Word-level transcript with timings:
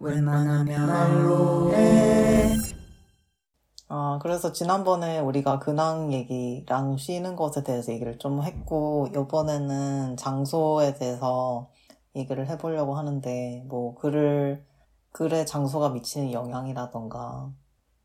웬만하면 0.00 0.86
말로 0.86 1.72
해. 1.72 2.56
아, 3.88 4.18
그래서 4.22 4.52
지난번에 4.52 5.18
우리가 5.18 5.58
근황 5.58 6.12
얘기랑 6.12 6.98
쉬는 6.98 7.36
것에 7.36 7.64
대해서 7.64 7.90
얘기를 7.92 8.18
좀 8.18 8.42
했고, 8.42 9.08
이번에는 9.10 10.16
장소에 10.16 10.94
대해서 10.94 11.70
얘기를 12.14 12.46
해보려고 12.48 12.96
하는데, 12.96 13.64
뭐, 13.66 13.94
글을, 13.94 14.64
글에 15.12 15.44
장소가 15.46 15.88
미치는 15.88 16.32
영향이라던가, 16.32 17.50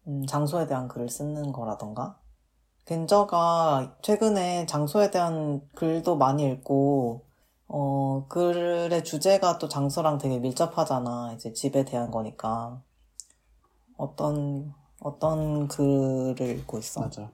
음, 0.07 0.25
장소에 0.25 0.67
대한 0.67 0.87
글을 0.87 1.09
쓰는 1.09 1.51
거라던가. 1.51 2.17
겐저가 2.85 3.97
최근에 4.01 4.65
장소에 4.65 5.11
대한 5.11 5.61
글도 5.75 6.15
많이 6.15 6.49
읽고, 6.49 7.25
어, 7.75 8.27
글의 8.27 9.03
주제가 9.03 9.57
또 9.57 9.67
장소랑 9.67 10.19
되게 10.19 10.37
밀접하잖아. 10.37 11.33
이제 11.33 11.53
집에 11.53 11.83
대한 11.83 12.11
거니까. 12.11 12.83
어떤, 13.97 14.71
어떤 14.99 15.67
글을 15.67 16.39
읽고 16.39 16.77
있어? 16.77 17.01
맞아. 17.01 17.31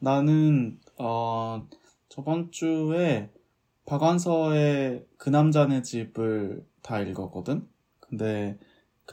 나는, 0.00 0.80
어, 0.98 1.68
저번 2.08 2.50
주에 2.50 3.30
박완서의 3.86 5.06
그 5.18 5.30
남자네 5.30 5.82
집을 5.82 6.66
다 6.82 6.98
읽었거든? 6.98 7.64
근데 8.00 8.58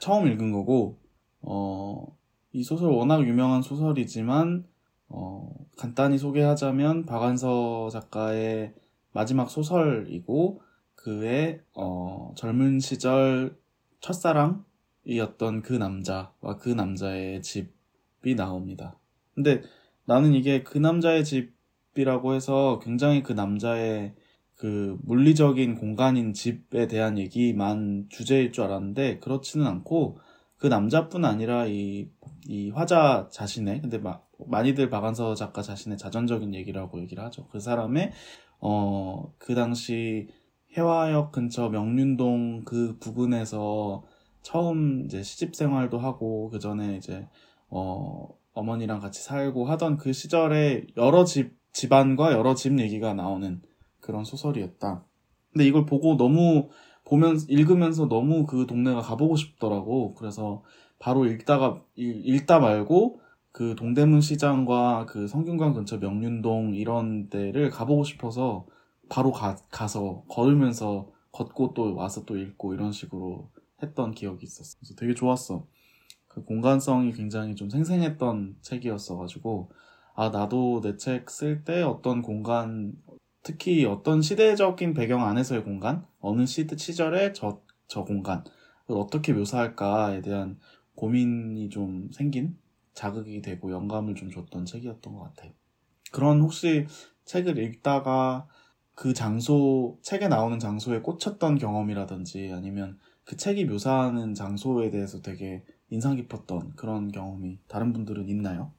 처음 0.02 0.25
읽은 0.25 0.53
거고, 0.53 0.98
어, 1.44 2.17
이 2.52 2.64
소설 2.64 2.89
워낙 2.89 3.22
유명한 3.27 3.62
소설이지만, 3.62 4.66
어, 5.08 5.53
간단히 5.77 6.17
소개하자면 6.17 7.05
박완서 7.05 7.89
작가의 7.91 8.73
마지막 9.16 9.50
소설이고, 9.50 10.62
그의, 10.96 11.62
어, 11.73 12.34
젊은 12.36 12.82
시절 12.82 13.58
첫사랑이었던 14.02 15.62
그 15.64 15.72
남자와 15.72 16.58
그 16.60 16.70
남자의 16.70 17.42
집이 17.42 18.36
나옵니다. 18.36 19.00
근데 19.34 19.62
나는 20.04 20.34
이게 20.34 20.64
그 20.64 20.78
남자의 20.78 21.23
집이라고 21.23 22.34
해서 22.34 22.80
굉장히 22.84 23.23
그 23.23 23.31
남자의 23.31 24.16
그 24.56 24.98
물리적인 25.04 25.76
공간인 25.76 26.34
집에 26.34 26.88
대한 26.88 27.17
얘기만 27.17 28.08
주제일 28.09 28.52
줄 28.52 28.66
알았는데 28.66 29.20
그렇지는 29.20 29.66
않고 29.66 30.20
그 30.58 30.67
남자뿐 30.67 31.26
아니라 31.26 31.67
이, 31.67 32.09
이 32.48 32.70
화자 32.70 33.30
자신의 33.32 33.82
근데 33.82 33.98
마, 33.98 34.20
많이들 34.48 34.89
박한서 34.89 35.36
작가 35.36 35.61
자신의 35.61 35.98
자전적인 35.98 36.54
얘기라고 36.54 37.00
얘기를 37.00 37.23
하죠. 37.23 37.48
그 37.52 37.59
사람의 37.59 38.11
어 38.67 39.35
그 39.38 39.53
당시 39.53 40.27
해화역 40.75 41.31
근처 41.31 41.69
명륜동 41.69 42.63
그 42.66 42.97
부근에서 42.99 44.03
처음 44.41 45.05
이제 45.05 45.21
시집 45.21 45.55
생활도 45.55 45.99
하고 45.99 46.49
그 46.49 46.58
전에 46.59 46.97
이제 46.97 47.27
어 47.69 48.27
어머니랑 48.53 48.99
같이 48.99 49.21
살고 49.21 49.66
하던 49.66 49.97
그 49.97 50.13
시절에 50.13 50.88
여러 50.97 51.25
집 51.25 51.58
집안과 51.73 52.31
여러 52.31 52.55
집 52.55 52.80
얘기가 52.80 53.13
나오는 53.13 53.61
그런 53.99 54.23
소설이었다. 54.23 55.05
근데 55.52 55.66
이걸 55.66 55.86
보고 55.86 56.17
너무 56.17 56.69
보면 57.05 57.38
읽으면서 57.47 58.08
너무 58.08 58.45
그 58.45 58.66
동네가 58.66 59.02
가보고 59.02 59.36
싶더라고. 59.36 60.16
그래서 60.16 60.63
바로 60.97 61.25
읽다가 61.25 61.83
읽, 61.95 62.45
다 62.47 62.59
말고 62.59 63.19
그 63.56 63.73
동대문 63.78 64.20
시장과 64.20 65.06
그 65.08 65.30
성균관 65.30 65.73
근처 65.75 65.98
명륜동 65.98 66.75
이런 66.75 67.30
데를 67.30 67.70
가보고 67.70 68.03
싶어서 68.03 68.66
바로 69.08 69.31
가, 69.31 69.56
가서 69.72 70.25
걸으면서 70.28 71.09
걷고 71.31 71.73
또 71.73 71.95
와서 71.95 72.26
또 72.26 72.38
읽고 72.38 72.73
이런 72.73 72.92
식으로 72.92 73.50
했던 73.81 74.11
기억이 74.11 74.44
있었어. 74.45 74.78
그래서 74.78 74.95
되게 74.95 75.14
좋았어. 75.14 75.66
그 76.28 76.44
공간성이 76.44 77.14
굉장히 77.14 77.56
좀 77.56 77.70
생생했던 77.70 78.58
책이었어가지고 78.61 79.72
아 80.16 80.28
나도 80.31 80.81
내 80.81 80.98
책 80.98 81.28
쓸 81.30 81.64
때 81.64 81.82
어떤 81.82 82.22
공간 82.22 82.92
특히 83.42 83.86
어떤 83.86 84.22
시대적인 84.22 84.93
배경 84.93 85.23
안에서의 85.23 85.64
공간, 85.64 86.05
어느 86.20 86.45
시대, 86.45 86.76
시절의 86.76 87.33
저, 87.33 87.61
저 87.87 88.04
공간을 88.04 88.43
어떻게 88.89 89.32
묘사할까에 89.32 90.22
대한 90.22 90.60
고민이 90.95 91.70
좀 91.70 92.10
생긴 92.11 92.58
자극이 92.95 93.42
되고 93.42 93.72
영감을 93.72 94.16
좀 94.16 94.32
줬던 94.32 94.66
책이었던 94.66 95.14
것 95.14 95.20
같아요. 95.20 95.52
그런 96.11 96.42
혹시 96.42 96.88
책을 97.26 97.58
읽다가 97.60 98.48
그 98.95 99.14
장소, 99.14 99.98
책에 100.02 100.28
나오는 100.28 100.58
장소에 100.58 101.02
꽂혔던 101.02 101.58
경험이라든지 101.58 102.52
아니면 102.54 102.98
그 103.26 103.36
책이 103.36 103.66
묘사하는 103.66 104.34
장소에 104.34 104.89
대해서 104.89 105.22
되게 105.22 105.64
인상 105.89 106.16
깊었던 106.16 106.73
그런 106.76 107.11
경험이 107.11 107.60
다른 107.67 107.92
분들은 107.92 108.30
있나요? 108.30 108.72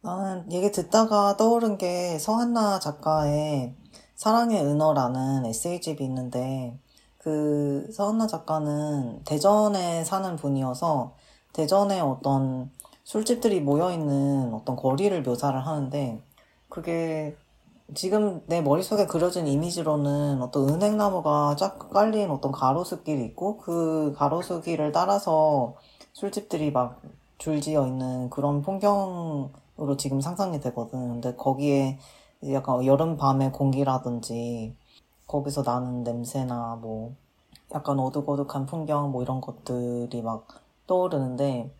나는 0.00 0.50
얘기 0.50 0.72
듣다가 0.72 1.36
떠오른 1.36 1.76
게 1.76 2.18
서한나 2.18 2.78
작가의 2.78 3.76
사랑의 4.14 4.64
은어라는 4.64 5.44
에세이집이 5.44 6.02
있는데 6.04 6.78
그 7.18 7.86
서한나 7.92 8.26
작가는 8.26 9.22
대전에 9.24 10.04
사는 10.04 10.36
분이어서 10.36 11.14
대전에 11.52 12.00
어떤 12.00 12.70
술집들이 13.10 13.60
모여있는 13.60 14.54
어떤 14.54 14.76
거리를 14.76 15.20
묘사를 15.24 15.58
하는데 15.58 16.22
그게 16.68 17.36
지금 17.92 18.40
내 18.46 18.60
머릿속에 18.62 19.06
그려진 19.06 19.48
이미지로는 19.48 20.40
어떤 20.40 20.68
은행나무가 20.68 21.56
쫙 21.56 21.90
깔린 21.90 22.30
어떤 22.30 22.52
가로수길이 22.52 23.24
있고 23.24 23.58
그 23.58 24.14
가로수길을 24.16 24.92
따라서 24.92 25.74
술집들이 26.12 26.70
막 26.70 27.02
줄지어 27.38 27.84
있는 27.88 28.30
그런 28.30 28.62
풍경으로 28.62 29.96
지금 29.98 30.20
상상이 30.20 30.60
되거든. 30.60 31.14
근데 31.14 31.34
거기에 31.34 31.98
약간 32.52 32.86
여름 32.86 33.16
밤의 33.16 33.50
공기라든지 33.50 34.76
거기서 35.26 35.64
나는 35.66 36.04
냄새나 36.04 36.78
뭐 36.80 37.16
약간 37.74 37.98
어둑어둑한 37.98 38.66
풍경 38.66 39.10
뭐 39.10 39.24
이런 39.24 39.40
것들이 39.40 40.22
막 40.22 40.46
떠오르는데 40.86 41.72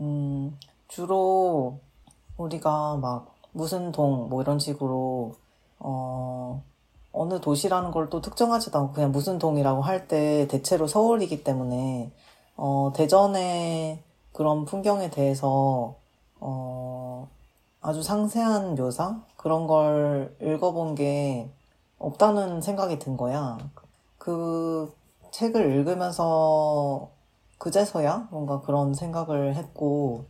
음 0.00 0.56
주로 0.88 1.78
우리가 2.36 2.96
막 2.96 3.34
무슨 3.52 3.92
동 3.92 4.28
뭐 4.28 4.42
이런 4.42 4.58
식으로 4.58 5.34
어 5.78 6.62
어느 7.12 7.40
도시라는 7.40 7.90
걸 7.92 8.08
또 8.10 8.20
특정하지도 8.20 8.78
않고 8.78 8.92
그냥 8.92 9.12
무슨 9.12 9.38
동이라고 9.38 9.82
할 9.82 10.08
때 10.08 10.46
대체로 10.48 10.86
서울이기 10.86 11.44
때문에 11.44 12.12
어 12.56 12.92
대전의 12.94 14.02
그런 14.32 14.64
풍경에 14.66 15.10
대해서 15.10 15.94
어 16.40 17.28
아주 17.80 18.02
상세한 18.02 18.74
묘사 18.74 19.22
그런 19.36 19.66
걸 19.66 20.36
읽어본 20.42 20.94
게 20.96 21.50
없다는 21.98 22.60
생각이 22.60 22.98
든 22.98 23.16
거야. 23.16 23.58
그 24.18 24.94
책을 25.30 25.72
읽으면서 25.76 27.08
그제서야 27.58 28.28
뭔가 28.30 28.60
그런 28.60 28.92
생각을 28.94 29.54
했고, 29.56 30.24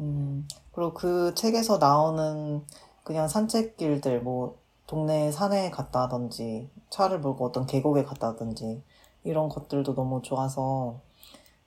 음, 0.00 0.46
그리고 0.72 0.94
그 0.94 1.34
책에서 1.34 1.78
나오는 1.78 2.64
그냥 3.04 3.28
산책길들, 3.28 4.20
뭐, 4.22 4.58
동네 4.86 5.32
산에 5.32 5.70
갔다든지, 5.70 6.70
차를 6.90 7.20
몰고 7.20 7.46
어떤 7.46 7.66
계곡에 7.66 8.04
갔다든지, 8.04 8.82
이런 9.24 9.48
것들도 9.48 9.94
너무 9.94 10.22
좋아서, 10.22 11.00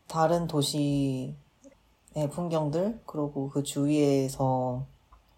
다른 0.07 0.47
도시의 0.47 1.35
풍경들, 2.31 3.01
그리고 3.05 3.49
그 3.49 3.63
주위에서 3.63 4.85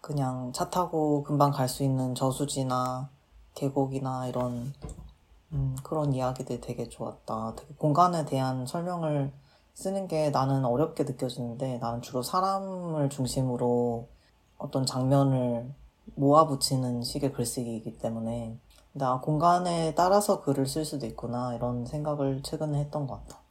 그냥 0.00 0.52
차 0.52 0.68
타고 0.70 1.22
금방 1.22 1.50
갈 1.52 1.68
수 1.68 1.82
있는 1.84 2.14
저수지나 2.14 3.08
계곡이나 3.54 4.26
이런 4.28 4.72
음, 5.52 5.76
그런 5.82 6.12
이야기들 6.14 6.60
되게 6.60 6.88
좋았다. 6.88 7.54
되게 7.56 7.74
공간에 7.74 8.24
대한 8.24 8.66
설명을 8.66 9.32
쓰는 9.74 10.06
게 10.08 10.30
나는 10.30 10.64
어렵게 10.64 11.04
느껴지는데 11.04 11.78
나는 11.78 12.02
주로 12.02 12.22
사람을 12.22 13.10
중심으로 13.10 14.08
어떤 14.58 14.86
장면을 14.86 15.72
모아붙이는 16.14 17.02
식의 17.02 17.32
글쓰기이기 17.32 17.98
때문에 17.98 18.58
나 18.92 19.20
공간에 19.20 19.94
따라서 19.94 20.40
글을 20.42 20.66
쓸 20.66 20.84
수도 20.84 21.06
있구나 21.06 21.54
이런 21.54 21.86
생각을 21.86 22.42
최근에 22.42 22.78
했던 22.80 23.06
것 23.06 23.20
같아. 23.26 23.42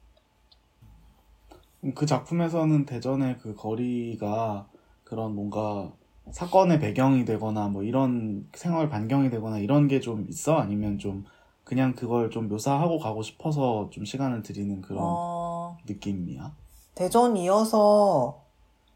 그 1.95 2.05
작품에서는 2.05 2.85
대전의 2.85 3.39
그 3.39 3.55
거리가 3.55 4.67
그런 5.03 5.33
뭔가 5.35 5.91
사건의 6.31 6.79
배경이 6.79 7.25
되거나 7.25 7.69
뭐 7.69 7.83
이런 7.83 8.47
생활 8.53 8.89
반경이 8.89 9.29
되거나 9.31 9.57
이런 9.59 9.87
게 9.87 9.99
좀 9.99 10.25
있어? 10.29 10.55
아니면 10.57 10.99
좀 10.99 11.25
그냥 11.63 11.93
그걸 11.95 12.29
좀 12.29 12.47
묘사하고 12.49 12.99
가고 12.99 13.23
싶어서 13.23 13.89
좀 13.91 14.05
시간을 14.05 14.43
들이는 14.43 14.81
그런 14.81 14.99
어... 15.03 15.50
느낌이야? 15.87 16.51
대전 16.95 17.37
이어서 17.37 18.41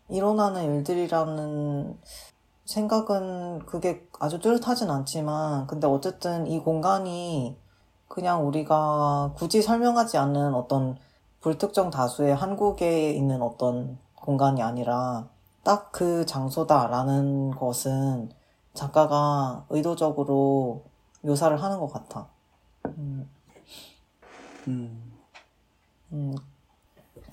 일어나는 0.09 0.63
일들이라는 0.75 1.97
생각은 2.65 3.65
그게 3.65 4.07
아주 4.19 4.39
뚜렷하진 4.39 4.89
않지만 4.89 5.67
근데 5.67 5.87
어쨌든 5.87 6.47
이 6.47 6.59
공간이 6.59 7.57
그냥 8.07 8.47
우리가 8.47 9.33
굳이 9.35 9.61
설명하지 9.61 10.17
않는 10.17 10.53
어떤 10.53 10.97
불특정 11.41 11.89
다수의 11.91 12.35
한국에 12.35 13.11
있는 13.11 13.41
어떤 13.41 13.97
공간이 14.15 14.61
아니라 14.61 15.29
딱 15.63 15.91
그 15.95 16.25
장소다라는 16.25 17.51
것은 17.51 18.29
작가가 18.73 19.65
의도적으로 19.69 20.83
묘사를 21.21 21.55
하는 21.63 21.79
것 21.79 21.87
같아. 21.87 22.27
음, 22.97 23.29
음, 24.67 25.13
음, 26.11 26.35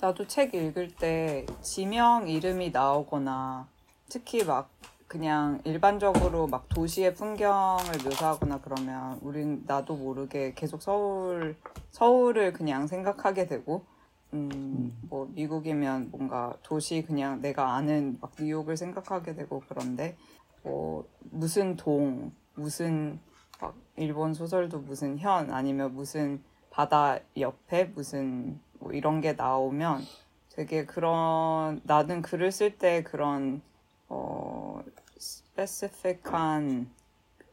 나도 0.03 0.27
책 0.27 0.53
읽을 0.53 0.89
때 0.97 1.45
지명 1.61 2.27
이름이 2.27 2.71
나오거나 2.71 3.69
특히 4.09 4.43
막 4.43 4.69
그냥 5.07 5.61
일반적으로 5.63 6.45
막 6.45 6.67
도시의 6.67 7.15
풍경을 7.15 7.99
묘사하거나 8.03 8.59
그러면 8.65 9.17
우린 9.21 9.63
나도 9.65 9.95
모르게 9.95 10.55
계속 10.55 10.81
서울 10.81 11.55
서울을 11.91 12.51
그냥 12.51 12.85
생각하게 12.85 13.47
되고 13.47 13.85
음, 14.33 14.93
뭐 15.07 15.31
미국이면 15.33 16.09
뭔가 16.11 16.53
도시 16.63 17.01
그냥 17.07 17.39
내가 17.39 17.73
아는 17.73 18.17
막 18.19 18.33
뉴욕을 18.37 18.75
생각하게 18.75 19.35
되고 19.35 19.63
그런데 19.69 20.17
뭐 20.63 21.07
무슨 21.31 21.77
동 21.77 22.33
무슨 22.55 23.21
막 23.61 23.73
일본 23.95 24.33
소설도 24.33 24.79
무슨 24.79 25.17
현 25.17 25.49
아니면 25.51 25.95
무슨 25.95 26.43
바다 26.71 27.19
옆에 27.37 27.85
무슨 27.85 28.59
뭐 28.83 28.91
이런 28.91 29.21
게 29.21 29.33
나오면 29.33 30.05
되게 30.49 30.85
그런 30.85 31.79
나는 31.83 32.21
글을 32.21 32.51
쓸 32.51 32.77
때 32.77 33.01
그런 33.01 33.61
어 34.09 34.83
스페시픽한 35.17 36.91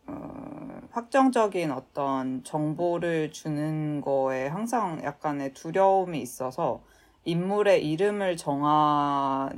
어, 0.09 0.81
확정적인 0.91 1.71
어떤 1.71 2.43
정보를 2.43 3.31
주는 3.33 4.01
거에 4.01 4.49
항상 4.49 5.01
약간의 5.05 5.55
두려움이 5.55 6.21
있어서 6.21 6.83
인물의 7.25 7.89
이름을 7.89 8.37
정하는데도 8.37 9.55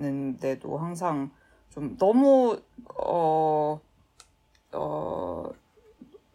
항상 0.77 1.31
좀 1.71 1.97
너무 1.97 2.61
어, 2.99 3.81
어, 4.73 5.51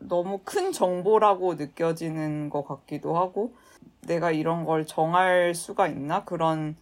너무 0.07 0.39
큰 0.43 0.71
정보라고 0.71 1.55
느껴지는 1.55 2.49
것 2.49 2.65
같기도 2.65 3.17
하고 3.17 3.53
내가 4.01 4.31
이런 4.31 4.65
걸 4.65 4.85
정할 4.85 5.53
수가 5.55 5.87
있나? 5.87 6.23
그런 6.25 6.75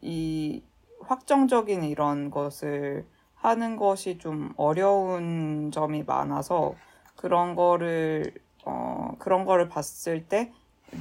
이 0.00 0.62
확정적인 1.02 1.84
이런 1.84 2.30
것을 2.30 3.06
하는 3.34 3.76
것이 3.76 4.18
좀 4.18 4.52
어려운 4.56 5.70
점이 5.72 6.04
많아서 6.04 6.74
그런 7.16 7.54
거를 7.54 8.32
어 8.64 9.14
그런 9.18 9.44
거를 9.44 9.68
봤을 9.68 10.26
때 10.28 10.52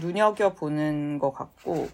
눈여겨 0.01 0.53
보는 0.55 1.19
것 1.19 1.33
같고 1.33 1.87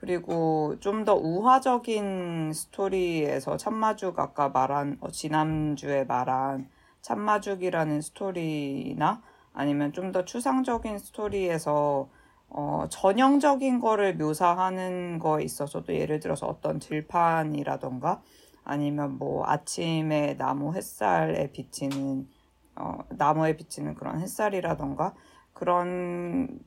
그리고 0.00 0.76
좀 0.80 1.04
더 1.04 1.14
우화적인 1.14 2.52
스토리에서 2.54 3.56
참마죽 3.56 4.18
아까 4.18 4.48
말한 4.48 4.98
어, 5.00 5.10
지난주에 5.10 6.04
말한 6.04 6.68
참마죽이라는 7.02 8.00
스토리나 8.00 9.22
아니면 9.52 9.92
좀 9.92 10.12
더 10.12 10.24
추상적인 10.24 10.98
스토리에서 10.98 12.08
어, 12.48 12.86
전형적인 12.90 13.78
거를 13.78 14.16
묘사하는 14.16 15.18
거에 15.20 15.44
있어서도 15.44 15.94
예를 15.94 16.18
들어서 16.18 16.46
어떤 16.46 16.80
들판이라던가 16.80 18.20
아니면 18.64 19.18
뭐 19.18 19.44
아침에 19.46 20.36
나무 20.36 20.74
햇살에 20.74 21.52
비치는 21.52 22.28
어, 22.76 22.98
나무에 23.10 23.56
비치는 23.56 23.94
그런 23.94 24.20
햇살이라던가 24.20 25.14
그런 25.52 26.58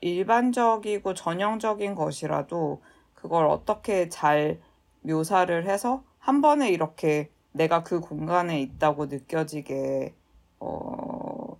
일반적이고 0.00 1.12
전형적인 1.14 1.94
것이라도 1.94 2.82
그걸 3.14 3.46
어떻게 3.46 4.08
잘 4.08 4.60
묘사를 5.02 5.66
해서 5.66 6.04
한 6.18 6.40
번에 6.40 6.70
이렇게 6.70 7.30
내가 7.52 7.82
그 7.82 8.00
공간에 8.00 8.60
있다고 8.60 9.06
느껴지게 9.06 10.14
어, 10.60 11.56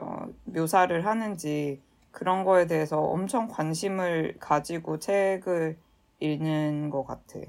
어, 0.00 0.26
묘사를 0.44 1.04
하는지 1.06 1.80
그런 2.10 2.44
거에 2.44 2.66
대해서 2.66 3.00
엄청 3.00 3.48
관심을 3.48 4.36
가지고 4.38 4.98
책을 4.98 5.78
읽는 6.20 6.90
것 6.90 7.04
같아. 7.04 7.40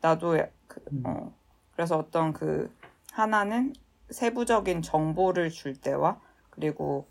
나도 0.00 0.36
그, 0.68 0.80
어, 1.04 1.32
그래서 1.72 1.98
어떤 1.98 2.32
그 2.32 2.70
하나는 3.12 3.74
세부적인 4.10 4.82
정보를 4.82 5.50
줄 5.50 5.74
때와 5.80 6.20
그리고 6.50 7.06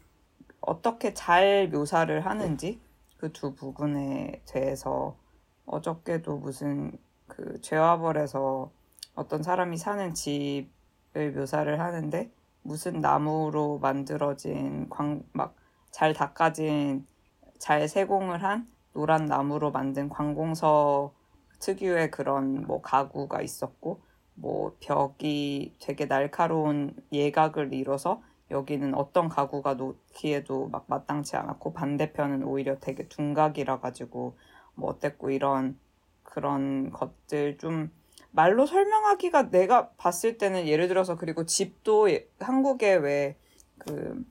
어떻게 0.61 1.13
잘 1.13 1.67
묘사를 1.69 2.25
하는지 2.25 2.79
그 3.23 3.31
두 3.31 3.55
부분에 3.55 4.41
대해서 4.45 5.15
어저께도 5.65 6.37
무슨 6.39 6.91
그 7.27 7.61
죄와 7.61 7.97
벌에서 7.99 8.69
어떤 9.15 9.43
사람이 9.43 9.77
사는 9.77 10.13
집을 10.13 11.33
묘사를 11.35 11.79
하는데 11.79 12.31
무슨 12.63 13.01
나무로 13.01 13.79
만들어진 13.79 14.89
광 14.89 15.23
막 15.33 15.63
잘 15.93 16.13
닦아진 16.13 17.05
잘 17.59 17.87
세공을 17.87 18.43
한 18.43 18.67
노란 18.93 19.25
나무로 19.25 19.71
만든 19.71 20.09
관공서 20.09 21.13
특유의 21.59 22.09
그런 22.09 22.63
뭐 22.65 22.81
가구가 22.81 23.41
있었고 23.43 24.01
뭐 24.33 24.75
벽이 24.79 25.75
되게 25.79 26.07
날카로운 26.07 26.95
예각을 27.11 27.73
이뤄서 27.73 28.23
여기는 28.49 28.95
어떤 28.95 29.29
가구가 29.29 29.75
놓기에도 29.75 30.67
막 30.69 30.85
마땅치 30.87 31.37
않았고 31.37 31.73
반대편은 31.73 32.43
오히려 32.43 32.79
되게 32.79 33.07
둔각이라 33.07 33.79
가지고 33.79 34.35
뭐 34.73 34.89
어땠고 34.89 35.29
이런 35.29 35.77
그런 36.23 36.89
것들 36.91 37.59
좀 37.59 37.91
말로 38.33 38.65
설명하기가 38.67 39.51
내가 39.51 39.89
봤을 39.97 40.37
때는 40.39 40.67
예를 40.67 40.89
들어서 40.89 41.17
그리고 41.17 41.45
집도 41.47 42.11
예- 42.11 42.27
한국에 42.41 42.95
왜 42.95 43.37
그 43.79 44.23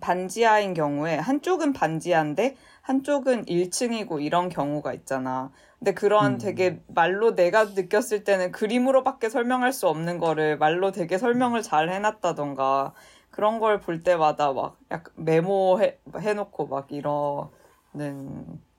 반지하인 0.00 0.74
경우에 0.74 1.16
한쪽은 1.16 1.72
반지하인데 1.72 2.56
한쪽은 2.82 3.46
1층이고 3.46 4.22
이런 4.22 4.48
경우가 4.48 4.92
있잖아. 4.94 5.52
근데 5.78 5.92
그런 5.94 6.34
음. 6.34 6.38
되게 6.38 6.80
말로 6.88 7.34
내가 7.34 7.64
느꼈을 7.64 8.24
때는 8.24 8.52
그림으로밖에 8.52 9.28
설명할 9.28 9.72
수 9.72 9.88
없는 9.88 10.18
거를 10.18 10.56
말로 10.58 10.92
되게 10.92 11.18
설명을 11.18 11.62
잘 11.62 11.90
해놨다던가 11.90 12.94
그런 13.30 13.58
걸 13.60 13.80
볼 13.80 14.02
때마다 14.02 14.52
막 14.52 14.78
약간 14.90 15.12
메모해 15.16 15.98
해놓고 16.18 16.66
막 16.68 16.90
이러는 16.92 17.50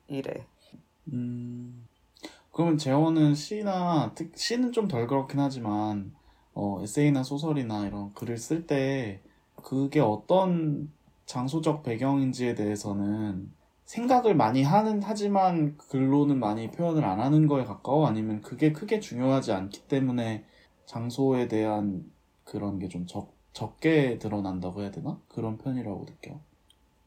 이래. 0.08 0.48
음. 1.14 1.87
그러면 2.58 2.78
재원은 2.78 3.36
시나, 3.36 4.14
특, 4.16 4.38
시는 4.38 4.72
좀 4.72 4.88
덜 4.88 5.08
그렇긴 5.08 5.40
하지만, 5.40 6.16
어, 6.54 6.82
에세이나 6.82 7.24
소설이나 7.24 7.86
이런 7.88 8.14
글을 8.14 8.38
쓸 8.38 8.66
때, 8.68 9.22
그게 9.64 10.00
어떤 10.00 10.92
장소적 11.26 11.84
배경인지에 11.84 12.56
대해서는 12.56 13.54
생각을 13.86 14.36
많이 14.36 14.64
하는, 14.64 15.02
하지만 15.04 15.78
글로는 15.78 16.40
많이 16.40 16.72
표현을 16.72 17.06
안 17.06 17.20
하는 17.20 17.48
거에 17.48 17.64
가까워? 17.66 18.08
아니면 18.08 18.42
그게 18.42 18.72
크게 18.74 19.00
중요하지 19.00 19.52
않기 19.54 19.88
때문에 19.88 20.46
장소에 20.86 21.48
대한 21.48 22.12
그런 22.44 22.80
게 22.80 22.88
좀 22.90 23.06
적, 23.08 23.36
적게 23.54 24.20
드러난다고 24.20 24.82
해야 24.82 24.92
되나? 24.92 25.22
그런 25.30 25.58
편이라고 25.58 26.06
느껴. 26.06 26.40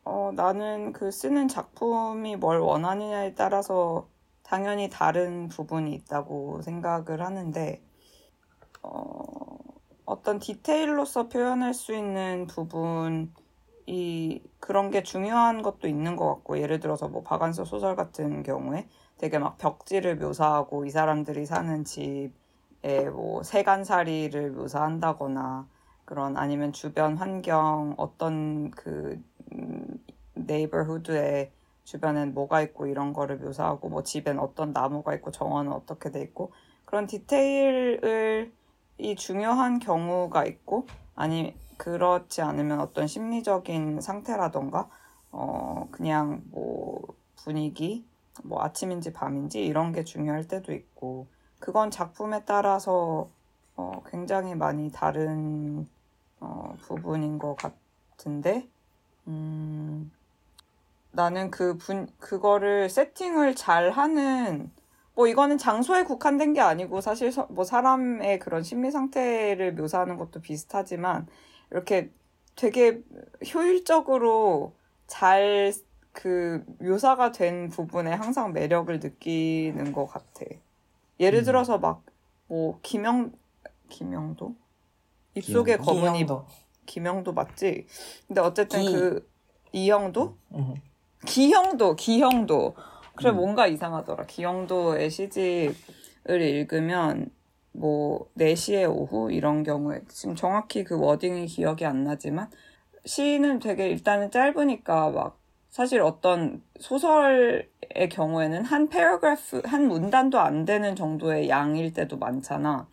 어, 0.05 0.33
나는 0.35 0.93
그 0.93 1.11
쓰는 1.11 1.49
작품이 1.49 2.37
뭘 2.37 2.59
원하느냐에 2.61 3.35
따라서 3.35 4.09
당연히 4.51 4.91
다른 4.91 5.47
부분이 5.47 5.95
있다고 5.95 6.61
생각을 6.63 7.23
하는데, 7.25 7.81
어, 8.83 9.59
어떤 10.05 10.41
디테일로서 10.41 11.29
표현할 11.29 11.73
수 11.73 11.95
있는 11.95 12.49
부분이 12.49 13.31
그런 14.59 14.91
게 14.91 15.05
중요한 15.05 15.63
것도 15.63 15.87
있는 15.87 16.17
것 16.17 16.27
같고, 16.35 16.59
예를 16.59 16.81
들어서 16.81 17.07
뭐 17.07 17.23
박안서 17.23 17.65
소설 17.65 17.95
같은 17.95 18.43
경우에 18.43 18.89
되게 19.19 19.39
막 19.39 19.57
벽지를 19.57 20.17
묘사하고 20.17 20.85
이 20.85 20.91
사람들이 20.91 21.47
사는 21.47 21.85
집에 21.85 23.09
뭐 23.13 23.45
세간살이를 23.45 24.51
묘사한다거나, 24.51 25.69
그런 26.05 26.37
아니면 26.37 26.73
주변 26.73 27.17
환경 27.17 27.95
어떤 27.99 28.73
그 28.73 29.23
음, 29.53 30.05
네이버후드에 30.35 31.53
주변엔 31.85 32.35
뭐가 32.35 32.63
있고 32.63 32.87
이런 32.87 33.13
거를 33.13 33.39
묘사하고 33.39 33.89
뭐 33.89 34.03
집엔 34.03 34.39
어떤 34.39 34.73
나무가 34.73 35.15
있고 35.15 35.31
정원은 35.31 35.73
어떻게 35.73 36.11
돼 36.11 36.21
있고 36.23 36.53
그런 36.85 37.07
디테일을 37.07 38.53
이 38.99 39.17
중요한 39.17 39.79
경우가 39.79 40.45
있고 40.45 40.87
아니 41.15 41.55
그렇지 41.77 42.43
않으면 42.43 42.81
어떤 42.81 43.07
심리적인 43.07 44.01
상태라던가 44.01 44.89
어 45.33 45.89
그냥 45.91 46.43
뭐 46.51 47.03
분위기 47.37 48.05
뭐 48.45 48.63
아침인지 48.63 49.13
밤인지 49.13 49.65
이런 49.65 49.93
게 49.93 50.05
중요할 50.05 50.47
때도 50.47 50.73
있고 50.73 51.27
그건 51.59 51.91
작품에 51.91 52.45
따라서 52.45 53.31
어 53.77 54.03
굉장히 54.11 54.55
많이 54.55 54.91
다른 54.91 55.89
어 56.41 56.75
부분인 56.83 57.39
것 57.39 57.57
같은데 57.57 58.69
음 59.27 60.11
나는 61.13 61.51
그 61.51 61.77
분, 61.77 62.09
그거를 62.19 62.89
세팅을 62.89 63.55
잘 63.57 63.91
하는, 63.91 64.71
뭐 65.15 65.27
이거는 65.27 65.59
장소에 65.59 66.05
국한된 66.05 66.53
게 66.55 66.61
아니고 66.61 67.01
사실 67.01 67.33
서- 67.33 67.47
뭐 67.51 67.65
사람의 67.65 68.39
그런 68.39 68.63
심리 68.63 68.91
상태를 68.91 69.75
묘사하는 69.75 70.17
것도 70.17 70.41
비슷하지만 70.41 71.27
이렇게 71.71 72.11
되게 72.57 73.03
효율적으로 73.55 74.77
잘 75.07 75.73
그 76.13 76.65
묘사가 76.81 77.31
된 77.31 77.69
부분에 77.69 78.13
항상 78.13 78.53
매력을 78.53 78.99
느끼는 78.99 79.93
것 79.93 80.07
같아. 80.07 80.45
예를 81.21 81.43
음. 81.43 81.45
들어서 81.45 81.79
막 81.79 82.05
뭐 82.49 82.81
김영 82.83 83.33
김영도 83.91 84.57
입속에 85.35 85.79
김영도? 85.79 86.15
입 86.15 86.29
기영도. 86.29 86.47
김영도 86.87 87.33
맞지? 87.35 87.87
근데 88.29 88.41
어쨌든 88.41 88.85
기. 88.85 88.87
그 88.87 89.31
이영도 89.73 90.39
응. 90.55 90.75
기형도 91.27 91.97
기형도 91.97 92.75
그래 93.17 93.31
음. 93.31 93.37
뭔가 93.37 93.67
이상하더라. 93.67 94.27
기형도의 94.27 95.11
시집을 95.11 96.41
읽으면 96.41 97.31
뭐 97.73 98.27
4시에 98.39 98.89
오후 98.89 99.31
이런 99.31 99.63
경우에 99.63 100.01
지금 100.09 100.35
정확히 100.35 100.85
그 100.85 100.99
wording이 100.99 101.47
기억이 101.47 101.85
안 101.85 102.05
나지만 102.05 102.51
시는 103.05 103.59
되게 103.59 103.89
일단은 103.89 104.31
짧으니까 104.31 105.11
막 105.11 105.39
사실 105.69 106.01
어떤 106.01 106.63
소설의 106.81 108.09
경우에는 108.11 108.65
한 108.65 108.89
paragraph 108.89 109.63
한 109.65 109.87
문단도 109.87 110.41
안 110.41 110.65
되는 110.65 110.97
정도의 110.97 111.49
양일 111.49 111.93
때도 111.93 112.17
많잖아. 112.19 112.89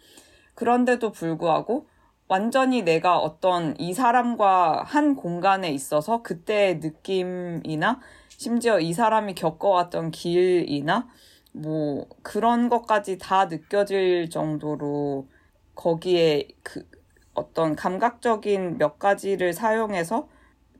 그런데도 0.54 1.12
불구하고 1.12 1.88
완전히 2.28 2.84
내가 2.84 3.18
어떤 3.18 3.76
이 3.80 3.94
사람과 3.94 4.84
한 4.86 5.16
공간에 5.16 5.72
있어서 5.72 6.22
그때의 6.22 6.80
느낌이나 6.80 8.00
심지어 8.38 8.80
이 8.80 8.94
사람이 8.94 9.34
겪어왔던 9.36 10.12
길이나 10.12 11.08
뭐 11.54 12.08
그런 12.22 12.70
것까지 12.70 13.18
다 13.18 13.46
느껴질 13.46 14.30
정도로 14.30 15.28
거기에 15.76 16.48
그 16.64 16.88
어떤 17.34 17.76
감각적인 17.76 18.78
몇 18.78 19.00
가지를 19.00 19.54
사용해서 19.54 20.28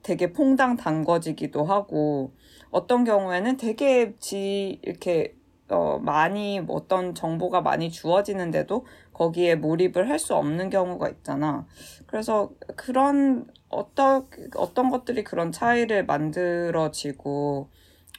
되게 0.02 0.32
퐁당 0.32 0.76
담궈지기도 0.76 1.64
하고 1.64 2.32
어떤 2.70 3.04
경우에는 3.04 3.56
되게 3.56 4.14
지 4.18 4.78
이렇게 4.82 5.34
어 5.68 5.98
많이 5.98 6.60
뭐 6.60 6.76
어떤 6.76 7.14
정보가 7.14 7.60
많이 7.60 7.90
주어지는데도 7.90 8.86
거기에 9.12 9.56
몰입을 9.56 10.08
할 10.08 10.18
수 10.18 10.34
없는 10.34 10.70
경우가 10.70 11.08
있잖아. 11.10 11.66
그래서 12.06 12.50
그런 12.76 13.46
어떤 13.68 14.28
어떤 14.56 14.90
것들이 14.90 15.24
그런 15.24 15.52
차이를 15.52 16.06
만들어지고 16.06 17.68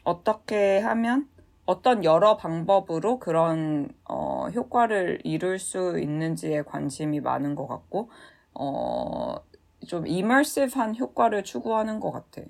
어떻게 0.04 0.80
하면 0.80 1.28
어떤 1.66 2.04
여러 2.04 2.36
방법으로 2.36 3.20
그런 3.20 3.90
어, 4.06 4.48
효과를 4.50 5.20
이룰 5.24 5.60
수 5.60 6.00
있는지에 6.00 6.64
관심이 6.64 7.20
많은 7.20 7.56
것 7.56 7.68
같고 7.68 8.10
어, 8.54 9.36
좀 9.88 10.08
이머시브한 10.08 10.98
효과를 10.98 11.44
추구하는 11.44 12.00
것 12.00 12.12
같아. 12.12 12.42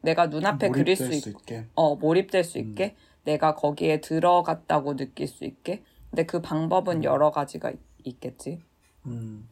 내가 0.00 0.26
눈앞에 0.26 0.70
그릴 0.70 0.96
수, 0.96 1.12
있, 1.12 1.26
있게. 1.26 1.66
어, 1.74 1.96
몰입될 1.96 2.44
수 2.44 2.58
음. 2.58 2.64
있게 2.64 2.96
내가 3.24 3.54
거기에 3.54 4.00
들어갔다고 4.00 4.96
느낄 4.96 5.28
수 5.28 5.44
있게. 5.44 5.82
근데 6.10 6.24
그 6.24 6.40
방법은 6.40 7.04
여러 7.04 7.30
가지가 7.30 7.70
있, 7.70 7.78
있겠지. 8.04 8.60
음. 9.06 9.48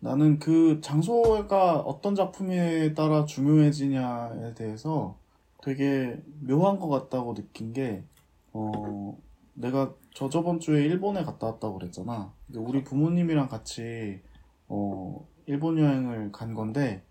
나는 0.00 0.38
그 0.38 0.80
장소가 0.80 1.80
어떤 1.80 2.14
작품에 2.14 2.94
따라 2.94 3.24
중요해지냐에 3.24 4.54
대해서 4.54 5.16
되게 5.62 6.22
묘한 6.40 6.78
것 6.78 6.88
같다고 6.88 7.34
느낀 7.34 7.72
게, 7.72 8.04
어, 8.52 9.18
내가 9.54 9.94
저 10.14 10.28
저번 10.28 10.60
주에 10.60 10.84
일본에 10.84 11.24
갔다 11.24 11.46
왔다고 11.48 11.78
그랬잖아. 11.78 12.32
근데 12.46 12.60
우리 12.60 12.84
부모님이랑 12.84 13.48
같이, 13.48 14.20
어, 14.68 15.26
일본 15.46 15.78
여행을 15.78 16.30
간 16.30 16.54
건데, 16.54 17.02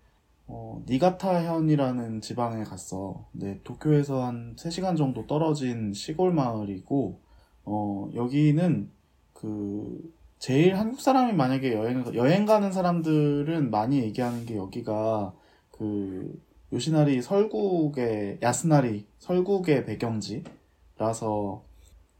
어, 0.46 0.82
니가타현이라는 0.88 2.20
지방에 2.20 2.62
갔어. 2.62 3.26
근데 3.32 3.60
도쿄에서 3.64 4.24
한 4.24 4.54
3시간 4.56 4.96
정도 4.96 5.26
떨어진 5.26 5.92
시골 5.92 6.32
마을이고, 6.32 7.20
어, 7.64 8.10
여기는 8.14 8.90
그, 9.32 10.14
제일 10.38 10.76
한국 10.76 11.00
사람이 11.00 11.32
만약에 11.32 11.72
여행, 11.72 12.04
여행 12.14 12.44
가는 12.46 12.70
사람들은 12.70 13.70
많이 13.70 14.00
얘기하는 14.00 14.44
게 14.46 14.56
여기가 14.56 15.34
그 15.70 16.40
요시나리 16.72 17.22
설국의, 17.22 18.38
야스나리 18.42 19.06
설국의 19.18 19.86
배경지라서 19.86 21.64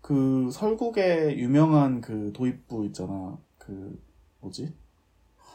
그 0.00 0.48
설국의 0.52 1.38
유명한 1.38 2.00
그 2.00 2.32
도입부 2.32 2.86
있잖아. 2.86 3.36
그, 3.58 4.00
뭐지? 4.40 4.72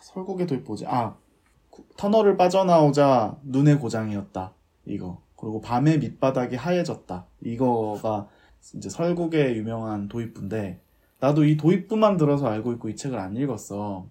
설국의 0.01 0.45
도입부지. 0.45 0.85
아, 0.87 1.15
구- 1.69 1.85
터널을 1.97 2.35
빠져나오자 2.37 3.37
눈의 3.43 3.79
고장이었다. 3.79 4.53
이거. 4.85 5.21
그리고 5.37 5.61
밤에 5.61 5.97
밑바닥이 5.97 6.57
하얘졌다. 6.57 7.25
이거가 7.41 8.27
이제 8.75 8.89
설국의 8.89 9.55
유명한 9.57 10.07
도입부인데, 10.09 10.79
나도 11.21 11.45
이 11.45 11.55
도입부만 11.55 12.17
들어서 12.17 12.47
알고 12.47 12.73
있고 12.73 12.89
이 12.89 12.95
책을 12.95 13.17
안 13.17 13.37
읽었어. 13.37 14.07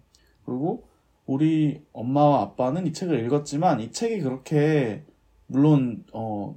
그리고 0.47 0.88
우리 1.26 1.83
엄마와 1.93 2.40
아빠는 2.43 2.87
이 2.87 2.93
책을 2.93 3.25
읽었지만 3.26 3.81
이 3.81 3.90
책이 3.90 4.21
그렇게 4.21 5.05
물론 5.49 6.05
어 6.12 6.55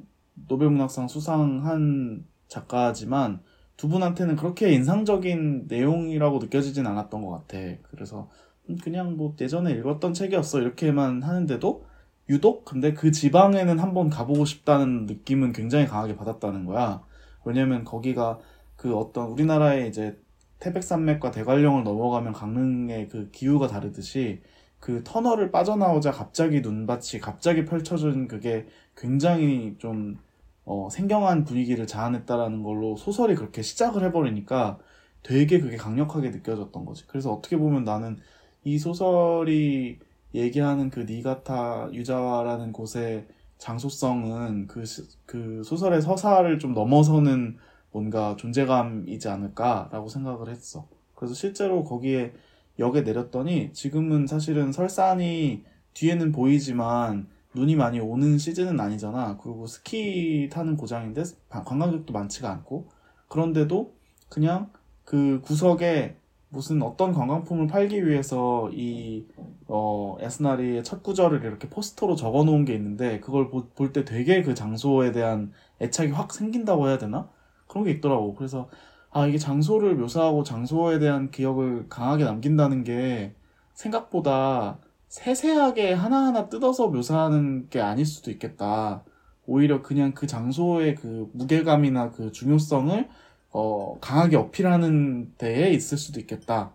노벨문학상 0.47 1.07
수상한 1.07 2.25
작가지만 2.47 3.41
두 3.77 3.89
분한테는 3.89 4.35
그렇게 4.35 4.71
인상적인 4.71 5.65
내용이라고 5.67 6.37
느껴지진 6.37 6.85
않았던 6.85 7.23
것 7.23 7.31
같아. 7.31 7.57
그래서 7.89 8.29
음, 8.69 8.77
그냥 8.77 9.17
뭐 9.17 9.35
예전에 9.41 9.71
읽었던 9.71 10.13
책이었어 10.13 10.61
이렇게만 10.61 11.23
하는데도 11.23 11.85
유독 12.29 12.63
근데 12.63 12.93
그 12.93 13.11
지방에는 13.11 13.79
한번 13.79 14.11
가보고 14.11 14.45
싶다는 14.45 15.07
느낌은 15.07 15.51
굉장히 15.51 15.87
강하게 15.87 16.15
받았다는 16.15 16.65
거야. 16.65 17.01
왜냐면 17.43 17.83
거기가 17.83 18.37
그 18.75 18.95
어떤 18.95 19.29
우리나라의 19.29 19.89
이제 19.89 20.21
태백산맥과 20.63 21.31
대관령을 21.31 21.83
넘어가면 21.83 22.31
강릉의 22.33 23.09
그 23.09 23.29
기후가 23.31 23.67
다르듯이 23.67 24.41
그 24.79 25.03
터널을 25.03 25.51
빠져나오자 25.51 26.11
갑자기 26.11 26.61
눈밭이 26.61 27.19
갑자기 27.21 27.65
펼쳐진 27.65 28.27
그게 28.27 28.67
굉장히 28.95 29.75
좀 29.77 30.17
어, 30.65 30.87
생경한 30.89 31.43
분위기를 31.43 31.85
자아냈다라는 31.85 32.63
걸로 32.63 32.95
소설이 32.95 33.35
그렇게 33.35 33.61
시작을 33.61 34.03
해버리니까 34.05 34.79
되게 35.21 35.59
그게 35.59 35.75
강력하게 35.77 36.29
느껴졌던 36.29 36.85
거지. 36.85 37.05
그래서 37.07 37.33
어떻게 37.33 37.57
보면 37.57 37.83
나는 37.83 38.17
이 38.63 38.77
소설이 38.77 39.99
얘기하는 40.33 40.89
그 40.89 41.01
니가타 41.01 41.89
유자와라는 41.93 42.71
곳의 42.71 43.27
장소성은 43.57 44.67
그, 44.67 44.85
시- 44.85 45.03
그 45.25 45.61
소설의 45.63 46.01
서사를 46.01 46.57
좀 46.59 46.73
넘어서는 46.73 47.57
뭔가 47.93 48.35
존재감이지 48.37 49.29
않을까라고 49.29 50.09
생각을 50.09 50.49
했어. 50.49 50.87
그래서 51.15 51.33
실제로 51.33 51.83
거기에 51.85 52.33
역에 52.79 53.01
내렸더니 53.01 53.71
지금은 53.73 54.27
사실은 54.27 54.71
설산이 54.71 55.63
뒤에는 55.93 56.31
보이지만 56.31 57.27
눈이 57.55 57.75
많이 57.75 57.99
오는 57.99 58.37
시즌은 58.39 58.79
아니잖아. 58.79 59.37
그리고 59.41 59.67
스키 59.67 60.49
타는 60.51 60.75
고장인데 60.75 61.23
관광객도 61.49 62.11
많지가 62.11 62.49
않고 62.51 62.89
그런데도 63.29 63.93
그냥 64.29 64.71
그 65.05 65.41
구석에 65.43 66.17
무슨 66.49 66.81
어떤 66.83 67.13
관광품을 67.13 67.67
팔기 67.67 68.07
위해서 68.07 68.69
이 68.73 69.27
어, 69.67 70.17
야스나리의 70.21 70.83
첫 70.83 71.01
구절을 71.03 71.43
이렇게 71.43 71.69
포스터로 71.69 72.15
적어 72.15 72.43
놓은 72.43 72.65
게 72.65 72.75
있는데 72.75 73.19
그걸 73.19 73.49
볼 73.49 73.93
때 73.93 74.05
되게 74.05 74.41
그 74.43 74.53
장소에 74.55 75.11
대한 75.11 75.51
애착이 75.81 76.11
확 76.11 76.33
생긴다고 76.33 76.87
해야 76.89 76.97
되나? 76.99 77.29
그런 77.73 77.85
게 77.85 77.91
있더라고. 77.91 78.35
그래서 78.35 78.69
아, 79.09 79.25
이게 79.27 79.37
장소를 79.37 79.95
묘사하고 79.95 80.43
장소에 80.43 80.99
대한 80.99 81.31
기억을 81.31 81.87
강하게 81.89 82.23
남긴다는 82.23 82.83
게 82.83 83.35
생각보다 83.73 84.77
세세하게 85.09 85.93
하나하나 85.93 86.49
뜯어서 86.49 86.87
묘사하는 86.87 87.69
게 87.69 87.81
아닐 87.81 88.05
수도 88.05 88.31
있겠다. 88.31 89.03
오히려 89.45 89.81
그냥 89.81 90.13
그 90.13 90.25
장소의 90.27 90.95
그 90.95 91.29
무게감이나 91.33 92.11
그 92.11 92.31
중요성을 92.31 93.09
어, 93.51 93.97
강하게 93.99 94.37
어필하는 94.37 95.33
데에 95.37 95.71
있을 95.71 95.97
수도 95.97 96.19
있겠다. 96.19 96.73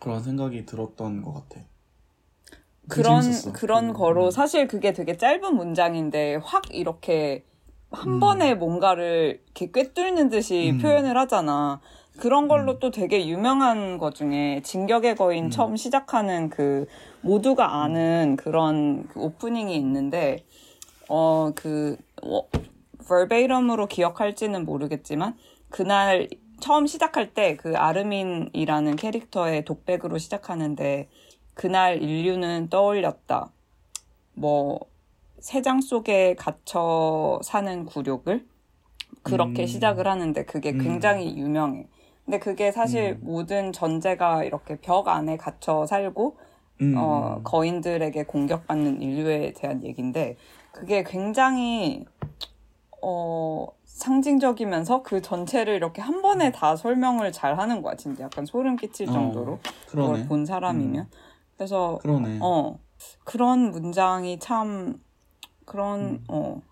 그런 0.00 0.22
생각이 0.22 0.64
들었던 0.64 1.22
것 1.22 1.32
같아. 1.34 1.60
그런 2.88 3.22
재밌었어. 3.22 3.52
그런 3.52 3.90
음, 3.90 3.92
거로 3.92 4.26
음. 4.26 4.30
사실 4.30 4.66
그게 4.68 4.92
되게 4.92 5.16
짧은 5.16 5.54
문장인데 5.54 6.36
확 6.42 6.64
이렇게 6.70 7.44
한 7.90 8.14
음. 8.14 8.20
번에 8.20 8.54
뭔가를 8.54 9.40
이렇게 9.44 9.70
꿰뚫는 9.70 10.28
듯이 10.28 10.72
음. 10.74 10.78
표현을 10.78 11.16
하잖아. 11.16 11.80
그런 12.18 12.48
걸로 12.48 12.72
음. 12.72 12.78
또 12.80 12.90
되게 12.90 13.26
유명한 13.28 13.98
것 13.98 14.14
중에 14.14 14.62
진격의 14.64 15.16
거인 15.16 15.46
음. 15.46 15.50
처음 15.50 15.76
시작하는 15.76 16.48
그 16.48 16.86
모두가 17.20 17.82
아는 17.82 18.36
그런 18.36 19.06
그 19.08 19.20
오프닝이 19.20 19.76
있는데 19.76 20.44
어, 21.08 21.52
그, 21.54 21.96
어, 22.22 22.42
verbatim으로 23.06 23.86
기억할지는 23.86 24.64
모르겠지만, 24.64 25.36
그날 25.68 26.28
처음 26.60 26.86
시작할 26.86 27.34
때 27.34 27.56
그 27.56 27.76
아르민이라는 27.76 28.96
캐릭터의 28.96 29.64
독백으로 29.64 30.18
시작하는데, 30.18 31.08
그날 31.54 32.02
인류는 32.02 32.68
떠올렸다. 32.70 33.52
뭐, 34.34 34.80
새장 35.38 35.80
속에 35.80 36.34
갇혀 36.34 37.40
사는 37.42 37.84
굴욕을 37.86 38.46
그렇게 39.22 39.64
음. 39.64 39.66
시작을 39.66 40.06
하는데 40.06 40.44
그게 40.44 40.70
음. 40.70 40.78
굉장히 40.78 41.36
유명해. 41.36 41.88
근데 42.24 42.38
그게 42.38 42.72
사실 42.72 43.18
음. 43.20 43.26
모든 43.26 43.72
전제가 43.72 44.44
이렇게 44.44 44.76
벽 44.80 45.08
안에 45.08 45.36
갇혀 45.36 45.86
살고 45.86 46.38
음. 46.82 46.94
어, 46.96 47.40
거인들에게 47.44 48.24
공격받는 48.24 49.00
인류에 49.00 49.52
대한 49.56 49.84
얘기인데 49.84 50.36
그게 50.72 51.04
굉장히 51.04 52.04
어, 53.02 53.68
상징적이면서 53.84 55.02
그 55.02 55.22
전체를 55.22 55.74
이렇게 55.74 56.02
한 56.02 56.20
번에 56.22 56.52
다 56.52 56.76
설명을 56.76 57.32
잘 57.32 57.58
하는 57.58 57.80
거야. 57.80 57.94
진짜 57.94 58.24
약간 58.24 58.44
소름 58.44 58.76
끼칠 58.76 59.08
어, 59.08 59.12
정도로 59.12 59.58
그러네. 59.88 60.12
그걸 60.12 60.28
본 60.28 60.44
사람이면. 60.44 61.08
그래서 61.56 61.98
그러네. 62.02 62.38
어 62.42 62.78
그런 63.24 63.70
문장이 63.70 64.38
참 64.38 65.00
그런 65.66 66.00
음. 66.00 66.24
어 66.28 66.62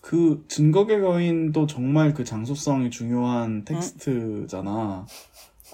그 0.00 0.44
증거의 0.48 1.00
거인도 1.00 1.66
정말 1.66 2.14
그 2.14 2.24
장소성이 2.24 2.90
중요한 2.90 3.64
텍스트잖아. 3.64 5.06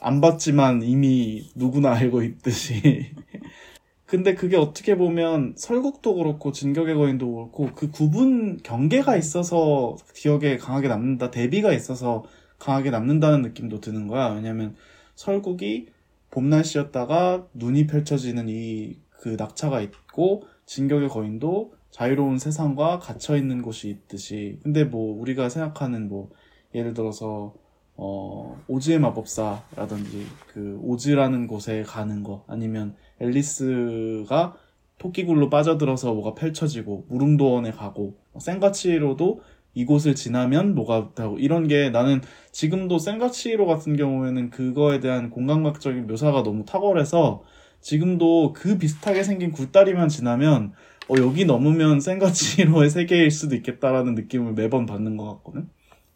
안 0.00 0.21
봤지만 0.21 0.82
이미 0.82 1.50
누구나 1.54 1.92
알고 1.92 2.23
있듯이. 2.23 3.14
근데 4.06 4.35
그게 4.35 4.56
어떻게 4.56 4.97
보면 4.97 5.54
설국도 5.56 6.14
그렇고 6.16 6.52
진격의 6.52 6.94
거인도 6.94 7.32
그렇고 7.35 7.71
그 7.75 7.90
구분 7.90 8.59
경계가 8.62 9.16
있어서 9.16 9.97
기억에 10.14 10.59
강하게 10.59 10.88
남는다 10.88 11.30
대비가 11.30 11.73
있어서 11.73 12.25
강하게 12.59 12.90
남는다는 12.90 13.42
느낌도 13.42 13.80
드는 13.80 14.09
거야 14.09 14.28
왜냐면 14.28 14.76
설국이 15.14 15.88
봄 16.30 16.50
날씨였다가 16.50 17.47
눈이 17.54 17.87
펼쳐지는 17.87 18.49
이 18.49 19.02
그 19.23 19.37
낙차가 19.38 19.80
있고 19.82 20.42
진격의 20.66 21.09
거인도 21.09 21.75
자유로운 21.93 22.39
세상과 22.39 22.99
갇혀 22.99 23.37
있는 23.37 23.63
곳이 23.63 23.91
있듯이. 23.91 24.59
근데 24.63 24.83
뭐 24.83 25.21
우리가 25.21 25.49
생각하는 25.49 26.09
뭐 26.09 26.31
예를 26.75 26.95
들어서 26.95 27.55
어 27.95 28.59
오즈의 28.67 28.99
마법사라든지 28.99 30.27
그 30.49 30.79
오즈라는 30.83 31.47
곳에 31.47 31.83
가는 31.83 32.23
거 32.25 32.45
아니면 32.49 32.97
앨리스가 33.21 34.57
토끼굴로 34.99 35.51
빠져들어서 35.51 36.15
뭐가 36.15 36.35
펼쳐지고 36.35 37.05
무릉도원에 37.09 37.73
가고 37.73 38.15
센가치로도 38.39 39.43
이곳을 39.75 40.15
지나면 40.15 40.75
뭐가 40.75 41.13
되고. 41.15 41.39
이런 41.39 41.69
게 41.69 41.91
나는 41.91 42.23
지금도 42.53 42.99
센가치로 42.99 43.67
같은 43.67 43.97
경우에는 43.97 44.51
그거에 44.51 45.01
대한 45.01 45.29
공감각적인 45.29 46.07
묘사가 46.07 46.43
너무 46.43 46.65
탁월해서 46.65 47.43
지금도 47.81 48.55
그 48.55 48.79
비슷하게 48.79 49.25
생긴 49.25 49.53
굴다리만 49.53 50.09
지나면 50.09 50.73
어 51.12 51.14
여기 51.19 51.45
넘으면 51.45 52.00
센가치로의 52.00 52.88
세계일 52.90 53.31
수도 53.31 53.54
있겠다라는 53.54 54.14
느낌을 54.14 54.54
매번 54.54 54.87
받는 54.87 55.19
것 55.19 55.26
같거든. 55.37 55.69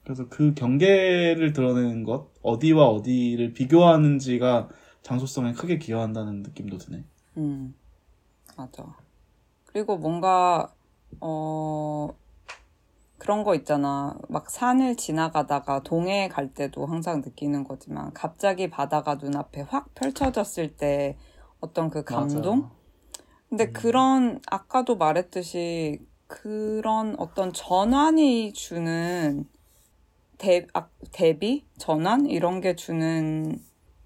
그래서 0.02 0.26
그 0.30 0.54
경계를 0.54 1.52
드러내는 1.52 2.02
것 2.02 2.30
어디와 2.42 2.86
어디를 2.86 3.52
비교하는지가 3.52 4.70
장소성에 5.02 5.52
크게 5.52 5.78
기여한다는 5.78 6.42
느낌도 6.42 6.78
드네. 6.78 7.04
음, 7.36 7.74
맞아. 8.56 8.96
그리고 9.66 9.98
뭔가, 9.98 10.72
어, 11.20 12.08
그런 13.18 13.44
거 13.44 13.54
있잖아. 13.54 14.16
막 14.30 14.48
산을 14.48 14.96
지나가다가 14.96 15.82
동해에 15.82 16.28
갈 16.28 16.54
때도 16.54 16.86
항상 16.86 17.20
느끼는 17.20 17.64
거지만, 17.64 18.14
갑자기 18.14 18.70
바다가 18.70 19.16
눈앞에 19.16 19.60
확 19.62 19.94
펼쳐졌을 19.94 20.76
때 20.76 21.18
어떤 21.60 21.90
그 21.90 22.02
감동? 22.04 22.62
맞아. 22.62 22.85
근데 23.49 23.67
음. 23.67 23.73
그런, 23.73 24.41
아까도 24.47 24.97
말했듯이, 24.97 26.00
그런 26.26 27.15
어떤 27.19 27.52
전환이 27.52 28.52
주는 28.52 29.49
대, 30.39 30.67
아, 30.75 30.89
대비? 31.13 31.65
전환? 31.78 32.26
이런 32.26 32.61
게 32.61 32.75
주는 32.76 33.59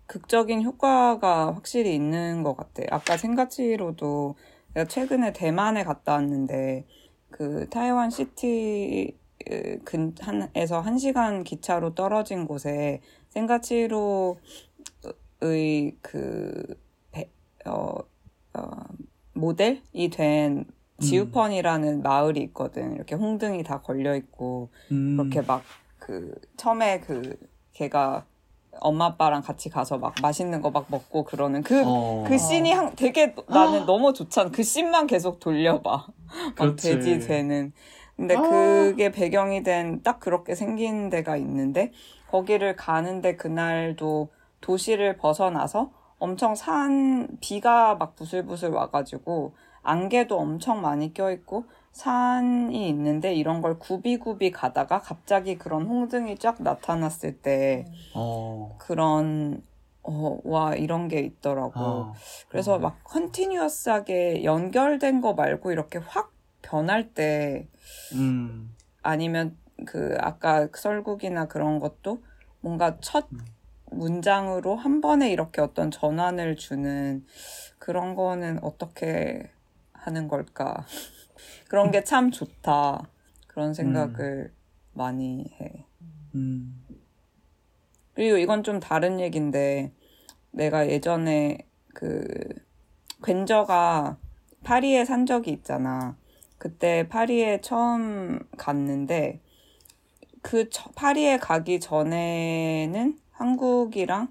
극적인 0.06 0.62
효과가 0.64 1.54
확실히 1.54 1.94
있는 1.94 2.42
것 2.42 2.56
같아. 2.56 2.82
아까 2.90 3.16
생가치로도 3.16 4.34
내가 4.74 4.86
최근에 4.88 5.32
대만에 5.32 5.84
갔다 5.84 6.14
왔는데 6.14 6.84
그 7.30 7.68
타이완 7.70 8.10
시티 8.10 9.16
으, 9.50 9.78
근, 9.84 10.14
한, 10.20 10.50
에서 10.54 10.80
한 10.80 10.98
시간 10.98 11.44
기차로 11.44 11.94
떨어진 11.94 12.46
곳에 12.46 13.00
생가치로의 13.30 14.36
그, 16.02 16.78
배, 17.12 17.30
어, 17.66 17.94
어, 18.54 18.70
모델이 19.34 20.10
된 20.12 20.64
지우펀이라는 21.00 22.02
마을이 22.02 22.40
있거든. 22.44 22.94
이렇게 22.94 23.14
홍등이 23.14 23.62
다 23.64 23.80
걸려 23.80 24.14
있고, 24.16 24.70
음, 24.92 25.16
그렇게 25.16 25.40
막 25.42 25.62
그 25.98 26.34
처음에 26.56 27.00
그 27.00 27.36
걔가 27.74 28.24
엄마 28.80 29.06
아빠랑 29.06 29.42
같이 29.42 29.68
가서 29.68 29.98
막 29.98 30.14
맛있는 30.22 30.60
거 30.62 30.70
막 30.70 30.86
먹고 30.88 31.24
그러는 31.24 31.62
그그 31.62 31.82
어, 31.86 32.36
씬이 32.36 32.72
한, 32.72 32.94
되게 32.96 33.34
나는 33.48 33.84
너무 33.86 34.12
좋잖아. 34.14 34.50
그 34.50 34.62
씬만 34.62 35.06
계속 35.06 35.38
돌려봐. 35.40 36.06
막 36.26 36.54
그렇지. 36.56 36.94
돼지 36.98 37.18
되는. 37.20 37.72
근데 38.16 38.34
아. 38.34 38.42
그게 38.42 39.12
배경이 39.12 39.62
된 39.62 40.02
딱 40.02 40.20
그렇게 40.20 40.54
생긴 40.54 41.10
데가 41.10 41.36
있는데 41.36 41.92
거기를 42.30 42.76
가는데 42.76 43.36
그날도 43.36 44.28
도시를 44.62 45.16
벗어나서 45.18 45.90
엄청 46.20 46.54
산 46.54 47.26
비가 47.40 47.96
막 47.96 48.14
부슬부슬 48.14 48.68
와가지고 48.70 49.54
안개도 49.82 50.38
엄청 50.38 50.82
많이 50.82 51.12
껴있고 51.14 51.64
산이 51.92 52.88
있는데 52.88 53.34
이런 53.34 53.62
걸 53.62 53.78
굽이굽이 53.78 54.52
가다가 54.52 55.00
갑자기 55.00 55.56
그런 55.56 55.86
홍등이 55.86 56.38
쫙 56.38 56.56
나타났을 56.62 57.40
때 57.40 57.86
어, 58.14 58.76
그런 58.78 59.62
어, 60.02 60.38
와 60.44 60.74
이런 60.74 61.08
게 61.08 61.20
있더라고. 61.20 61.80
아, 61.80 62.12
그래서 62.48 62.78
막 62.78 63.02
continuous하게 63.04 64.44
연결된 64.44 65.22
거 65.22 65.32
말고 65.32 65.72
이렇게 65.72 65.98
확 65.98 66.32
변할 66.62 67.14
때 67.14 67.66
음, 68.12 68.74
아니면 69.02 69.56
그 69.86 70.16
아까 70.20 70.68
설국이나 70.74 71.48
그런 71.48 71.80
것도 71.80 72.22
뭔가 72.60 72.98
첫 73.00 73.26
음. 73.32 73.38
문장으로 73.90 74.76
한 74.76 75.00
번에 75.00 75.30
이렇게 75.30 75.60
어떤 75.60 75.90
전환을 75.90 76.56
주는 76.56 77.24
그런 77.78 78.14
거는 78.14 78.62
어떻게 78.62 79.50
하는 79.92 80.28
걸까? 80.28 80.84
그런 81.68 81.90
게 81.90 82.02
참 82.04 82.30
좋다. 82.30 83.08
그런 83.46 83.74
생각을 83.74 84.52
많이 84.92 85.44
해. 85.60 85.84
음, 86.34 86.84
그리고 88.14 88.36
이건 88.38 88.62
좀 88.62 88.80
다른 88.80 89.20
얘기인데 89.20 89.92
내가 90.50 90.88
예전에 90.88 91.58
그 91.94 92.24
괜저가 93.22 94.18
파리에 94.64 95.04
산 95.04 95.26
적이 95.26 95.52
있잖아. 95.52 96.16
그때 96.58 97.08
파리에 97.08 97.60
처음 97.60 98.40
갔는데 98.56 99.40
그 100.42 100.68
저- 100.70 100.90
파리에 100.92 101.38
가기 101.38 101.80
전에는 101.80 103.18
한국이랑 103.40 104.28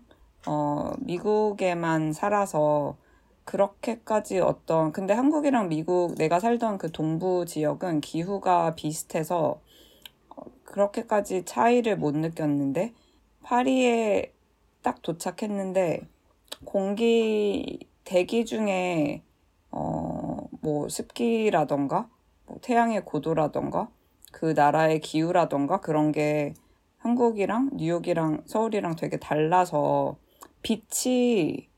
어 0.48 0.94
미국에만 1.00 2.14
살아서 2.14 2.98
그렇게까지 3.44 4.40
어떤 4.40 4.92
근데 4.92 5.14
한국이랑 5.14 5.70
미국 5.70 6.16
내가 6.16 6.40
살던 6.40 6.78
그 6.78 6.92
동부 6.92 7.46
지역은 7.46 8.02
기후가 8.02 8.76
비슷해서 8.76 9.60
어, 10.30 10.44
그렇게까지 10.64 11.46
차이를 11.46 11.98
못 11.98 12.16
느꼈는데 12.16 12.94
파리에 13.44 14.32
딱 14.82 15.02
도착했는데 15.02 16.08
공기 16.64 17.80
대기 18.06 18.46
중에 18.46 19.24
어 19.72 20.20
뭐 20.62 20.90
습기라던가 20.90 22.10
뭐 22.46 22.58
태양의 22.62 23.06
고도라던가 23.06 23.90
그 24.32 24.54
나라의 24.56 25.00
기후라던가 25.00 25.80
그런 25.80 26.12
게 26.12 26.54
한국이랑 27.00 27.72
뉴욕이랑 27.74 28.44
서울이랑 28.46 28.96
되게 28.96 29.18
달라서 29.18 30.18
빛이 30.62 31.70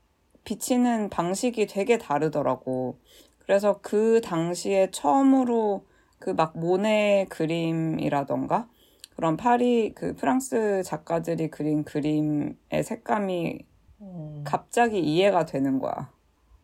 비치는 0.44 1.10
방식이 1.10 1.66
되게 1.66 1.98
다르더라고. 1.98 2.98
그래서 3.38 3.78
그 3.82 4.20
당시에 4.22 4.90
처음으로 4.90 5.84
그 6.22 6.30
막 6.34 6.56
모네 6.56 7.26
그림이라던가 7.30 8.68
그런 9.16 9.36
파리 9.36 9.92
그 9.94 10.14
프랑스 10.14 10.82
작가들이 10.84 11.50
그린 11.50 11.84
그림의 11.84 12.54
색감이 12.84 13.58
음. 14.00 14.44
갑자기 14.44 15.00
이해가 15.00 15.46
되는 15.46 15.78
거야. 15.80 16.12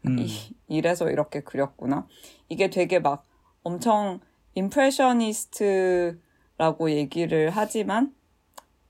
음, 0.07 0.19
이, 0.21 0.29
이래서 0.69 1.11
이렇게 1.11 1.41
그렸구나. 1.41 2.07
이게 2.49 2.71
되게 2.71 3.01
막 3.01 3.27
엄청 3.65 4.21
임프레셔니스트라고 4.55 6.17
얘기를 6.91 7.51
하지만 7.51 8.15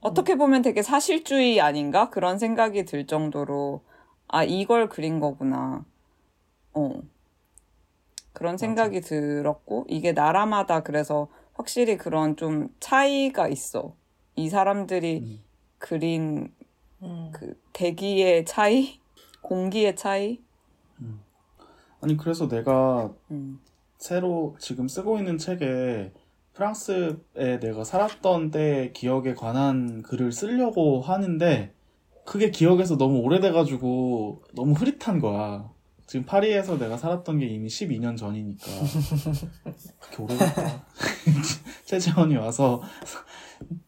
어떻게 0.01 0.35
보면 0.35 0.61
되게 0.61 0.81
사실주의 0.81 1.59
아닌가 1.59 2.09
그런 2.09 2.37
생각이 2.37 2.85
들 2.85 3.05
정도로 3.05 3.83
아 4.27 4.43
이걸 4.43 4.87
그린 4.89 5.19
거구나. 5.19 5.85
어. 6.73 7.01
그런 8.31 8.57
생각이 8.57 9.01
들었고 9.01 9.85
이게 9.89 10.13
나라마다 10.13 10.81
그래서 10.81 11.27
확실히 11.53 11.97
그런 11.97 12.37
좀 12.37 12.69
차이가 12.79 13.47
있어. 13.47 13.95
이 14.35 14.49
사람들이 14.49 15.19
음. 15.19 15.43
그린 15.77 16.53
음. 17.01 17.31
그 17.33 17.59
대기의 17.73 18.45
차이, 18.45 19.01
공기의 19.41 19.95
차이. 19.95 20.41
아니 22.01 22.15
그래서 22.15 22.47
내가 22.47 23.13
음. 23.31 23.59
새로 23.97 24.55
지금 24.59 24.87
쓰고 24.87 25.17
있는 25.17 25.37
책에 25.37 26.13
프랑스에 26.63 27.59
내가 27.61 27.85
살았던 27.85 28.51
때의 28.51 28.91
기억에 28.91 29.33
관한 29.33 30.01
글을 30.01 30.33
쓰려고 30.33 30.99
하는데 30.99 31.73
그게 32.25 32.51
기억에서 32.51 32.97
너무 32.97 33.19
오래돼가지고 33.19 34.43
너무 34.53 34.73
흐릿한 34.73 35.19
거야. 35.19 35.71
지금 36.05 36.25
파리에서 36.25 36.77
내가 36.77 36.97
살았던 36.97 37.39
게 37.39 37.45
이미 37.45 37.69
12년 37.69 38.17
전이니까 38.17 38.65
그렇게 40.01 40.23
오래됐다. 40.23 40.85
최재원이 41.85 42.35
와서 42.35 42.81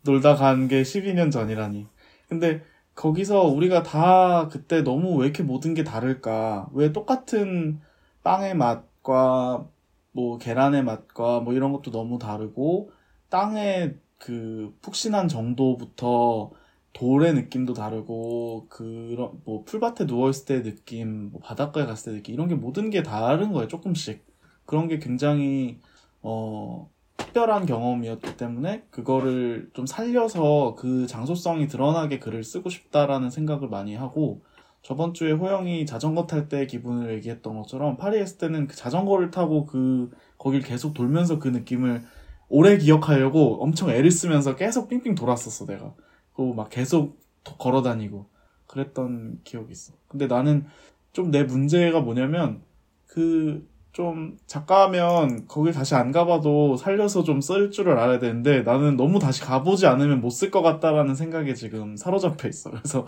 놀다 0.04 0.36
간 0.36 0.70
게 0.70 0.82
12년 0.84 1.30
전이라니. 1.30 1.88
근데 2.30 2.62
거기서 2.96 3.44
우리가 3.48 3.84
다 3.84 4.48
그때 4.48 4.82
너무 4.82 5.18
왜 5.18 5.26
이렇게 5.26 5.44
모든 5.44 5.74
게 5.74 5.84
다를까? 5.84 6.70
왜 6.74 6.94
똑같은 6.94 7.82
빵의 8.24 8.56
맛과 8.56 9.68
뭐 10.12 10.38
계란의 10.38 10.84
맛과 10.84 11.40
뭐 11.42 11.54
이런 11.54 11.72
것도 11.72 11.92
너무 11.92 12.20
다르고 12.20 12.92
땅의 13.30 13.96
그 14.18 14.76
푹신한 14.82 15.28
정도부터 15.28 16.52
돌의 16.94 17.34
느낌도 17.34 17.74
다르고 17.74 18.68
그런 18.70 19.42
뭐 19.46 19.64
풀밭에 19.64 20.06
누워 20.08 20.30
있을 20.30 20.46
때 20.46 20.62
느낌, 20.62 21.32
뭐 21.32 21.42
바닷가에 21.42 21.86
갔을 21.86 22.12
때 22.12 22.18
느낌 22.18 22.36
이런 22.36 22.48
게 22.48 22.56
모든 22.56 22.90
게 22.90 23.04
다른 23.04 23.52
거예요 23.54 23.68
조금씩. 23.68 24.26
그런 24.66 24.88
게 24.88 25.00
굉장히 25.00 25.80
어 26.22 26.90
특별한 27.18 27.66
경험이었기 27.66 28.38
때문에 28.38 28.84
그거를 28.90 29.70
좀 29.74 29.86
살려서 29.86 30.76
그 30.78 31.08
장소성이 31.08 31.68
드러나게 31.68 32.20
글을 32.20 32.44
쓰고 32.44 32.70
싶다라는 32.70 33.30
생각을 33.30 33.70
많이 33.70 33.96
하고 33.96 34.42
저번 34.82 35.14
주에 35.14 35.32
호영이 35.32 35.86
자전거 35.86 36.26
탈 36.26 36.50
때 36.50 36.66
기분을 36.66 37.14
얘기했던 37.16 37.56
것처럼 37.58 37.98
파리에 37.98 38.22
있을 38.24 38.38
때는 38.40 38.68
그 38.68 38.76
자전거를 38.76 39.30
타고 39.32 39.66
그 39.66 40.10
거길 40.38 40.62
계속 40.62 40.94
돌면서 40.94 41.40
그 41.40 41.48
느낌을 41.50 42.04
오래 42.50 42.78
기억하려고 42.78 43.62
엄청 43.64 43.90
애를 43.90 44.12
쓰면서 44.12 44.56
계속 44.56 44.90
삥삥 44.90 45.16
돌았었어 45.16 45.66
내가. 45.68 45.94
그리고 46.34 46.54
막 46.54 46.70
계속 46.70 47.20
걸어 47.60 47.82
다니고 47.82 48.28
그랬던 48.68 49.42
기억이 49.44 49.72
있어. 49.72 49.94
근데 50.08 50.28
나는 50.28 50.66
좀 51.14 51.30
내 51.32 51.44
문제가 51.44 52.00
뭐냐면 52.02 52.62
그 53.08 53.70
좀 53.92 54.38
작가면 54.48 55.48
거길 55.50 55.74
다시 55.74 55.96
안 55.96 56.12
가봐도 56.14 56.78
살려서 56.78 57.24
좀 57.24 57.42
쓸 57.42 57.72
줄을 57.72 58.00
알아야 58.00 58.20
되는데 58.20 58.62
나는 58.64 58.96
너무 58.96 59.20
다시 59.20 59.42
가보지 59.42 59.86
않으면 59.86 60.22
못 60.22 60.30
쓸 60.32 60.50
것 60.50 60.62
같다라는 60.62 61.14
생각에 61.16 61.54
지금 61.54 61.98
사로잡혀 61.98 62.48
있어. 62.48 62.72
그래서 62.72 63.06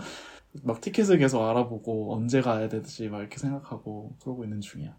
막 0.62 0.82
티켓을 0.82 1.18
계속 1.18 1.44
알아보고 1.44 2.14
언제 2.16 2.42
가야 2.42 2.70
되지 2.70 3.10
막 3.10 3.20
이렇게 3.20 3.38
생각하고 3.38 4.16
그러고 4.22 4.44
있는 4.44 4.62
중이야. 4.62 4.96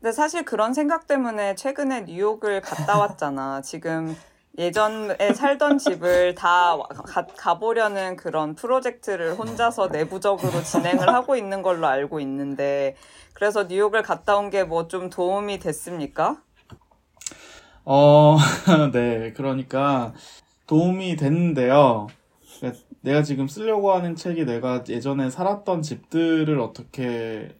근데 0.00 0.12
사실 0.12 0.44
그런 0.44 0.74
생각 0.74 1.06
때문에 1.06 1.54
최근에 1.54 2.02
뉴욕을 2.02 2.60
갔다 2.60 2.98
왔잖아. 2.98 3.62
지금 3.62 4.14
예전에 4.58 5.32
살던 5.34 5.78
집을 5.78 6.34
다 6.34 6.76
가, 6.76 7.26
가보려는 7.26 8.16
그런 8.16 8.54
프로젝트를 8.54 9.34
혼자서 9.34 9.88
내부적으로 9.92 10.62
진행을 10.62 11.12
하고 11.12 11.34
있는 11.36 11.62
걸로 11.62 11.86
알고 11.88 12.20
있는데, 12.20 12.94
그래서 13.34 13.64
뉴욕을 13.64 14.02
갔다 14.02 14.36
온 14.36 14.50
게 14.50 14.62
뭐 14.64 14.86
좀 14.88 15.10
도움이 15.10 15.58
됐습니까? 15.58 16.36
어, 17.84 18.36
네. 18.92 19.32
그러니까 19.32 20.14
도움이 20.66 21.16
됐는데요. 21.16 22.06
내가 23.04 23.22
지금 23.22 23.46
쓰려고 23.48 23.92
하는 23.92 24.16
책이 24.16 24.46
내가 24.46 24.82
예전에 24.88 25.28
살았던 25.28 25.82
집들을 25.82 26.58
어떻게 26.58 27.54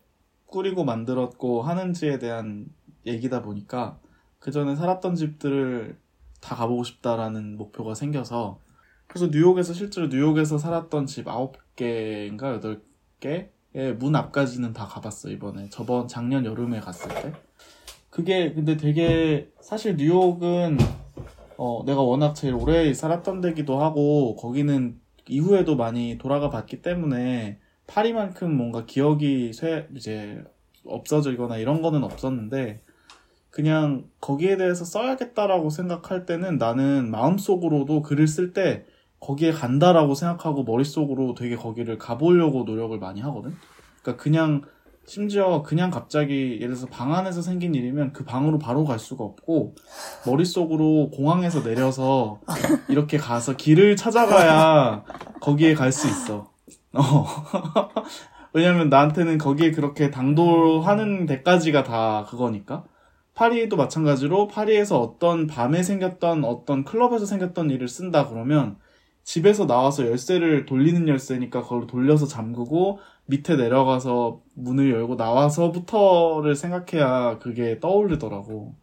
꾸리고 0.47 0.85
만들었고 0.85 1.61
하는지에 1.61 2.19
대한 2.19 2.67
얘기다 3.05 3.43
보니까 3.43 3.99
그 4.39 4.51
전에 4.51 4.75
살았던 4.75 5.17
집들을 5.17 5.99
다 6.41 6.57
가보고 6.57 6.83
싶다라는 6.85 7.59
목표가 7.59 7.95
생겨서 7.95 8.59
그래서 9.07 9.27
뉴욕에서 9.27 9.75
실제로 9.75 10.07
뉴욕에서 10.07 10.57
살았던 10.57 11.05
집 11.05 11.27
9개인가 11.27 12.81
8개의 13.21 13.99
문 13.99 14.17
앞까지는 14.17 14.73
다 14.73 14.87
가봤어 14.87 15.29
이번에. 15.29 15.69
저번 15.69 16.09
작년 16.09 16.47
여름에 16.47 16.81
갔을 16.81 17.11
때. 17.23 17.35
그게 18.09 18.55
근데 18.55 18.79
되게 18.79 19.53
사실 19.61 19.97
뉴욕은 19.97 20.79
어 21.59 21.83
내가 21.85 22.01
워낙 22.01 22.33
제일 22.33 22.55
오래 22.55 22.95
살았던 22.95 23.43
데기도 23.43 23.83
하고 23.83 24.37
거기는 24.37 25.04
이후에도 25.29 25.77
많이 25.77 26.19
돌아가 26.19 26.51
봤기 26.51 26.83
때문에 26.83 27.59
파리만큼 27.87 28.55
뭔가 28.55 28.85
기억이 28.87 29.53
쇠 29.53 29.89
이제 29.95 30.43
없어지거나 30.85 31.59
이런 31.59 31.83
거는 31.83 32.05
없었는데 32.05 32.81
그냥 33.51 34.05
거기에 34.21 34.57
대해서 34.57 34.85
써야겠다라고 34.85 35.71
생각할 35.71 36.27
때는 36.27 36.59
나는 36.59 37.11
마음속으로도 37.11 38.03
글을 38.03 38.27
쓸 38.27 38.53
때 38.53 38.85
거기에 39.21 39.53
간다라고 39.53 40.15
생각하고 40.15 40.65
머릿속으로 40.65 41.35
되게 41.35 41.57
거기를 41.57 41.97
가보려고 41.97 42.65
노력을 42.65 42.99
많이 42.99 43.21
하거든. 43.21 43.55
그러니까 44.03 44.23
그냥 44.23 44.63
심지어 45.07 45.63
그냥 45.63 45.91
갑자기 45.91 46.57
예를 46.57 46.75
들어서 46.75 46.87
방 46.87 47.15
안에서 47.15 47.43
생긴 47.43 47.75
일이면 47.75 48.13
그 48.13 48.25
방으로 48.25 48.59
바로 48.59 48.85
갈 48.85 48.99
수가 48.99 49.23
없고 49.25 49.75
머릿속으로 50.27 51.11
공항에서 51.11 51.63
내려서 51.63 52.41
이렇게 52.89 53.19
가서 53.19 53.57
길을 53.57 53.97
찾아가야 53.97 55.05
거기에 55.41 55.75
갈 55.75 55.93
수 55.93 56.09
있어. 56.09 56.51
어. 56.95 57.27
왜냐면 58.55 58.89
나한테는 58.89 59.39
거기에 59.39 59.73
그렇게 59.73 60.11
당도하는 60.11 61.27
데까지가 61.27 61.83
다 61.83 62.25
그거니까. 62.29 62.85
파리도 63.35 63.77
마찬가지로 63.77 64.47
파리에서 64.47 65.01
어떤 65.01 65.49
밤에 65.49 65.83
생겼던 65.83 66.45
어떤 66.45 66.85
클럽에서 66.85 67.27
생겼던 67.27 67.69
일을 67.71 67.89
쓴다 67.89 68.29
그러면 68.29 68.77
집에서 69.25 69.67
나와서 69.67 70.07
열쇠를 70.07 70.67
돌리는 70.67 71.09
열쇠니까 71.09 71.63
그걸 71.63 71.87
돌려서 71.89 72.27
잠그고 72.27 73.01
밑에 73.27 73.57
내려가서 73.57 74.43
문을 74.55 74.91
열고 74.91 75.17
나와서부터를 75.17 76.55
생각해야 76.57 77.39
그게 77.39 77.81
떠오르더라고. 77.81 78.75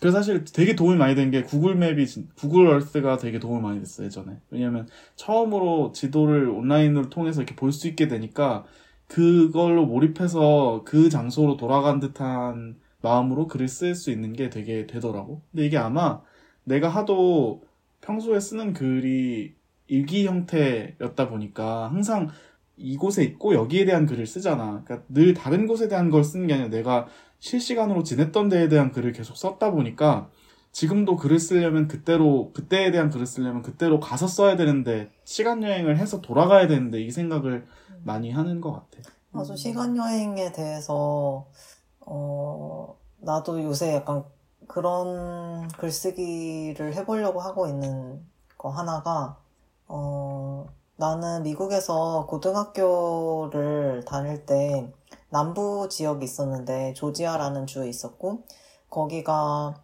그래서 0.00 0.18
사실 0.18 0.44
되게 0.44 0.76
도움이 0.76 0.96
많이 0.96 1.14
된 1.14 1.30
게 1.30 1.42
구글 1.42 1.74
맵이 1.76 2.06
진- 2.06 2.28
구글 2.36 2.66
얼스가 2.68 3.16
되게 3.18 3.38
도움이 3.38 3.62
많이 3.62 3.80
됐어 3.80 4.04
예전에. 4.04 4.38
왜냐면 4.50 4.88
처음으로 5.16 5.92
지도를 5.92 6.48
온라인으로 6.50 7.10
통해서 7.10 7.42
이렇게 7.42 7.54
볼 7.56 7.72
수 7.72 7.88
있게 7.88 8.08
되니까 8.08 8.64
그걸로 9.08 9.86
몰입해서 9.86 10.82
그 10.84 11.08
장소로 11.10 11.56
돌아간 11.56 12.00
듯한 12.00 12.76
마음으로 13.02 13.46
글을 13.48 13.68
쓸 13.68 13.94
수 13.94 14.10
있는 14.10 14.32
게 14.32 14.50
되게 14.50 14.86
되더라고. 14.86 15.42
근데 15.52 15.66
이게 15.66 15.76
아마 15.78 16.22
내가 16.64 16.88
하도 16.88 17.62
평소에 18.00 18.40
쓰는 18.40 18.72
글이 18.72 19.54
일기 19.88 20.26
형태였다 20.26 21.28
보니까 21.28 21.90
항상 21.90 22.28
이곳에 22.76 23.22
있고 23.24 23.54
여기에 23.54 23.84
대한 23.84 24.06
글을 24.06 24.26
쓰잖아. 24.26 24.82
그러니까 24.84 25.06
늘 25.08 25.34
다른 25.34 25.66
곳에 25.66 25.88
대한 25.88 26.10
걸 26.10 26.24
쓰는 26.24 26.46
게 26.46 26.54
아니라 26.54 26.68
내가 26.68 27.06
실시간으로 27.38 28.02
지냈던 28.02 28.48
데에 28.48 28.68
대한 28.68 28.90
글을 28.90 29.12
계속 29.12 29.36
썼다 29.36 29.70
보니까 29.70 30.30
지금도 30.72 31.16
글을 31.16 31.38
쓰려면 31.38 31.86
그때로 31.86 32.52
그때에 32.52 32.90
대한 32.90 33.10
글을 33.10 33.26
쓰려면 33.26 33.62
그때로 33.62 34.00
가서 34.00 34.26
써야 34.26 34.56
되는데 34.56 35.10
시간 35.24 35.62
여행을 35.62 35.98
해서 35.98 36.20
돌아가야 36.20 36.66
되는데 36.66 37.00
이 37.00 37.10
생각을 37.10 37.66
많이 38.02 38.30
하는 38.30 38.60
것 38.60 38.72
같아. 38.72 39.08
맞아, 39.30 39.56
시간 39.56 39.96
여행에 39.96 40.52
대해서, 40.52 41.48
어, 42.00 42.96
나도 43.18 43.62
요새 43.64 43.94
약간 43.94 44.24
그런 44.68 45.66
글쓰기를 45.68 46.94
해보려고 46.94 47.40
하고 47.40 47.66
있는 47.66 48.24
거 48.56 48.68
하나가, 48.68 49.36
어, 49.88 50.66
나는 50.96 51.42
미국에서 51.42 52.26
고등학교를 52.28 54.04
다닐 54.06 54.46
때 54.46 54.92
남부 55.30 55.88
지역이 55.88 56.24
있었는데, 56.24 56.94
조지아라는 56.94 57.66
주에 57.66 57.88
있었고, 57.88 58.44
거기가, 58.90 59.74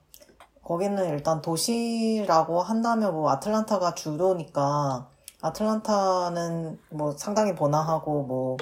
거기는 0.63 1.09
일단 1.09 1.43
도시라고 1.43 2.63
한다면 2.63 3.13
뭐 3.15 3.31
아틀란타가 3.31 3.95
주도니까, 3.95 5.09
아틀란타는 5.43 6.79
뭐 6.91 7.13
상당히 7.17 7.55
번화하고 7.55 8.23
뭐 8.25 8.57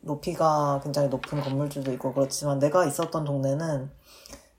높이가 0.00 0.80
굉장히 0.82 1.08
높은 1.08 1.40
건물들도 1.40 1.92
있고 1.94 2.12
그렇지만 2.12 2.58
내가 2.58 2.84
있었던 2.84 3.24
동네는 3.24 3.90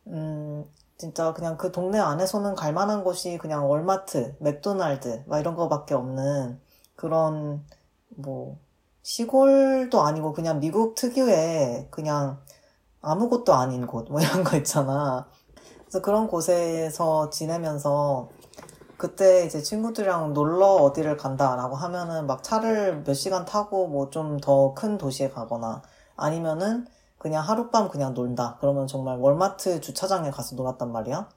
음 0.07 0.65
진짜 0.97 1.33
그냥 1.33 1.57
그 1.57 1.71
동네 1.71 1.99
안에서는 1.99 2.55
갈 2.55 2.73
만한 2.73 3.03
곳이 3.03 3.37
그냥 3.37 3.69
월마트, 3.69 4.35
맥도날드, 4.39 5.23
막 5.27 5.39
이런 5.39 5.55
거밖에 5.55 5.93
없는 5.93 6.59
그런, 6.95 7.65
뭐, 8.09 8.59
시골도 9.03 10.01
아니고 10.01 10.33
그냥 10.33 10.59
미국 10.59 10.95
특유의 10.95 11.89
그냥 11.91 12.41
아무것도 13.01 13.53
아닌 13.53 13.87
곳, 13.87 14.09
뭐 14.11 14.21
이런 14.21 14.43
거 14.43 14.57
있잖아. 14.57 15.29
그래서 15.85 16.01
그런 16.01 16.27
곳에서 16.27 17.29
지내면서 17.29 18.29
그때 18.97 19.45
이제 19.45 19.61
친구들이랑 19.61 20.33
놀러 20.33 20.67
어디를 20.67 21.17
간다라고 21.17 21.75
하면은 21.75 22.27
막 22.27 22.43
차를 22.43 23.03
몇 23.03 23.13
시간 23.13 23.45
타고 23.45 23.87
뭐 23.87 24.09
좀 24.09 24.37
더 24.39 24.73
큰 24.75 24.97
도시에 24.97 25.29
가거나 25.29 25.81
아니면은 26.15 26.87
그냥 27.17 27.43
하룻밤 27.47 27.89
그냥 27.89 28.13
놀다. 28.13 28.57
그러면 28.61 28.87
정말 28.87 29.17
월마트 29.19 29.81
주차장에 29.81 30.31
가서 30.31 30.55
놀았단 30.55 30.91
말이야. 30.91 31.29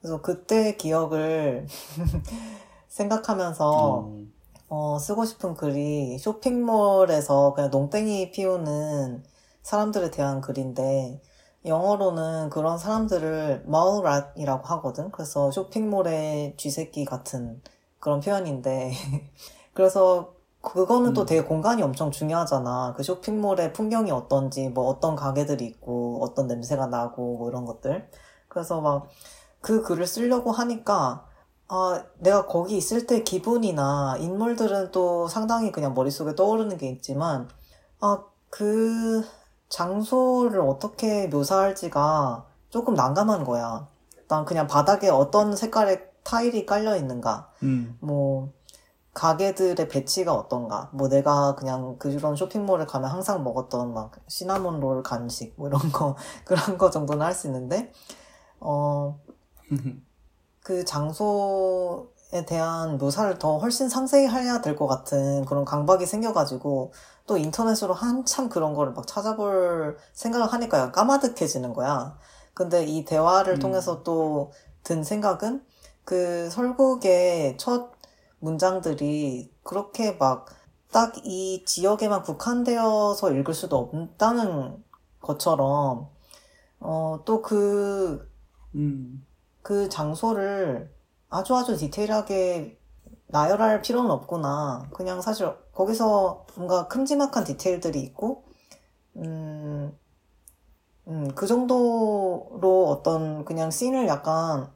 그래서 0.00 0.22
그때 0.22 0.76
기억을 0.76 1.66
생각하면서 2.88 4.12
음, 4.14 4.31
어, 4.74 4.98
쓰고 4.98 5.26
싶은 5.26 5.54
글이 5.54 6.18
쇼핑몰에서 6.18 7.52
그냥 7.54 7.70
농땡이 7.70 8.30
피우는 8.30 9.22
사람들에 9.62 10.10
대한 10.10 10.40
글인데 10.40 11.20
영어로는 11.66 12.48
그런 12.48 12.78
사람들을 12.78 13.64
마을rat이라고 13.66 14.66
하거든. 14.68 15.10
그래서 15.12 15.50
쇼핑몰의 15.50 16.54
쥐새끼 16.56 17.04
같은 17.04 17.60
그런 18.00 18.20
표현인데 18.20 18.92
그래서 19.74 20.34
그거는 20.62 21.12
또 21.12 21.22
음. 21.22 21.26
되게 21.26 21.42
공간이 21.42 21.82
엄청 21.82 22.10
중요하잖아. 22.10 22.94
그 22.96 23.02
쇼핑몰의 23.02 23.74
풍경이 23.74 24.10
어떤지, 24.10 24.68
뭐 24.70 24.86
어떤 24.86 25.16
가게들이 25.16 25.64
있고, 25.66 26.20
어떤 26.22 26.46
냄새가 26.46 26.86
나고, 26.86 27.36
뭐 27.38 27.48
이런 27.50 27.64
것들. 27.66 28.08
그래서 28.48 28.80
막 28.80 29.08
그 29.62 29.82
글을 29.82 30.06
쓰려고 30.06 30.52
하니까, 30.52 31.24
아, 31.68 32.04
내가 32.18 32.46
거기 32.46 32.76
있을 32.76 33.06
때 33.06 33.22
기분이나 33.22 34.16
인물들은 34.18 34.90
또 34.92 35.26
상당히 35.28 35.72
그냥 35.72 35.94
머릿속에 35.94 36.34
떠오르는 36.34 36.76
게 36.76 36.90
있지만, 36.90 37.48
아, 38.00 38.24
그 38.50 39.24
장소를 39.70 40.60
어떻게 40.60 41.28
묘사할지가 41.28 42.46
조금 42.68 42.94
난감한 42.94 43.44
거야. 43.44 43.88
난 44.28 44.44
그냥 44.44 44.66
바닥에 44.66 45.08
어떤 45.08 45.56
색깔의 45.56 46.10
타일이 46.24 46.66
깔려 46.66 46.96
있는가, 46.96 47.50
음, 47.62 47.96
뭐, 48.00 48.52
가게들의 49.14 49.88
배치가 49.88 50.34
어떤가, 50.34 50.90
뭐 50.94 51.08
내가 51.08 51.54
그냥 51.54 51.96
그런 51.98 52.36
쇼핑몰에 52.36 52.86
가면 52.86 53.10
항상 53.10 53.44
먹었던 53.44 53.92
막 53.94 54.12
시나몬 54.28 54.80
롤 54.80 55.02
간식, 55.02 55.54
뭐 55.58 55.68
이런 55.68 55.80
거, 55.92 56.16
그런 56.44 56.78
거 56.78 56.90
정도는 56.90 57.24
할 57.24 57.34
수 57.34 57.46
있는데, 57.48 57.92
어, 58.60 59.20
그 60.62 60.84
장소에 60.84 62.44
대한 62.46 62.98
묘사를 62.98 63.38
더 63.38 63.58
훨씬 63.58 63.88
상세히 63.88 64.28
해야 64.28 64.60
될 64.60 64.76
것 64.76 64.86
같은 64.86 65.44
그런 65.44 65.64
강박이 65.64 66.06
생겨가지고 66.06 66.92
또 67.26 67.36
인터넷으로 67.36 67.94
한참 67.94 68.48
그런 68.48 68.74
거를 68.74 68.92
막 68.92 69.06
찾아볼 69.06 69.96
생각을 70.12 70.52
하니까 70.52 70.92
까마득해지는 70.92 71.72
거야. 71.74 72.16
근데 72.54 72.84
이 72.84 73.04
대화를 73.04 73.54
음. 73.54 73.58
통해서 73.60 74.02
또 74.02 74.52
든 74.84 75.04
생각은 75.04 75.64
그 76.04 76.50
설국의 76.50 77.56
첫 77.58 77.92
문장들이 78.40 79.52
그렇게 79.62 80.12
막 80.12 80.46
딱 80.92 81.16
이 81.24 81.64
지역에만 81.64 82.22
국한되어서 82.22 83.32
읽을 83.32 83.54
수도 83.54 83.78
없다는 83.78 84.82
것처럼 85.20 86.08
어, 86.80 87.20
또 87.24 87.40
그 87.42 88.28
음, 88.74 89.24
그 89.62 89.88
장소를 89.88 90.92
아주 91.28 91.56
아주 91.56 91.76
디테일하게 91.76 92.78
나열할 93.28 93.80
필요는 93.80 94.10
없구나. 94.10 94.88
그냥 94.92 95.22
사실 95.22 95.50
거기서 95.72 96.46
뭔가 96.56 96.88
큼지막한 96.88 97.44
디테일들이 97.44 98.00
있고, 98.00 98.44
음, 99.16 99.96
음, 101.08 101.34
그 101.34 101.46
정도로 101.46 102.88
어떤 102.88 103.44
그냥 103.44 103.70
씬을 103.70 104.06
약간, 104.08 104.70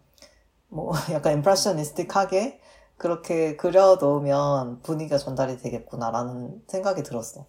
뭐, 0.68 0.92
약간 1.12 1.34
임프레셔니스틱하게 1.34 2.60
그렇게 2.96 3.56
그려 3.56 3.96
놓으면 4.00 4.80
분위기가 4.82 5.18
전달이 5.18 5.58
되겠구나라는 5.58 6.62
생각이 6.66 7.02
들었어. 7.02 7.46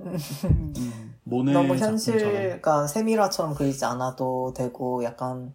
음. 0.00 1.14
너무. 1.24 1.76
현실과 1.76 2.86
세밀화처럼 2.86 3.54
그리지 3.54 3.84
않아도 3.84 4.52
되고 4.54 5.02
약간 5.02 5.54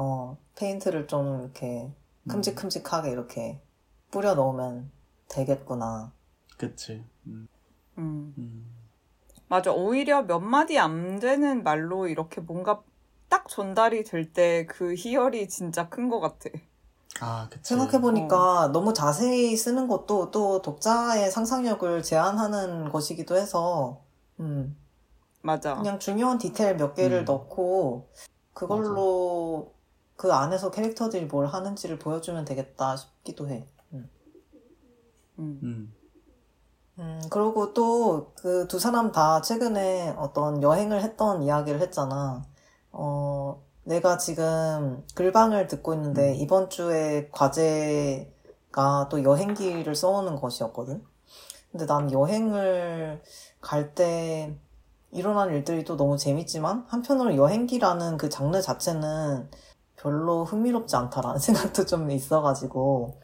어 0.00 0.36
페인트를 0.54 1.08
좀 1.08 1.40
이렇게 1.42 1.90
음, 2.24 2.28
큼직큼직하게 2.28 3.10
이렇게 3.10 3.60
뿌려 4.12 4.34
넣으면 4.34 4.92
되겠구나. 5.28 6.12
그치. 6.56 7.04
음, 7.26 7.48
음. 7.98 8.34
음. 8.38 8.66
맞아. 9.48 9.72
오히려 9.72 10.22
몇 10.22 10.38
마디 10.38 10.78
안 10.78 11.18
되는 11.18 11.64
말로 11.64 12.06
이렇게 12.06 12.40
뭔가 12.40 12.80
딱 13.28 13.48
전달이 13.48 14.04
될 14.04 14.32
때 14.32 14.66
그 14.68 14.94
희열이 14.94 15.48
진짜 15.48 15.88
큰 15.88 16.08
것 16.10 16.20
같아. 16.20 16.50
아, 17.20 17.48
그치. 17.50 17.70
생각해보니까 17.74 18.70
너무 18.72 18.94
자세히 18.94 19.56
쓰는 19.56 19.88
것도 19.88 20.30
또 20.30 20.62
독자의 20.62 21.30
상상력을 21.32 22.02
제한하는 22.04 22.88
것이기도 22.90 23.36
해서 23.36 24.02
음 24.38 24.76
맞아. 25.42 25.74
그냥 25.76 25.98
중요한 25.98 26.38
디테일 26.38 26.76
몇 26.76 26.94
개를 26.94 27.20
음. 27.20 27.24
넣고 27.24 28.08
그걸로 28.54 29.74
그 30.18 30.32
안에서 30.34 30.72
캐릭터들이 30.72 31.26
뭘 31.26 31.46
하는지를 31.46 31.98
보여주면 32.00 32.44
되겠다 32.44 32.96
싶기도 32.96 33.48
해. 33.48 33.66
음. 33.94 34.10
음. 35.38 35.60
음, 35.62 35.94
음, 36.98 37.22
그리고 37.30 37.72
또 37.72 38.32
그 38.36 38.66
두 38.68 38.80
사람 38.80 39.12
다 39.12 39.40
최근에 39.40 40.16
어떤 40.18 40.62
여행을 40.62 41.02
했던 41.02 41.42
이야기를 41.44 41.80
했잖아. 41.80 42.44
어, 42.92 43.62
내가 43.84 44.18
지금 44.18 45.04
글방을 45.14 45.68
듣고 45.68 45.94
있는데 45.94 46.32
음. 46.32 46.34
이번 46.36 46.68
주에 46.70 47.28
과제가 47.32 49.08
또 49.10 49.22
여행기를 49.22 49.94
써오는 49.94 50.36
것이었거든. 50.36 51.04
근데 51.70 51.86
난 51.86 52.10
여행을 52.12 53.22
갈 53.60 53.94
때 53.94 54.58
일어난 55.12 55.50
일들이 55.50 55.84
또 55.84 55.96
너무 55.96 56.18
재밌지만 56.18 56.86
한편으로 56.88 57.36
여행기라는 57.36 58.16
그 58.18 58.28
장르 58.28 58.60
자체는 58.60 59.48
별로 60.00 60.44
흥미롭지 60.44 60.96
않다라는 60.96 61.38
생각도 61.40 61.86
좀 61.86 62.10
있어가지고 62.10 63.20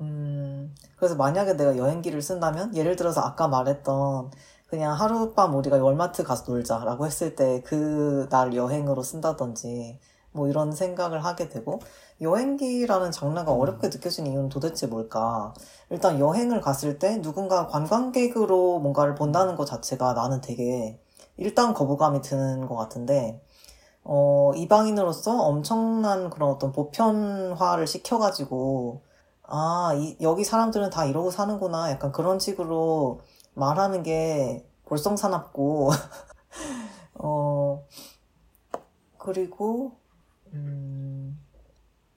음, 0.00 0.74
그래서 0.96 1.16
만약에 1.16 1.54
내가 1.56 1.76
여행기를 1.76 2.22
쓴다면, 2.22 2.74
예를 2.76 2.96
들어서 2.96 3.20
아까 3.20 3.48
말했던, 3.48 4.30
그냥 4.68 4.94
하룻밤 4.94 5.54
우리가 5.56 5.76
월마트 5.78 6.22
가서 6.24 6.52
놀자라고 6.52 7.06
했을 7.06 7.34
때 7.34 7.62
그 7.64 8.28
날 8.30 8.54
여행으로 8.54 9.02
쓴다든지, 9.02 9.98
뭐 10.32 10.48
이런 10.48 10.72
생각을 10.72 11.24
하게 11.24 11.48
되고, 11.48 11.80
여행기라는 12.20 13.10
장르가 13.12 13.52
음. 13.54 13.60
어렵게 13.60 13.88
느껴지는 13.88 14.30
이유는 14.32 14.48
도대체 14.50 14.86
뭘까? 14.86 15.52
일단 15.90 16.18
여행을 16.20 16.60
갔을 16.60 16.98
때 16.98 17.20
누군가 17.22 17.66
관광객으로 17.66 18.78
뭔가를 18.80 19.14
본다는 19.14 19.56
것 19.56 19.64
자체가 19.66 20.12
나는 20.14 20.40
되게 20.40 21.00
일단 21.36 21.74
거부감이 21.74 22.20
드는 22.22 22.66
것 22.66 22.76
같은데, 22.76 23.40
어, 24.10 24.52
이방인으로서 24.56 25.42
엄청난 25.42 26.30
그런 26.30 26.50
어떤 26.50 26.72
보편화를 26.72 27.86
시켜가지고, 27.86 29.02
아, 29.42 29.92
이, 29.98 30.16
여기 30.22 30.44
사람들은 30.44 30.88
다 30.88 31.04
이러고 31.04 31.30
사는구나. 31.30 31.90
약간 31.90 32.10
그런 32.10 32.38
식으로 32.38 33.20
말하는 33.52 34.02
게 34.02 34.66
골성사납고, 34.86 35.90
어, 37.20 37.84
그리고, 39.18 39.92
음, 40.54 41.38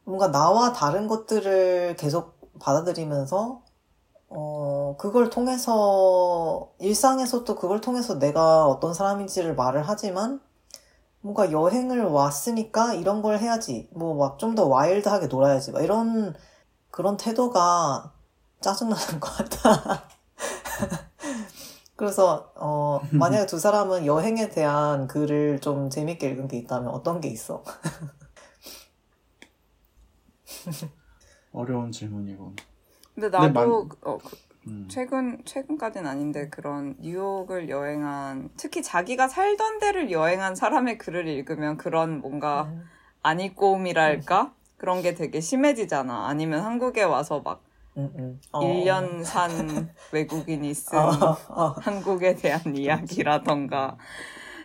뭔가 0.06 0.32
나와 0.32 0.72
다른 0.72 1.10
것들을 1.10 1.98
계속 1.98 2.40
받아들이면서, 2.60 3.64
어, 4.30 4.96
그걸 4.98 5.30
통해서, 5.30 6.72
일상에서 6.80 7.44
또 7.44 7.56
그걸 7.56 7.82
통해서 7.82 8.18
내가 8.18 8.66
어떤 8.68 8.94
사람인지를 8.94 9.56
말을 9.56 9.84
하지만, 9.86 10.42
뭔가 11.22 11.52
여행을 11.52 12.04
왔으니까 12.06 12.94
이런 12.96 13.22
걸 13.22 13.38
해야지. 13.40 13.88
뭐 13.94 14.16
막 14.16 14.38
좀 14.40 14.56
더 14.56 14.66
와일드하게 14.68 15.28
놀아야지. 15.28 15.72
막 15.72 15.82
이런 15.84 16.36
그런 16.92 17.18
태도가 17.18 18.12
짜증나는 18.62 19.20
것 19.20 19.30
같아. 19.38 20.04
그래서, 21.96 22.52
어, 22.56 23.00
만약에 23.14 23.46
두 23.46 23.60
사람은 23.60 24.06
여행에 24.08 24.50
대한 24.50 25.08
글을 25.08 25.60
좀 25.62 25.90
재밌게 25.90 26.30
읽은 26.32 26.48
게 26.48 26.58
있다면 26.58 26.90
어떤 26.90 27.22
게 27.22 27.28
있어? 27.30 27.64
어려운 31.52 31.92
질문이군. 31.92 32.56
근데 33.16 33.30
네, 33.30 33.50
나도 33.50 33.86
만- 33.86 33.90
어, 34.04 34.18
그- 34.18 34.38
음. 34.68 34.88
최근 34.90 35.44
최근까지는 35.46 36.10
아닌데 36.10 36.50
그런 36.50 36.96
뉴욕을 37.00 37.70
여행한 37.70 38.50
특히 38.58 38.82
자기가 38.84 39.28
살던 39.28 39.80
데를 39.80 40.12
여행한 40.12 40.56
사람의 40.56 40.98
글을 40.98 41.28
읽으면 41.28 41.78
그런 41.78 42.22
뭔가 42.22 42.64
음. 42.64 42.84
아니꼬움이랄까? 43.24 44.54
그런 44.78 45.02
게 45.02 45.14
되게 45.14 45.40
심해지잖아. 45.40 46.28
아니면 46.28 46.62
한국에 46.62 47.04
와서 47.04 47.40
막 47.42 47.64
응, 47.98 48.12
응. 48.18 48.40
어. 48.52 48.62
1년 48.62 49.24
산 49.24 49.94
외국인이 50.12 50.74
쓴 50.74 50.98
어, 50.98 51.38
어. 51.50 51.76
한국에 51.80 52.36
대한 52.36 52.76
이야기라던가 52.76 53.98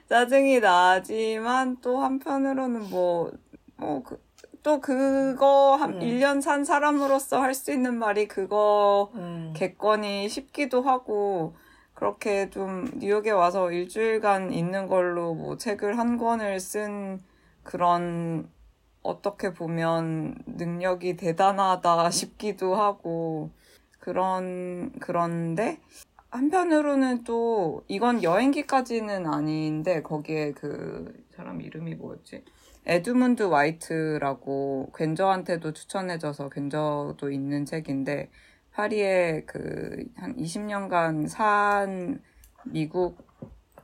짜증이 0.08 0.60
나지만 0.60 1.78
또 1.80 1.98
한편으로는 1.98 2.88
뭐, 2.90 3.30
뭐, 3.76 4.02
그, 4.02 4.22
또 4.66 4.80
그거 4.80 5.76
한 5.76 5.94
음. 5.94 6.00
1년 6.00 6.40
산 6.42 6.64
사람으로서 6.64 7.40
할 7.40 7.54
수 7.54 7.70
있는 7.70 7.96
말이 7.96 8.26
그거 8.26 9.12
음. 9.14 9.52
객관이 9.54 10.28
쉽기도 10.28 10.82
하고 10.82 11.54
그렇게 11.94 12.50
좀 12.50 12.90
뉴욕에 12.98 13.30
와서 13.30 13.70
일주일간 13.70 14.52
있는 14.52 14.88
걸로 14.88 15.34
뭐 15.34 15.56
책을 15.56 15.98
한 15.98 16.18
권을 16.18 16.58
쓴 16.58 17.22
그런 17.62 18.50
어떻게 19.04 19.52
보면 19.54 20.34
능력이 20.46 21.16
대단하다 21.16 22.10
싶기도 22.10 22.74
하고 22.74 23.50
그런 24.00 24.90
그런데 24.98 25.78
한편으로는 26.30 27.22
또 27.22 27.84
이건 27.86 28.24
여행기까지는 28.24 29.28
아닌데 29.32 30.02
거기에 30.02 30.50
그 30.54 31.24
사람 31.36 31.60
이름이 31.60 31.94
뭐였지? 31.94 32.44
에드문드 32.86 33.42
와이트라고 33.44 34.92
괜저한테도 34.96 35.72
추천해줘서 35.74 36.48
괜저도 36.50 37.30
있는 37.30 37.64
책인데 37.64 38.30
파리에 38.72 39.44
그 39.46 40.06
한 40.16 40.36
20년간 40.36 41.28
산 41.28 42.22
미국 42.64 43.18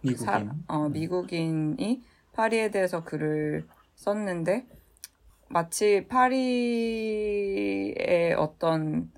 미국인. 0.03 0.27
사- 0.27 0.45
어, 0.69 0.89
미국인이 0.89 2.03
파리에 2.33 2.71
대해서 2.71 3.05
글을 3.05 3.67
썼는데 3.97 4.67
마치 5.49 6.07
파리의 6.09 7.15
어떤 8.39 9.13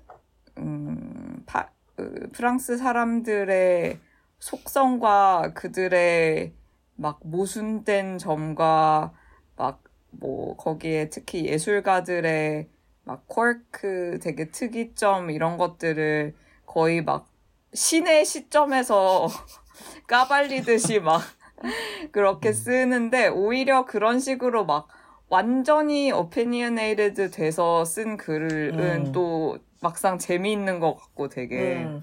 음, 0.57 1.43
파- 1.45 1.69
그 1.95 2.29
프랑스 2.33 2.77
사람들의 2.77 3.99
속성과 4.39 5.53
그들의 5.55 6.53
막 6.95 7.19
모순된 7.23 8.17
점과 8.19 9.13
막 9.57 9.85
뭐 10.19 10.55
거기에 10.57 11.09
특히 11.09 11.45
예술가들의 11.45 12.67
막 13.03 13.27
퀄크 13.27 14.19
되게 14.21 14.49
특이점 14.49 15.29
이런 15.29 15.57
것들을 15.57 16.33
거의 16.65 17.01
막 17.01 17.27
신의 17.73 18.25
시점에서 18.25 19.27
까발리듯이 20.07 20.99
막 20.99 21.21
그렇게 22.11 22.53
쓰는데 22.53 23.27
오히려 23.27 23.85
그런 23.85 24.19
식으로 24.19 24.65
막 24.65 24.87
완전히 25.27 26.11
opinionated 26.11 27.31
돼서 27.31 27.83
쓴 27.85 28.17
글은 28.17 29.07
음. 29.07 29.11
또 29.11 29.57
막상 29.81 30.17
재미있는 30.17 30.79
것 30.79 30.95
같고 30.95 31.29
되게 31.29 31.83
음. 31.83 32.01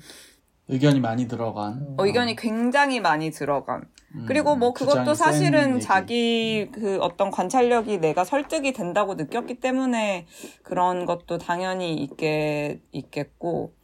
의견이 0.69 1.01
많이 1.01 1.27
들어간. 1.29 1.75
음. 1.75 1.95
어, 1.99 2.07
의견이 2.07 2.37
굉장히 2.37 3.01
많이 3.01 3.31
들어간 3.31 3.83
음, 3.83 3.87
그리고 4.27 4.57
뭐 4.57 4.73
그것도 4.73 5.15
사실은. 5.15 5.81
자기 5.81 6.69
그 6.73 6.99
어떤 7.01 7.31
관찰력이 7.31 7.99
내가 7.99 8.25
설득이 8.25 8.73
된다고 8.73 9.15
느꼈기 9.15 9.61
때문에 9.61 10.27
그런 10.63 11.07
것도 11.07 11.39
당연히 11.39 11.95
있게 11.95 12.81
있겠고 12.93 13.75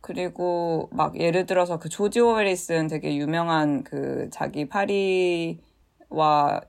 그리고 0.00 0.88
막 0.92 1.18
예를 1.18 1.46
들어서 1.46 1.78
그 1.78 1.88
조지 1.88 2.20
오웰이 2.20 2.54
쓴 2.56 2.88
되게 2.88 3.16
유명한 3.16 3.84
그 3.84 4.28
자기 4.30 4.68
파리와 4.68 5.58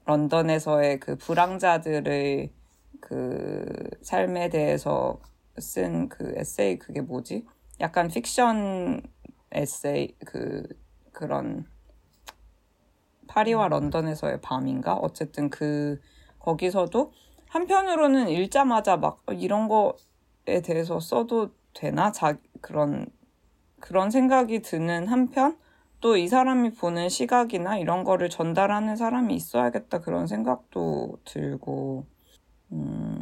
런던에서의 0.05 0.99
그 0.99 1.17
불황자들의 1.17 2.51
그 2.99 3.65
삶에 4.01 4.49
대해서 4.49 5.19
쓴 5.59 6.09
그 6.09 6.33
에세이 6.37 6.77
그게 6.79 7.01
뭐지? 7.01 7.45
약간 7.81 8.07
픽션 8.07 9.01
에세이 9.51 10.15
그 10.25 10.63
그런 11.11 11.65
파리와 13.27 13.67
런던에서의 13.69 14.41
밤인가? 14.41 14.95
어쨌든 14.95 15.49
그, 15.49 15.99
거기서도 16.39 17.13
한편으로는 17.49 18.29
읽자마자 18.29 18.97
막 18.97 19.21
어, 19.27 19.33
이런 19.33 19.67
거에 19.67 20.61
대해서 20.63 20.99
써도 20.99 21.51
되나? 21.73 22.11
자, 22.11 22.37
그런, 22.61 23.07
그런 23.79 24.09
생각이 24.11 24.61
드는 24.61 25.07
한편, 25.07 25.57
또 26.01 26.17
이 26.17 26.27
사람이 26.27 26.71
보는 26.75 27.09
시각이나 27.09 27.77
이런 27.77 28.03
거를 28.03 28.29
전달하는 28.29 28.95
사람이 28.95 29.35
있어야겠다 29.35 30.01
그런 30.01 30.27
생각도 30.27 31.17
들고, 31.25 32.05
음, 32.73 33.21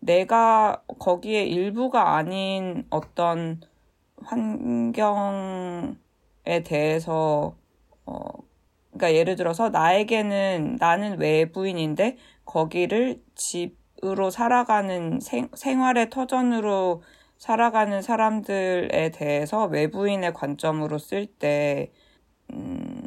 내가 0.00 0.82
거기에 0.98 1.44
일부가 1.44 2.16
아닌 2.16 2.86
어떤 2.90 3.60
환경에 4.24 5.96
대해서, 6.64 7.56
어, 8.06 8.20
그러니까 8.96 9.14
예를 9.14 9.36
들어서 9.36 9.68
나에게는 9.70 10.76
나는 10.80 11.18
외부인인데 11.20 12.16
거기를 12.44 13.22
집으로 13.34 14.30
살아가는 14.30 15.20
생, 15.20 15.48
생활의 15.54 16.10
터전으로 16.10 17.02
살아가는 17.38 18.00
사람들에 18.02 19.10
대해서 19.10 19.66
외부인의 19.66 20.32
관점으로 20.32 20.98
쓸 20.98 21.26
때, 21.26 21.92
음, 22.52 23.06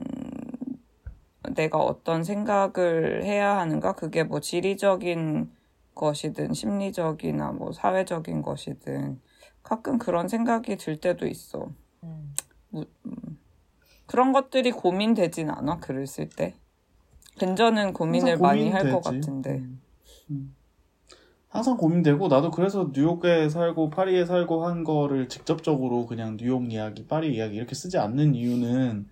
내가 1.56 1.80
어떤 1.80 2.23
생각을 2.23 3.23
해야 3.23 3.58
하는가? 3.58 3.93
그게 3.93 4.23
뭐 4.23 4.39
지리적인 4.39 5.52
것이든 5.95 6.54
심리적이나 6.54 7.52
뭐 7.54 7.71
사회적인 7.71 8.41
것이든 8.43 9.19
가끔 9.63 9.97
그런 9.97 10.28
생각이 10.28 10.78
들 10.78 10.99
때도 10.99 11.28
있어. 11.28 11.69
음. 14.09 14.11
그런 14.11 14.33
것들이 14.33 14.71
고민되진 14.71 15.49
않아 15.49 15.79
글을 15.79 16.07
쓸 16.07 16.29
때. 16.29 16.55
근저는 17.37 17.93
고민을 17.93 18.37
많이 18.37 18.69
할 18.69 18.91
것. 18.91 19.01
같은데. 19.01 19.51
음. 19.59 19.81
음. 20.31 20.55
항상 21.47 21.77
고민되고 21.77 22.27
나도 22.27 22.51
그래서 22.51 22.91
뉴욕에 22.93 23.49
살고 23.49 23.89
파리에 23.89 24.25
살고 24.25 24.65
한 24.65 24.83
거를 24.83 25.29
직접적으로 25.29 26.05
그냥 26.05 26.37
뉴욕 26.37 26.71
이야기, 26.71 27.07
파리 27.07 27.35
이야기 27.35 27.55
이렇게 27.55 27.73
쓰지 27.73 27.97
않는 27.97 28.35
이유는 28.35 29.07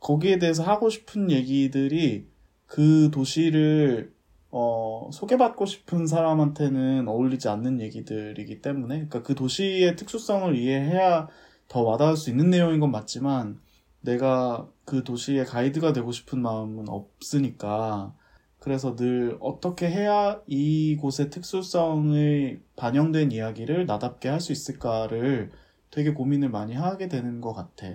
거기에 0.00 0.38
대해서 0.38 0.62
하고 0.62 0.88
싶은 0.88 1.30
얘기들이 1.30 2.26
그 2.66 3.10
도시를 3.12 4.12
어, 4.50 5.08
소개받고 5.12 5.66
싶은 5.66 6.06
사람한테는 6.06 7.08
어울리지 7.08 7.48
않는 7.48 7.80
얘기들이기 7.80 8.62
때문에 8.62 8.94
그러니까 8.94 9.22
그 9.22 9.34
도시의 9.34 9.96
특수성을 9.96 10.54
이해해야 10.56 11.28
더 11.68 11.82
와닿을 11.82 12.16
수 12.16 12.30
있는 12.30 12.50
내용인 12.50 12.80
건 12.80 12.90
맞지만 12.90 13.58
내가 14.02 14.68
그 14.84 15.04
도시의 15.04 15.46
가이드가 15.46 15.92
되고 15.92 16.12
싶은 16.12 16.40
마음은 16.42 16.88
없으니까 16.88 18.14
그래서 18.58 18.94
늘 18.94 19.36
어떻게 19.40 19.88
해야 19.90 20.40
이곳의 20.46 21.30
특수성을 21.30 22.62
반영된 22.76 23.32
이야기를 23.32 23.86
나답게 23.86 24.28
할 24.28 24.40
수 24.40 24.52
있을까를 24.52 25.50
되게 25.90 26.12
고민을 26.12 26.48
많이 26.50 26.74
하게 26.74 27.08
되는 27.08 27.40
것 27.40 27.52
같아. 27.54 27.86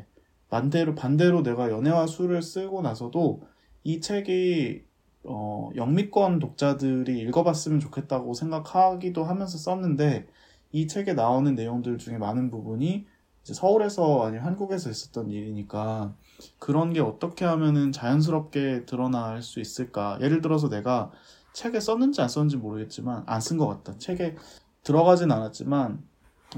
반대로, 0.50 0.96
반대로 0.96 1.44
내가 1.44 1.72
연애와 1.72 2.08
술을 2.08 2.42
쓰고 2.42 2.82
나서도 2.82 3.44
이 3.84 4.02
책이 4.02 4.84
어, 5.24 5.70
영미권 5.76 6.40
독자들이 6.40 7.20
읽어봤으면 7.20 7.80
좋겠다고 7.80 8.34
생각하기도 8.34 9.24
하면서 9.24 9.58
썼는데 9.58 10.28
이 10.72 10.88
책에 10.88 11.14
나오는 11.14 11.56
내용들 11.56 11.98
중에 11.98 12.18
많은 12.18 12.50
부분이 12.52 13.08
서울에서 13.54 14.26
아니면 14.26 14.46
한국에서 14.46 14.90
있었던 14.90 15.30
일이니까 15.32 16.16
그런 16.60 16.94
게 16.94 17.00
어떻게 17.02 17.46
하면은 17.46 17.92
자연스럽게 17.92 18.86
드러날 18.86 19.42
수 19.42 19.60
있을까? 19.60 20.18
예를 20.22 20.42
들어서 20.42 20.70
내가 20.70 21.12
책에 21.54 21.80
썼는지 21.80 22.22
안 22.22 22.30
썼는지 22.30 22.58
모르겠지만 22.58 23.24
안 23.26 23.40
쓴 23.42 23.58
것 23.58 23.68
같다. 23.68 23.98
책에 23.98 24.36
들어가진 24.84 25.32
않았지만 25.32 26.04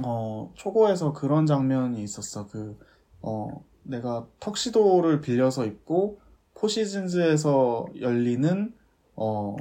어 0.06 0.52
초고에서 0.56 1.14
그런 1.14 1.46
장면이 1.46 2.04
있었어. 2.04 2.48
그어 2.48 3.64
내가 3.84 4.28
턱시도를 4.40 5.22
빌려서 5.22 5.66
입고 5.66 6.20
포시즌즈에서 6.56 7.88
열리는 8.02 8.74
어 9.16 9.56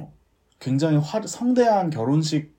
굉장히 0.59 0.97
화, 0.97 1.21
성대한 1.25 1.89
결혼식 1.89 2.57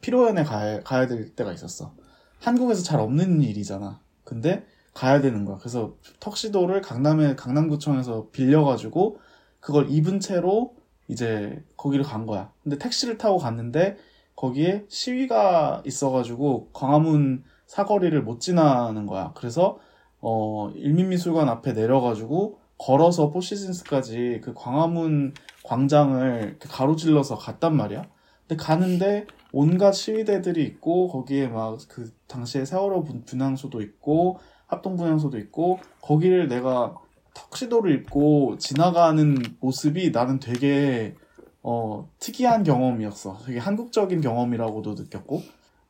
피로연에 0.00 0.42
가야, 0.44 0.80
가야 0.80 1.06
될 1.06 1.34
때가 1.36 1.52
있었어. 1.52 1.94
한국에서 2.40 2.82
잘 2.82 3.00
없는 3.00 3.42
일이잖아. 3.42 4.00
근데 4.24 4.64
가야 4.94 5.20
되는 5.20 5.44
거야. 5.44 5.58
그래서 5.58 5.94
턱시도를 6.18 6.80
강남에 6.80 7.36
강남구청에서 7.36 8.28
빌려가지고 8.32 9.18
그걸 9.60 9.90
입은 9.90 10.20
채로 10.20 10.74
이제 11.08 11.62
거기를 11.76 12.04
간 12.04 12.26
거야. 12.26 12.50
근데 12.62 12.78
택시를 12.78 13.18
타고 13.18 13.38
갔는데 13.38 13.96
거기에 14.36 14.84
시위가 14.88 15.82
있어가지고 15.84 16.70
광화문 16.72 17.44
사거리를 17.66 18.20
못 18.22 18.40
지나는 18.40 19.06
거야. 19.06 19.32
그래서 19.36 19.78
어 20.20 20.70
일민미술관 20.74 21.48
앞에 21.48 21.72
내려가지고 21.72 22.58
걸어서 22.78 23.30
포시즌스까지 23.30 24.40
그 24.42 24.54
광화문 24.54 25.34
광장을 25.64 26.58
가로질러서 26.58 27.36
갔단 27.36 27.76
말이야. 27.76 28.06
근데 28.48 28.62
가는데 28.62 29.26
온갖 29.52 29.92
시위대들이 29.92 30.62
있고 30.64 31.08
거기에 31.08 31.48
막 31.48 31.78
그 31.88 32.10
당시에 32.28 32.64
세월호 32.64 33.04
분- 33.04 33.24
분향소도 33.24 33.80
있고 33.82 34.38
합동 34.66 34.96
분향소도 34.96 35.38
있고 35.38 35.80
거기를 36.00 36.48
내가 36.48 36.94
턱시도를 37.34 37.92
입고 37.94 38.56
지나가는 38.58 39.36
모습이 39.60 40.10
나는 40.10 40.38
되게 40.40 41.14
어 41.62 42.08
특이한 42.18 42.62
경험이었어. 42.64 43.38
되게 43.46 43.58
한국적인 43.58 44.20
경험이라고도 44.20 44.94
느꼈고 44.94 45.42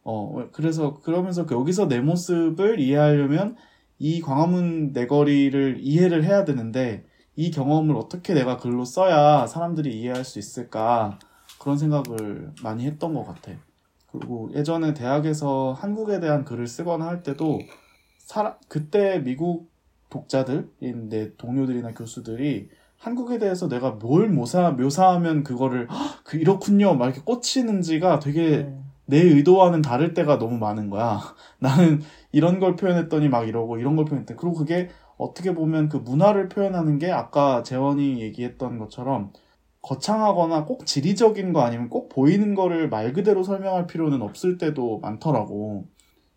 어 0.04 0.48
그래서 0.52 1.00
그러면서 1.00 1.46
그 1.46 1.54
여기서 1.54 1.88
내 1.88 2.00
모습을 2.00 2.80
이해하려면 2.80 3.56
이 3.98 4.20
광화문 4.22 4.92
내거리를 4.92 5.78
이해를 5.80 6.24
해야 6.24 6.44
되는데 6.44 7.04
이 7.36 7.50
경험을 7.50 7.96
어떻게 7.96 8.34
내가 8.34 8.56
글로 8.56 8.84
써야 8.84 9.46
사람들이 9.46 9.98
이해할 10.00 10.24
수 10.24 10.38
있을까 10.38 11.18
그런 11.61 11.76
생각을 11.76 12.52
많이 12.62 12.86
했던 12.86 13.14
것 13.14 13.24
같아. 13.24 13.52
그리고 14.11 14.50
예전에 14.54 14.94
대학에서 14.94 15.72
한국에 15.78 16.18
대한 16.18 16.44
글을 16.44 16.66
쓰거나 16.66 17.06
할 17.06 17.22
때도 17.22 17.61
사람 18.18 18.54
그때 18.66 19.20
미국 19.22 19.70
독자들인 20.08 21.08
내 21.11 21.36
동료들이나 21.36 21.92
교수들이 21.92 22.70
한국에 22.98 23.38
대해서 23.38 23.68
내가 23.68 23.92
뭘 23.92 24.28
묘사, 24.28 24.70
묘사하면 24.72 25.44
그거를 25.44 25.86
"헉, 25.90 26.20
그 26.24 26.38
이렇군요 26.38 26.94
막 26.94 27.06
이렇게 27.06 27.20
꽂히는지가 27.22 28.18
되게 28.18 28.58
음. 28.66 28.84
내 29.06 29.18
의도와는 29.20 29.82
다를 29.82 30.14
때가 30.14 30.38
너무 30.38 30.56
많은 30.58 30.88
거야. 30.88 31.20
나는 31.61 32.00
이런 32.32 32.58
걸 32.58 32.74
표현했더니 32.76 33.28
막 33.28 33.46
이러고 33.46 33.78
이런 33.78 33.96
걸 33.96 34.04
표현했대. 34.06 34.34
그리고 34.34 34.54
그게 34.54 34.88
어떻게 35.18 35.54
보면 35.54 35.88
그 35.88 35.98
문화를 35.98 36.48
표현하는 36.48 36.98
게 36.98 37.11
아까 37.11 37.62
재원이 37.62 38.20
얘기했던 38.22 38.78
것처럼 38.78 39.32
거창하거나 39.82 40.64
꼭 40.66 40.86
지리적인 40.86 41.52
거 41.52 41.60
아니면 41.60 41.88
꼭 41.88 42.08
보이는 42.08 42.54
거를 42.54 42.88
말 42.88 43.12
그대로 43.12 43.42
설명할 43.42 43.86
필요는 43.86 44.22
없을 44.22 44.58
때도 44.58 44.98
많더라고. 45.00 45.86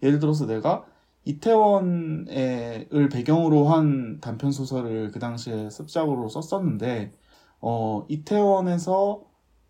예를 0.01 0.19
들어서 0.19 0.45
내가 0.45 0.85
이태원을 1.25 3.09
배경으로 3.11 3.65
한 3.65 4.19
단편 4.19 4.51
소설을 4.51 5.11
그 5.11 5.19
당시에 5.19 5.69
습작으로 5.69 6.27
썼었는데 6.27 7.13
어 7.61 8.05
이태원에서 8.09 9.23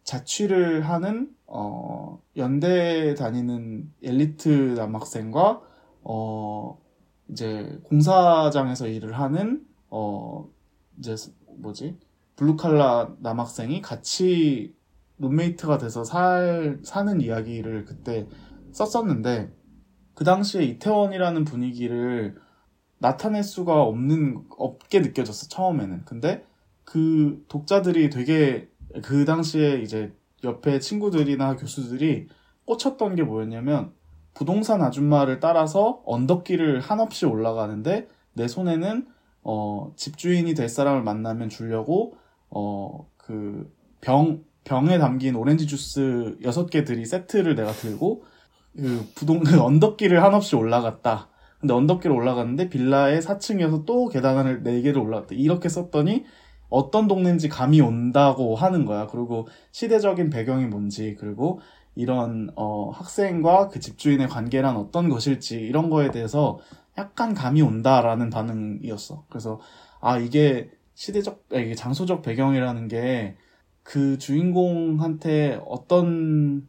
자취를 0.03 0.82
하는 0.82 1.30
어 1.45 2.19
연대 2.38 3.13
다니는 3.15 3.93
엘리트 4.03 4.76
남학생과 4.78 5.61
어 6.03 6.80
이제 7.30 7.80
공사장에서 7.84 8.88
일을 8.88 9.13
하는 9.13 9.65
어 9.89 10.49
이제 10.97 11.15
뭐지 11.57 11.97
블루칼라 12.36 13.16
남학생이 13.20 13.82
같이 13.82 14.76
룸메이트가 15.20 15.78
돼서 15.78 16.04
살 16.04 16.80
사는 16.84 17.22
이야기를 17.22 17.86
그때 17.86 18.28
썼었는데 18.72 19.54
그 20.16 20.24
당시에 20.24 20.64
이태원이라는 20.64 21.46
분위기를 21.46 22.36
나타낼 23.00 23.44
수가 23.44 23.82
없는 23.84 24.46
없게 24.58 25.02
느껴졌어 25.02 25.48
처음에는. 25.50 26.06
근데 26.06 26.46
그 26.84 27.44
독자들이 27.48 28.10
되게 28.10 28.70
그 29.04 29.26
당시에 29.26 29.82
이제 29.82 30.14
옆에 30.44 30.80
친구들이나 30.80 31.56
교수들이 31.56 32.28
꽂혔던 32.66 33.16
게 33.16 33.24
뭐였냐면 33.24 33.92
부동산 34.34 34.82
아줌마를 34.82 35.40
따라서 35.40 36.02
언덕길을 36.06 36.80
한없이 36.80 37.26
올라가는데 37.26 38.08
내 38.34 38.48
손에는 38.48 39.08
어 39.44 39.94
집주인이 39.96 40.54
될 40.54 40.70
사람을 40.70 41.04
만나면 41.04 41.50
주려고 41.50 42.16
어 42.54 43.06
그 43.18 43.72
병 44.04 44.43
병에 44.66 44.97
담긴 44.99 45.36
오렌지 45.36 45.66
주스 45.66 46.38
여섯 46.43 46.70
개들이 46.70 47.06
세트를 47.06 47.56
내가 47.56 47.72
들고 47.72 48.24
그 48.76 49.06
부동 49.16 49.39
그 49.39 49.60
언덕길을 49.64 50.22
한없이 50.24 50.56
올라갔다. 50.56 51.30
근데 51.60 51.74
언덕길을 51.74 52.14
올라갔는데 52.14 52.70
빌라의 52.70 53.22
4층이어서 53.22 53.86
또 53.86 54.10
계단을 54.10 54.64
4개를 54.64 55.01
올라갔다. 55.01 55.36
이렇게 55.36 55.70
썼더니 55.70 56.26
어떤 56.70 57.08
동네인지 57.08 57.47
감이 57.49 57.80
온다고 57.80 58.56
하는 58.56 58.86
거야. 58.86 59.08
그리고 59.08 59.47
시대적인 59.72 60.30
배경이 60.30 60.66
뭔지, 60.66 61.16
그리고 61.18 61.62
이런 61.95 62.49
어, 62.56 62.89
학생과 62.89 63.70
그 63.70 63.80
집주인의 63.80 64.28
관계란 64.28 64.76
어떤 64.76 65.08
것일지 65.08 65.62
이런 65.62 65.89
거에 65.89 66.12
대해서 66.12 66.60
약간 66.97 67.34
감이 67.34 67.62
온다라는 67.62 68.30
반응이었어. 68.30 69.26
그래서 69.30 69.60
아 70.01 70.18
이게 70.18 70.70
시대적, 70.96 71.46
아, 71.52 71.76
장소적 71.76 72.22
배경이라는 72.22 72.88
게 72.88 73.36
그 73.84 74.18
주인공한테 74.18 75.62
어떤 75.68 76.68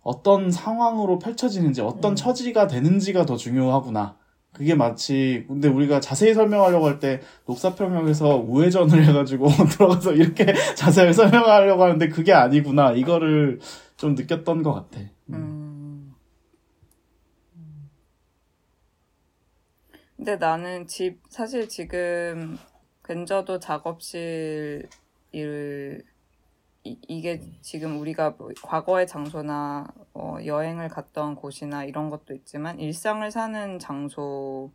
어떤 0.00 0.50
상황으로 0.50 1.18
펼쳐지는지, 1.18 1.80
어떤 1.80 2.12
음. 2.12 2.16
처지가 2.16 2.66
되는지가 2.66 3.24
더 3.24 3.36
중요하구나. 3.36 4.18
그게 4.52 4.74
마치, 4.74 5.44
근데 5.48 5.66
우리가 5.68 6.00
자세히 6.00 6.34
설명하려고 6.34 6.86
할 6.86 6.98
때, 6.98 7.20
녹사평형에서 7.46 8.36
우회전을 8.36 9.04
해가지고 9.08 9.48
들어가서 9.72 10.12
이렇게 10.12 10.52
자세히 10.76 11.12
설명하려고 11.12 11.82
하는데 11.82 12.08
그게 12.08 12.32
아니구나. 12.32 12.92
이거를 12.92 13.60
좀 13.96 14.14
느꼈던 14.14 14.62
것 14.62 14.74
같아. 14.74 15.00
음. 15.30 15.34
음. 15.34 16.14
근데 20.16 20.36
나는 20.36 20.86
집, 20.86 21.20
사실 21.30 21.68
지금 21.68 22.58
근저도 23.04 23.60
작업실 23.60 24.88
일을, 25.30 26.02
이, 26.84 26.98
이게 27.06 27.42
지금 27.60 28.00
우리가 28.00 28.30
뭐 28.30 28.48
과거의 28.62 29.06
장소나 29.06 29.86
어, 30.14 30.38
여행을 30.42 30.88
갔던 30.88 31.36
곳이나 31.36 31.84
이런 31.84 32.08
것도 32.08 32.32
있지만 32.34 32.80
일상을 32.80 33.30
사는 33.30 33.78
장소가 33.78 34.70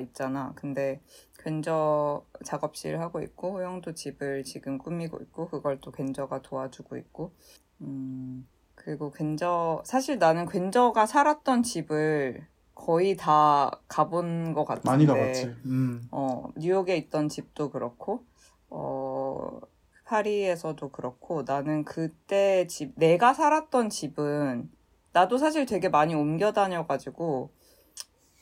있잖아. 0.00 0.52
근데 0.56 1.00
근저 1.38 2.26
작업실 2.44 3.00
하고 3.00 3.22
있고 3.22 3.52
호영도 3.52 3.94
집을 3.94 4.42
지금 4.42 4.76
꾸미고 4.78 5.18
있고 5.22 5.48
그걸 5.48 5.80
또 5.80 5.92
근저가 5.92 6.42
도와주고 6.42 6.96
있고 6.96 7.32
음, 7.80 8.48
그리고 8.74 9.12
근저 9.12 9.82
사실 9.84 10.18
나는 10.18 10.46
근저가 10.46 11.06
살았던 11.06 11.62
집을 11.62 12.48
거의 12.84 13.16
다 13.16 13.70
가본 13.88 14.52
것 14.52 14.66
같은데 14.66 14.90
많이 14.90 15.06
가봤지. 15.06 15.56
음. 15.64 16.06
어, 16.10 16.50
뉴욕에 16.54 16.98
있던 16.98 17.30
집도 17.30 17.70
그렇고, 17.70 18.24
어, 18.68 19.58
파리에서도 20.04 20.90
그렇고, 20.90 21.44
나는 21.46 21.84
그때 21.84 22.66
집, 22.66 22.92
내가 22.96 23.32
살았던 23.32 23.88
집은, 23.88 24.70
나도 25.14 25.38
사실 25.38 25.64
되게 25.64 25.88
많이 25.88 26.14
옮겨 26.14 26.52
다녀가지고, 26.52 27.48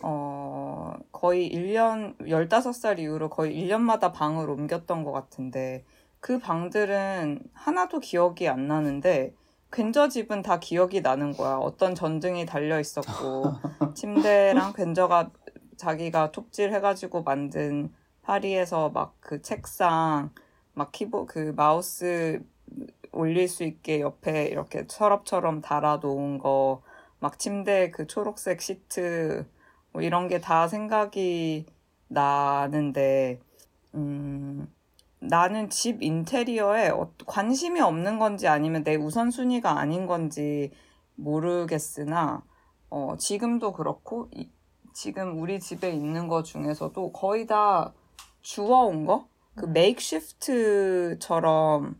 어, 0.03 0.95
거의 1.12 1.49
1년, 1.49 2.18
15살 2.18 2.99
이후로 2.99 3.30
거의 3.30 3.55
1년마다 3.55 4.12
방을 4.12 4.51
옮겼던 4.51 5.05
것 5.05 5.12
같은데, 5.12 5.84
그 6.18 6.40
방들은 6.40 7.45
하나도 7.53 8.01
기억이 8.01 8.49
안 8.49 8.66
나는데, 8.66 9.36
근저 9.72 10.08
집은 10.08 10.42
다 10.42 10.60
기억이 10.60 11.00
나는 11.02 11.32
거야. 11.32 11.56
어떤 11.56 11.94
전등이 11.96 12.46
달려 12.46 12.80
있었고, 12.80 13.60
침대랑 13.94 14.74
근저가 14.74 15.32
자기가 15.78 16.32
톱질 16.32 16.72
해가지고 16.74 17.24
만든 17.24 17.92
파리에서 18.22 18.90
막 18.90 19.16
그 19.20 19.42
책상, 19.42 20.30
막 20.74 20.92
키보, 20.92 21.26
그 21.26 21.54
마우스 21.56 22.44
올릴 23.12 23.48
수 23.48 23.64
있게 23.64 24.00
옆에 24.00 24.46
이렇게 24.46 24.84
서랍처럼 24.88 25.62
달아놓은 25.62 26.38
거, 26.38 26.82
막 27.20 27.38
침대 27.38 27.90
그 27.92 28.06
초록색 28.06 28.60
시트, 28.62 29.46
뭐 29.92 30.02
이런 30.02 30.28
게 30.28 30.40
다 30.40 30.68
생각이 30.68 31.66
나는데, 32.08 33.40
음, 33.94 34.72
나는 35.22 35.70
집 35.70 36.02
인테리어에 36.02 36.90
어- 36.90 37.12
관심이 37.26 37.80
없는 37.80 38.18
건지 38.18 38.48
아니면 38.48 38.84
내 38.84 38.96
우선순위가 38.96 39.78
아닌 39.78 40.06
건지 40.06 40.70
모르겠으나, 41.14 42.42
어, 42.90 43.14
지금도 43.18 43.72
그렇고, 43.72 44.28
이- 44.34 44.50
지금 44.92 45.40
우리 45.40 45.58
집에 45.60 45.90
있는 45.92 46.28
거 46.28 46.42
중에서도 46.42 47.12
거의 47.12 47.46
다 47.46 47.94
주워온 48.42 49.06
거? 49.06 49.26
그 49.54 49.64
메이크시프트처럼 49.66 51.96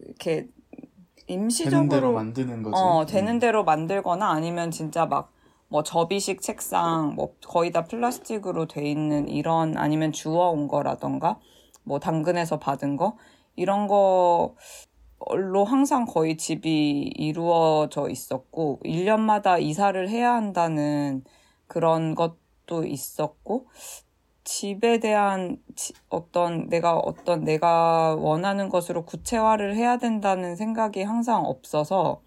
이렇게 0.00 0.36
되는 0.36 0.48
대로 1.28 1.42
임시적으로 1.42 2.12
만드는 2.12 2.62
거지. 2.62 2.80
어, 2.80 3.02
음. 3.02 3.06
되는 3.06 3.38
대로 3.38 3.62
만들거나 3.64 4.30
아니면 4.30 4.70
진짜 4.70 5.04
막 5.06 5.36
뭐 5.68 5.82
접이식 5.82 6.42
책상 6.42 7.14
뭐 7.14 7.34
거의 7.44 7.72
다 7.72 7.84
플라스틱으로 7.84 8.66
돼 8.66 8.88
있는 8.88 9.28
이런 9.28 9.76
아니면 9.76 10.12
주워온 10.12 10.68
거라던가 10.68 11.38
뭐 11.86 11.98
당근에서 12.00 12.58
받은 12.58 12.96
거? 12.96 13.16
이런 13.56 13.86
거로 13.88 14.56
항상 15.66 16.04
거의 16.04 16.36
집이 16.36 17.12
이루어져 17.16 18.08
있었고 18.10 18.80
1년마다 18.84 19.60
이사를 19.60 20.08
해야 20.08 20.34
한다는 20.34 21.24
그런 21.66 22.14
것도 22.14 22.84
있었고 22.86 23.68
집에 24.44 25.00
대한 25.00 25.58
지- 25.74 25.92
어떤 26.08 26.68
내가 26.68 26.96
어떤 26.98 27.44
내가 27.44 28.14
원하는 28.16 28.68
것으로 28.68 29.04
구체화를 29.04 29.74
해야 29.76 29.98
된다는 29.98 30.56
생각이 30.56 31.02
항상 31.02 31.44
없어서 31.44 32.22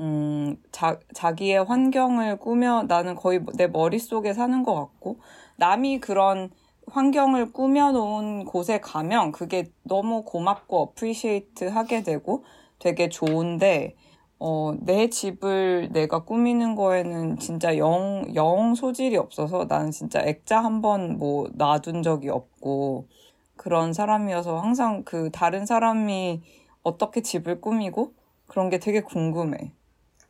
음, 0.00 0.56
자, 0.72 0.98
자기의 1.14 1.64
환경을 1.64 2.38
꾸며 2.38 2.84
나는 2.88 3.14
거의 3.14 3.40
내 3.56 3.68
머릿속에 3.68 4.34
사는 4.34 4.62
것 4.64 4.74
같고 4.74 5.20
남이 5.56 6.00
그런 6.00 6.50
환경을 6.92 7.52
꾸며놓은 7.52 8.44
곳에 8.44 8.80
가면 8.80 9.32
그게 9.32 9.70
너무 9.84 10.22
고맙고 10.24 10.80
appreciate 10.82 11.64
하게 11.66 12.02
되고 12.02 12.44
되게 12.78 13.08
좋은데 13.08 13.96
어, 14.38 14.74
내 14.80 15.08
집을 15.08 15.90
내가 15.92 16.24
꾸미는 16.24 16.74
거에는 16.74 17.38
진짜 17.38 17.76
영, 17.78 18.26
영 18.34 18.74
소질이 18.74 19.16
없어서 19.16 19.66
나는 19.68 19.90
진짜 19.92 20.20
액자 20.22 20.60
한 20.62 20.80
번 20.82 21.18
뭐 21.18 21.48
놔둔 21.54 22.02
적이 22.02 22.30
없고 22.30 23.08
그런 23.56 23.92
사람이어서 23.92 24.58
항상 24.58 25.04
그 25.04 25.30
다른 25.32 25.66
사람이 25.66 26.42
어떻게 26.82 27.22
집을 27.22 27.60
꾸미고 27.60 28.14
그런 28.48 28.70
게 28.70 28.78
되게 28.78 29.00
궁금해. 29.02 29.72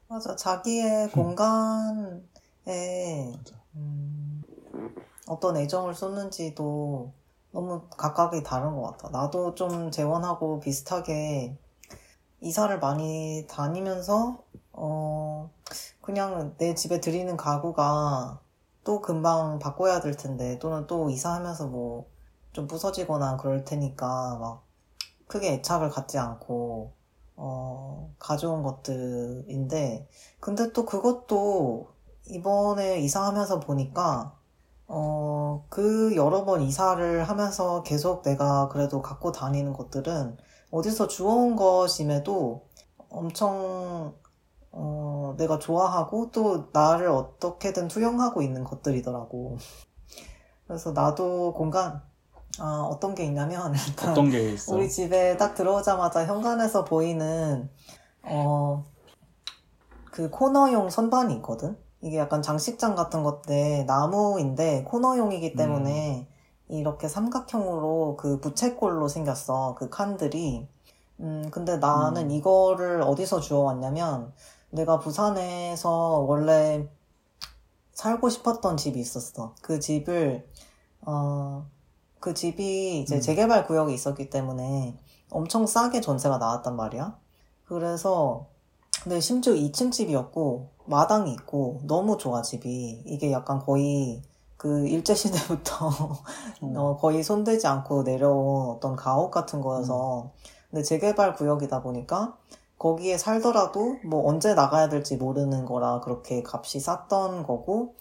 맞아. 0.08 0.36
자기의 0.36 1.10
공간에 1.10 2.22
음, 3.74 4.31
어떤 5.32 5.56
애정을 5.56 5.94
쏟는지도 5.94 7.12
너무 7.52 7.82
각각이 7.90 8.42
다른 8.42 8.76
것 8.76 8.82
같아. 8.82 9.10
나도 9.10 9.54
좀 9.54 9.90
재원하고 9.90 10.60
비슷하게 10.60 11.56
이사를 12.40 12.78
많이 12.80 13.46
다니면서 13.48 14.42
어 14.72 15.50
그냥 16.00 16.54
내 16.58 16.74
집에 16.74 17.00
들이는 17.00 17.36
가구가 17.36 18.40
또 18.84 19.00
금방 19.00 19.58
바꿔야 19.58 20.00
될 20.00 20.16
텐데 20.16 20.58
또는 20.58 20.86
또 20.86 21.10
이사하면서 21.10 21.66
뭐 21.68 22.12
좀 22.52 22.66
부서지거나 22.66 23.38
그럴 23.38 23.64
테니까 23.64 24.36
막 24.38 24.64
크게 25.26 25.54
애착을 25.54 25.90
갖지 25.90 26.18
않고 26.18 26.92
어 27.36 28.14
가져온 28.18 28.62
것들인데 28.62 30.08
근데 30.40 30.72
또 30.72 30.84
그것도 30.84 31.88
이번에 32.26 33.00
이사하면서 33.00 33.60
보니까 33.60 34.38
어, 34.94 35.64
그 35.70 36.14
여러 36.16 36.44
번 36.44 36.60
이사를 36.60 37.24
하면서 37.24 37.82
계속 37.82 38.22
내가 38.22 38.68
그래도 38.68 39.00
갖고 39.00 39.32
다니는 39.32 39.72
것들은 39.72 40.36
어디서 40.70 41.08
주워온 41.08 41.56
것임에도 41.56 42.68
엄청 43.08 44.14
어, 44.70 45.34
내가 45.38 45.58
좋아하고 45.58 46.30
또 46.30 46.68
나를 46.74 47.08
어떻게든 47.08 47.88
투영하고 47.88 48.42
있는 48.42 48.64
것들이더라고. 48.64 49.56
그래서 50.66 50.92
나도 50.92 51.54
공간, 51.54 52.02
아, 52.58 52.86
어떤 52.90 53.14
게 53.14 53.24
있냐면 53.24 53.72
일단 53.88 54.10
어떤 54.10 54.28
게 54.28 54.52
있어? 54.52 54.74
우리 54.74 54.90
집에 54.90 55.38
딱 55.38 55.54
들어오자마자 55.54 56.26
현관에서 56.26 56.84
보이는 56.84 57.70
어, 58.24 58.84
그 60.10 60.28
코너용 60.28 60.90
선반이 60.90 61.34
있거든. 61.36 61.78
이게 62.02 62.18
약간 62.18 62.42
장식장 62.42 62.94
같은 62.96 63.22
것인데 63.22 63.84
나무인데 63.84 64.84
코너용이기 64.84 65.54
때문에 65.54 66.28
이렇게 66.68 67.06
삼각형으로 67.06 68.16
그 68.18 68.40
부채꼴로 68.40 69.08
생겼어. 69.08 69.76
그 69.78 69.88
칸들이. 69.88 70.68
음, 71.20 71.48
근데 71.52 71.76
나는 71.76 72.26
음. 72.26 72.30
이거를 72.32 73.02
어디서 73.02 73.40
주워왔냐면 73.40 74.32
내가 74.70 74.98
부산에서 74.98 76.24
원래 76.26 76.88
살고 77.92 78.30
싶었던 78.30 78.76
집이 78.76 78.98
있었어. 78.98 79.54
그 79.62 79.78
집을 79.78 80.48
어, 81.02 81.66
그 82.18 82.34
집이 82.34 83.00
이제 83.00 83.16
음. 83.16 83.20
재개발 83.20 83.66
구역에 83.66 83.94
있었기 83.94 84.28
때문에 84.28 84.96
엄청 85.30 85.66
싸게 85.66 86.00
전세가 86.00 86.38
나왔단 86.38 86.74
말이야. 86.74 87.16
그래서 87.64 88.46
근데 89.02 89.18
심지어 89.18 89.52
2층 89.52 89.90
집이었고 89.90 90.70
마당이 90.86 91.32
있고 91.32 91.80
너무 91.84 92.18
좋아 92.18 92.40
집이. 92.40 93.02
이게 93.06 93.32
약간 93.32 93.58
거의 93.58 94.22
그 94.56 94.86
일제 94.86 95.14
시대부터 95.14 95.90
어, 96.76 96.96
거의 96.96 97.24
손대지 97.24 97.66
않고 97.66 98.04
내려온 98.04 98.70
어떤 98.70 98.94
가옥 98.94 99.32
같은 99.32 99.60
거여서 99.60 100.30
근데 100.70 100.84
재개발 100.84 101.34
구역이다 101.34 101.82
보니까 101.82 102.36
거기에 102.78 103.18
살더라도 103.18 103.96
뭐 104.04 104.28
언제 104.28 104.54
나가야 104.54 104.88
될지 104.88 105.16
모르는 105.16 105.64
거라 105.64 106.00
그렇게 106.00 106.44
값이 106.46 106.78
쌌던 106.78 107.42
거고 107.42 107.96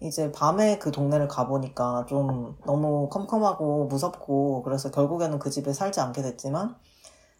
이제 0.00 0.32
밤에 0.32 0.78
그 0.78 0.90
동네를 0.90 1.28
가보니까 1.28 2.06
좀 2.08 2.56
너무 2.66 3.08
컴컴하고 3.08 3.86
무섭고 3.86 4.62
그래서 4.64 4.90
결국에는 4.90 5.38
그 5.38 5.50
집에 5.50 5.72
살지 5.72 6.00
않게 6.00 6.22
됐지만 6.22 6.74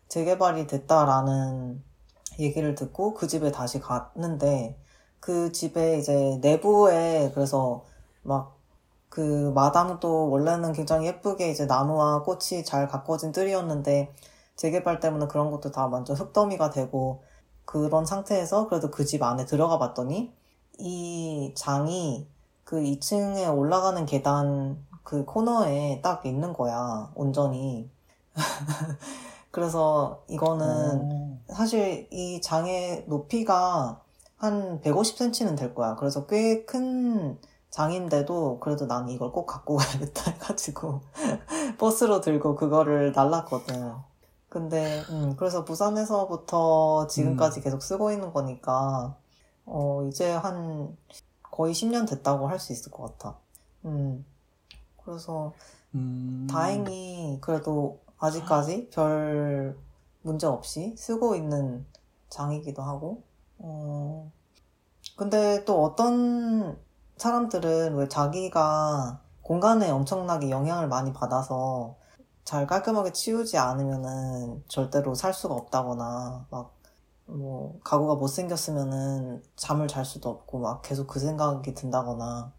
재개발이 0.09 0.69
됐다라는 0.69 1.90
얘기를 2.39 2.75
듣고 2.75 3.15
그 3.15 3.27
집에 3.27 3.51
다시 3.53 3.81
갔는데 3.81 4.79
그 5.21 5.53
집에 5.53 5.99
이제 5.99 6.39
내부에 6.41 7.31
그래서 7.35 7.85
막 8.23 8.61
그 9.11 9.51
마당도 9.55 10.31
원래는 10.31 10.73
굉장히 10.73 11.07
예쁘게 11.09 11.51
이제 11.51 11.67
나무와 11.67 12.23
꽃이 12.23 12.65
잘 12.65 12.87
가꿔진 12.89 13.33
뜰이었는데 13.33 14.15
재개발 14.57 15.01
때문에 15.01 15.27
그런 15.27 15.51
것도 15.51 15.73
다 15.73 15.87
완전 15.87 16.17
흙더미가 16.17 16.71
되고 16.71 17.23
그런 17.65 18.07
상태에서 18.07 18.69
그래도 18.69 18.91
그 18.91 19.05
집 19.05 19.23
안에 19.23 19.47
들어가 19.47 19.79
봤더니 19.79 20.33
이 20.79 21.53
장이 21.57 22.29
그 22.65 22.77
2층에 22.81 23.53
올라가는 23.57 24.07
계단 24.07 24.79
그 25.03 25.25
코너에 25.25 26.01
딱 26.03 26.25
있는 26.25 26.53
거야 26.53 27.11
온전히 27.17 27.91
그래서 29.51 30.25
이거는 30.29 30.67
어. 31.13 31.41
사실 31.55 32.09
이 32.13 32.41
장의 32.41 33.07
높이가 33.09 34.03
한 34.37 34.81
150cm는 34.83 35.57
될 35.57 35.75
거야. 35.75 35.97
그래서 35.97 36.27
꽤 36.27 36.65
큰 36.67 37.39
장인데도 37.71 38.59
그래도 38.61 38.87
난 38.87 39.09
이걸 39.09 39.31
꼭 39.33 39.47
갖고 39.47 39.77
가야겠다 39.77 40.31
해가지고 40.33 41.03
버스로 41.79 42.21
들고 42.21 42.57
그거를 42.57 43.13
날랐거든. 43.13 43.95
근데 44.49 45.03
음, 45.11 45.37
그래서 45.37 45.65
부산에서부터 45.65 47.07
지금까지 47.07 47.61
계속 47.61 47.83
쓰고 47.83 48.11
있는 48.13 48.33
거니까 48.33 49.17
어 49.67 50.05
이제 50.09 50.33
한 50.33 50.97
거의 51.43 51.75
10년 51.75 52.09
됐다고 52.09 52.49
할 52.49 52.59
수 52.59 52.73
있을 52.73 52.91
것 52.93 53.19
같아. 53.19 53.39
음. 53.85 54.25
그래서 55.05 55.55
음. 55.95 56.47
다행히 56.51 57.39
그래도 57.41 58.01
아직까지 58.21 58.91
별 58.91 59.77
문제 60.23 60.47
없이 60.47 60.95
쓰고 60.97 61.35
있는 61.35 61.87
장이기도 62.29 62.83
하고, 62.83 63.25
어, 63.59 64.31
근데 65.17 65.65
또 65.65 65.83
어떤 65.83 66.79
사람들은 67.17 67.97
왜 67.97 68.09
자기가 68.09 69.21
공간에 69.43 69.91
엄청나게 69.91 70.51
영향을 70.51 70.89
많이 70.89 71.13
받아서 71.13 71.97
잘 72.45 72.67
깔끔하게 72.67 73.13
치우지 73.13 73.59
않으면은 73.59 74.65
절대로 74.69 75.15
살 75.15 75.33
수가 75.33 75.55
없다거나, 75.55 76.47
막, 76.51 76.75
뭐, 77.27 77.79
가구가 77.85 78.17
못생겼으면은 78.17 79.43
잠을 79.57 79.89
잘 79.89 80.05
수도 80.05 80.29
없고, 80.29 80.59
막 80.59 80.83
계속 80.83 81.07
그 81.07 81.21
생각이 81.21 81.75
든다거나 81.75 82.53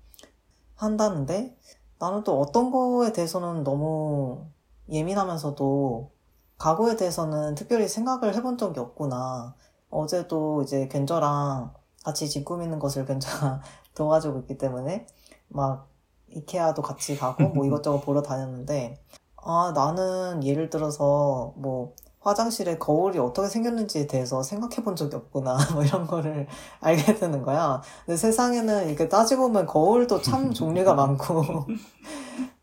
한다는데, 0.75 1.57
나는 1.99 2.23
또 2.23 2.39
어떤 2.39 2.71
거에 2.71 3.11
대해서는 3.13 3.63
너무 3.63 4.45
예민하면서도 4.91 6.11
가구에 6.57 6.95
대해서는 6.95 7.55
특별히 7.55 7.87
생각을 7.87 8.35
해본 8.35 8.57
적이 8.57 8.81
없구나. 8.81 9.55
어제도 9.89 10.61
이제 10.61 10.87
견저랑 10.87 11.73
같이 12.03 12.29
집 12.29 12.45
꾸미는 12.45 12.79
것을 12.79 13.05
견저가 13.05 13.61
도와주고 13.95 14.39
있기 14.39 14.57
때문에 14.57 15.07
막 15.47 15.87
이케아도 16.29 16.81
같이 16.81 17.17
가고 17.17 17.49
뭐 17.49 17.65
이것저것 17.65 18.01
보러 18.01 18.21
다녔는데 18.21 18.95
아 19.37 19.71
나는 19.75 20.43
예를 20.43 20.69
들어서 20.69 21.53
뭐 21.57 21.93
화장실에 22.21 22.77
거울이 22.77 23.17
어떻게 23.17 23.49
생겼는지에 23.49 24.07
대해서 24.07 24.43
생각해 24.43 24.83
본 24.83 24.95
적이 24.95 25.15
없구나 25.15 25.57
뭐 25.73 25.83
이런 25.83 26.05
거를 26.05 26.47
알게 26.79 27.15
되는 27.15 27.41
거야. 27.41 27.81
근데 28.05 28.15
세상에는 28.15 28.87
이렇게 28.87 29.09
따지고 29.09 29.43
보면 29.47 29.65
거울도 29.65 30.21
참 30.21 30.53
종류가 30.53 30.93
많고 30.93 31.65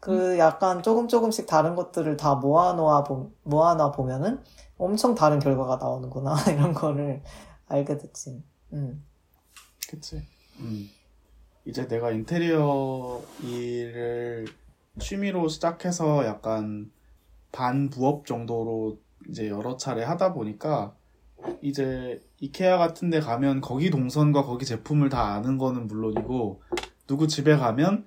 그 0.01 0.39
약간 0.39 0.83
조금 0.83 1.09
조금씩 1.09 1.47
다른 1.47 1.75
것들을 1.75 2.17
다 2.17 2.35
모아놓아 2.35 3.05
보, 3.05 3.33
모아놔 3.43 3.93
보면은 3.93 4.43
엄청 4.77 5.15
다른 5.15 5.39
결과가 5.39 5.77
나오는구나 5.77 6.35
이런 6.53 6.73
거를 6.73 7.23
알게 7.67 7.99
됐지. 7.99 8.43
음. 8.73 9.05
그치. 9.89 10.23
음. 10.61 10.89
이제 11.65 11.87
내가 11.87 12.11
인테리어 12.11 13.21
일을 13.43 14.47
취미로 14.99 15.49
시작해서 15.49 16.25
약간 16.25 16.91
반 17.53 17.91
부업 17.91 18.27
정도로 18.27 18.99
이제 19.29 19.49
여러 19.49 19.77
차례 19.77 20.03
하다 20.05 20.33
보니까 20.33 20.95
이제 21.61 22.21
이케아 22.41 22.79
같은 22.79 23.11
데 23.11 23.21
가면 23.21 23.61
거기 23.61 23.91
동선과 23.91 24.45
거기 24.45 24.65
제품을 24.65 25.09
다 25.09 25.35
아는 25.35 25.59
거는 25.59 25.87
물론이고 25.87 26.63
누구 27.07 27.29
집에 27.29 27.57
가면 27.57 28.07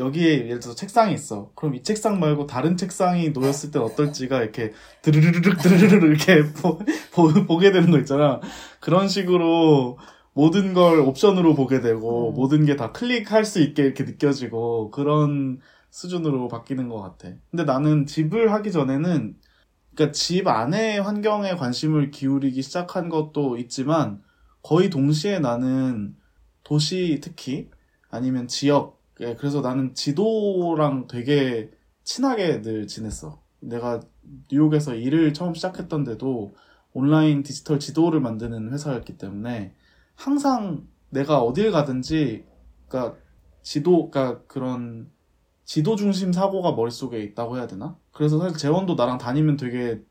여기에 0.00 0.46
예를 0.46 0.60
들어서 0.60 0.74
책상이 0.74 1.14
있어. 1.14 1.52
그럼 1.54 1.74
이 1.76 1.82
책상 1.82 2.18
말고 2.20 2.46
다른 2.46 2.76
책상이 2.76 3.30
놓였을 3.30 3.70
땐 3.70 3.82
어떨지가 3.82 4.42
이렇게 4.42 4.72
드르르르륵 5.02 5.58
드르르르 5.58 6.06
이렇게 6.08 6.42
보, 6.54 6.78
보, 7.12 7.28
보 7.46 7.58
게 7.58 7.70
되는 7.72 7.90
거 7.90 7.98
있잖아. 7.98 8.40
그런 8.80 9.08
식으로 9.08 9.98
모든 10.32 10.74
걸 10.74 11.00
옵션으로 11.00 11.54
보게 11.54 11.80
되고 11.80 12.30
음. 12.30 12.34
모든 12.34 12.64
게 12.66 12.76
다 12.76 12.92
클릭할 12.92 13.44
수 13.44 13.60
있게 13.60 13.82
이렇게 13.84 14.04
느껴지고 14.04 14.90
그런 14.90 15.60
수준으로 15.90 16.48
바뀌는 16.48 16.88
것 16.88 17.00
같아. 17.02 17.34
근데 17.50 17.64
나는 17.64 18.06
집을 18.06 18.52
하기 18.52 18.72
전에는 18.72 19.36
그러니까 19.94 20.12
집 20.12 20.46
안의 20.48 21.02
환경에 21.02 21.56
관심을 21.56 22.10
기울이기 22.10 22.62
시작한 22.62 23.08
것도 23.08 23.56
있지만 23.58 24.22
거의 24.62 24.88
동시에 24.90 25.40
나는 25.40 26.14
도시 26.64 27.20
특히 27.22 27.68
아니면 28.10 28.46
지역 28.48 28.99
예, 29.20 29.36
그래서 29.36 29.60
나는 29.60 29.94
지도랑 29.94 31.06
되게 31.06 31.70
친하게 32.04 32.62
늘 32.62 32.86
지냈어. 32.86 33.42
내가 33.60 34.00
뉴욕에서 34.50 34.94
일을 34.94 35.34
처음 35.34 35.54
시작했던데도 35.54 36.54
온라인 36.92 37.42
디지털 37.42 37.78
지도를 37.78 38.20
만드는 38.20 38.72
회사였기 38.72 39.18
때문에 39.18 39.74
항상 40.14 40.86
내가 41.10 41.40
어딜 41.40 41.70
가든지 41.70 42.44
그러니까 42.88 43.18
지도 43.62 44.10
그러니까 44.10 44.42
그런 44.46 45.10
지도 45.64 45.96
중심 45.96 46.32
사고가 46.32 46.72
머릿속에 46.72 47.22
있다고 47.22 47.56
해야 47.58 47.66
되나? 47.66 47.96
그래서 48.12 48.38
사실 48.38 48.56
재원도 48.56 48.94
나랑 48.94 49.18
다니면 49.18 49.56
되게 49.56 50.02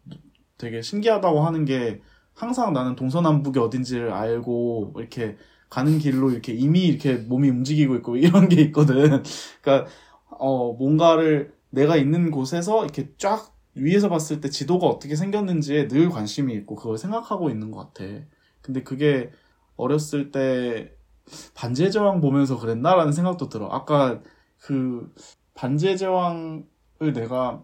되게 0.57 0.82
신기하다고 0.82 1.41
하는 1.41 1.66
게 1.66 2.01
항상 2.34 2.74
나는 2.74 2.95
동서남북이 2.95 3.60
어딘지를 3.60 4.14
알고 4.14 4.93
이렇게 4.97 5.36
가는 5.70 5.99
길로 5.99 6.32
이렇게 6.32 6.53
이미 6.53 6.88
이렇게 6.88 7.15
몸이 7.15 7.49
움직이고 7.49 7.95
있고 7.97 8.17
이런 8.17 8.49
게 8.49 8.61
있거든. 8.63 9.24
그러니까 9.61 9.91
어 10.30 10.74
뭔가를 10.74 11.53
내가 11.70 11.95
있는 11.97 12.32
곳에서 12.32 12.84
이렇게 12.84 13.11
쫙 13.17 13.53
위에서 13.76 14.09
봤을 14.09 14.41
때 14.41 14.49
지도가 14.49 14.88
어떻게 14.88 15.15
생겼는지에 15.15 15.88
늘 15.88 16.09
관심이 16.09 16.53
있고 16.55 16.76
그걸 16.76 16.97
생각하고 16.97 17.49
있는 17.49 17.72
것 17.72 17.93
같아. 17.93 18.03
근데 18.61 18.84
그게 18.84 19.32
어렸을 19.76 20.32
때 20.32 20.93
반지의 21.53 21.91
제왕 21.91 22.22
보면서 22.22 22.59
그랬나라는 22.59 23.11
생각도 23.11 23.49
들어. 23.49 23.67
아까 23.72 24.22
그 24.57 25.13
반지의 25.53 25.97
제왕을 25.97 26.65
내가 27.13 27.63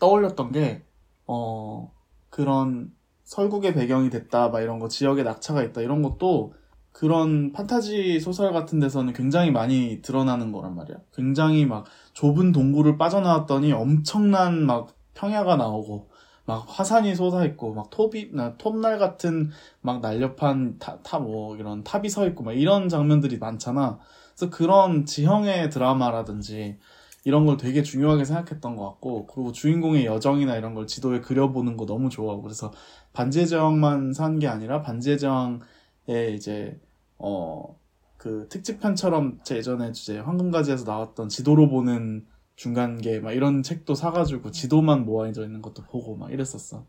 떠올렸던 0.00 0.52
게, 0.52 0.84
어, 1.26 1.92
그런 2.30 2.92
설국의 3.24 3.74
배경이 3.74 4.10
됐다, 4.10 4.48
막 4.48 4.60
이런 4.60 4.78
거, 4.78 4.88
지역에 4.88 5.22
낙차가 5.22 5.62
있다, 5.62 5.80
이런 5.80 6.02
것도 6.02 6.54
그런 6.94 7.52
판타지 7.52 8.20
소설 8.20 8.52
같은 8.52 8.78
데서는 8.78 9.14
굉장히 9.14 9.50
많이 9.50 10.00
드러나는 10.00 10.52
거란 10.52 10.76
말이야. 10.76 10.96
굉장히 11.12 11.66
막 11.66 11.86
좁은 12.12 12.52
동굴을 12.52 12.98
빠져나왔더니 12.98 13.72
엄청난 13.72 14.64
막 14.64 14.94
평야가 15.14 15.56
나오고, 15.56 16.08
막 16.46 16.64
화산이 16.68 17.16
솟아있고, 17.16 17.74
막 17.74 17.90
톱이, 17.90 18.30
나 18.32 18.56
톱날 18.58 18.98
같은 18.98 19.50
막 19.80 20.00
날렵한 20.02 20.78
타, 20.78 20.98
타, 21.02 21.18
뭐, 21.18 21.56
이런 21.56 21.82
탑이 21.82 22.08
서 22.08 22.28
있고, 22.28 22.44
막 22.44 22.52
이런 22.52 22.88
장면들이 22.88 23.38
많잖아. 23.38 23.98
그래서 24.36 24.50
그런 24.56 25.04
지형의 25.04 25.70
드라마라든지, 25.70 26.78
이런 27.24 27.44
걸 27.46 27.56
되게 27.56 27.82
중요하게 27.82 28.24
생각했던 28.24 28.76
것 28.76 28.84
같고, 28.84 29.26
그리고 29.26 29.50
주인공의 29.50 30.06
여정이나 30.06 30.56
이런 30.56 30.74
걸 30.74 30.86
지도에 30.86 31.20
그려보는 31.20 31.76
거 31.76 31.86
너무 31.86 32.08
좋아하고, 32.08 32.42
그래서 32.42 32.70
반지의 33.14 33.48
제왕만 33.48 34.12
산 34.12 34.38
게 34.38 34.46
아니라 34.46 34.82
반지의 34.82 35.18
제왕의 35.18 35.60
이제, 36.08 36.78
어, 37.18 37.78
그 38.16 38.48
특집편처럼 38.48 39.40
제 39.44 39.56
예전에 39.56 39.90
이제 39.90 40.18
황금가지에서 40.18 40.84
나왔던 40.84 41.28
지도로 41.28 41.68
보는 41.68 42.26
중간계 42.56 43.20
막 43.20 43.32
이런 43.32 43.62
책도 43.62 43.94
사가지고 43.94 44.50
지도만 44.50 45.04
모아져 45.04 45.44
있는 45.44 45.60
것도 45.62 45.82
보고 45.84 46.16
막 46.16 46.32
이랬었어. 46.32 46.84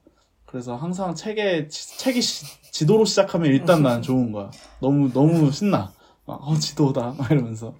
그래서 0.45 0.75
항상 0.75 1.15
책에, 1.15 1.67
치- 1.67 1.97
책이 1.97 2.21
시- 2.21 2.45
지도로 2.71 3.05
시작하면 3.05 3.49
일단 3.51 3.81
나는 3.81 4.01
좋은 4.01 4.31
거야. 4.31 4.51
너무, 4.79 5.11
너무 5.11 5.51
신나. 5.51 5.91
막, 6.25 6.35
어, 6.47 6.55
지도다. 6.55 7.13
막 7.17 7.31
이러면서. 7.31 7.73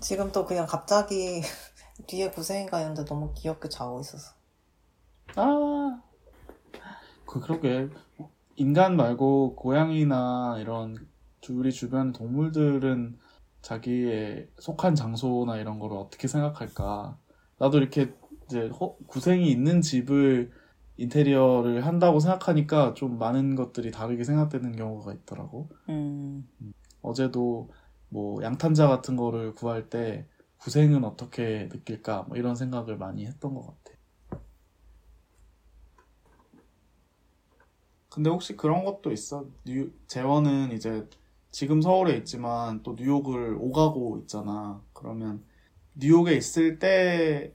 지금 0.00 0.32
또 0.32 0.44
그냥 0.46 0.66
갑자기 0.66 1.40
뒤에 2.06 2.30
구생이가 2.30 2.80
있는데 2.80 3.04
너무 3.04 3.32
귀엽게 3.34 3.68
자고 3.68 4.00
있어서. 4.00 4.32
아, 5.36 6.00
그, 7.26 7.40
그러게. 7.40 7.88
인간 8.60 8.94
말고 8.94 9.56
고양이나 9.56 10.58
이런 10.60 10.94
주- 11.40 11.58
우리 11.58 11.72
주변 11.72 12.12
동물들은 12.12 13.18
자기의 13.62 14.48
속한 14.58 14.94
장소나 14.94 15.56
이런 15.56 15.78
거를 15.78 15.96
어떻게 15.96 16.28
생각할까. 16.28 17.16
나도 17.58 17.78
이렇게 17.78 18.12
이제 18.44 18.68
허- 18.68 18.96
구생이 19.06 19.50
있는 19.50 19.80
집을 19.80 20.50
인테리어를 20.98 21.86
한다고 21.86 22.20
생각하니까 22.20 22.92
좀 22.92 23.16
많은 23.16 23.54
것들이 23.54 23.90
다르게 23.90 24.24
생각되는 24.24 24.76
경우가 24.76 25.14
있더라고. 25.14 25.70
음, 26.60 26.72
어제도 27.00 27.70
뭐 28.10 28.42
양탄자 28.42 28.88
같은 28.88 29.16
거를 29.16 29.54
구할 29.54 29.88
때 29.88 30.26
구생은 30.58 31.04
어떻게 31.04 31.70
느낄까 31.72 32.24
뭐 32.28 32.36
이런 32.36 32.54
생각을 32.54 32.98
많이 32.98 33.24
했던 33.24 33.54
것 33.54 33.62
같아. 33.62 33.96
근데 38.10 38.28
혹시 38.28 38.56
그런 38.56 38.84
것도 38.84 39.12
있어? 39.12 39.46
뉴, 39.64 39.92
재원은 40.08 40.72
이제 40.72 41.08
지금 41.52 41.80
서울에 41.80 42.16
있지만 42.18 42.82
또 42.82 42.94
뉴욕을 42.98 43.56
오가고 43.58 44.18
있잖아. 44.22 44.82
그러면 44.92 45.44
뉴욕에 45.94 46.34
있을 46.34 46.78
때 46.80 47.54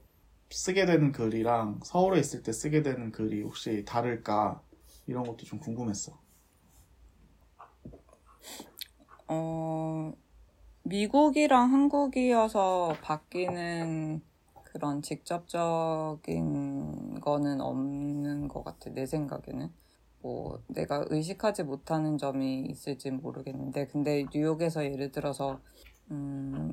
쓰게 0.50 0.86
되는 0.86 1.12
글이랑 1.12 1.80
서울에 1.84 2.20
있을 2.20 2.42
때 2.42 2.52
쓰게 2.52 2.82
되는 2.82 3.12
글이 3.12 3.42
혹시 3.42 3.84
다를까? 3.84 4.62
이런 5.06 5.24
것도 5.24 5.44
좀 5.44 5.60
궁금했어. 5.60 6.18
어, 9.28 10.12
미국이랑 10.84 11.72
한국이어서 11.72 12.96
바뀌는 13.02 14.22
그런 14.64 15.02
직접적인 15.02 16.30
거는 17.20 17.60
없는 17.60 18.48
것 18.48 18.64
같아, 18.64 18.90
내 18.90 19.04
생각에는. 19.04 19.70
뭐, 20.26 20.60
내가 20.66 21.04
의식하지 21.08 21.62
못하는 21.62 22.18
점이 22.18 22.66
있을지 22.66 23.12
모르겠는데, 23.12 23.86
근데 23.86 24.26
뉴욕에서 24.34 24.84
예를 24.84 25.12
들어서, 25.12 25.60
음, 26.10 26.72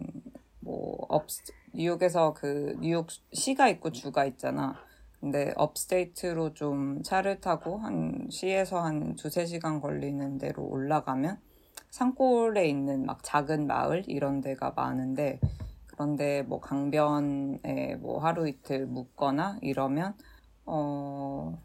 뭐, 0.60 1.06
업, 1.08 1.28
뉴욕에서 1.72 2.34
그, 2.34 2.76
뉴욕 2.80 3.06
시가 3.32 3.70
있고 3.70 3.92
주가 3.92 4.26
있잖아. 4.26 4.76
근데 5.20 5.54
upstate로 5.56 6.56
좀 6.56 7.04
차를 7.04 7.42
타고 7.42 7.78
한 7.78 8.28
시에서 8.32 8.82
한 8.82 9.16
두세 9.16 9.46
시간 9.46 9.80
걸리는 9.80 10.40
데로 10.40 10.66
올라가면 10.66 11.38
산골에 11.92 12.68
있는 12.68 13.06
막 13.06 13.24
작은 13.24 13.68
마을 13.68 14.04
이런 14.08 14.42
데가 14.42 14.72
많은데 14.72 15.40
그런데 15.88 16.42
뭐 16.42 16.60
강변에 16.60 17.96
뭐 18.02 18.20
하루 18.20 18.50
이틀 18.50 18.86
묵거나 18.86 19.60
이러면 19.62 20.16
어 20.66 21.58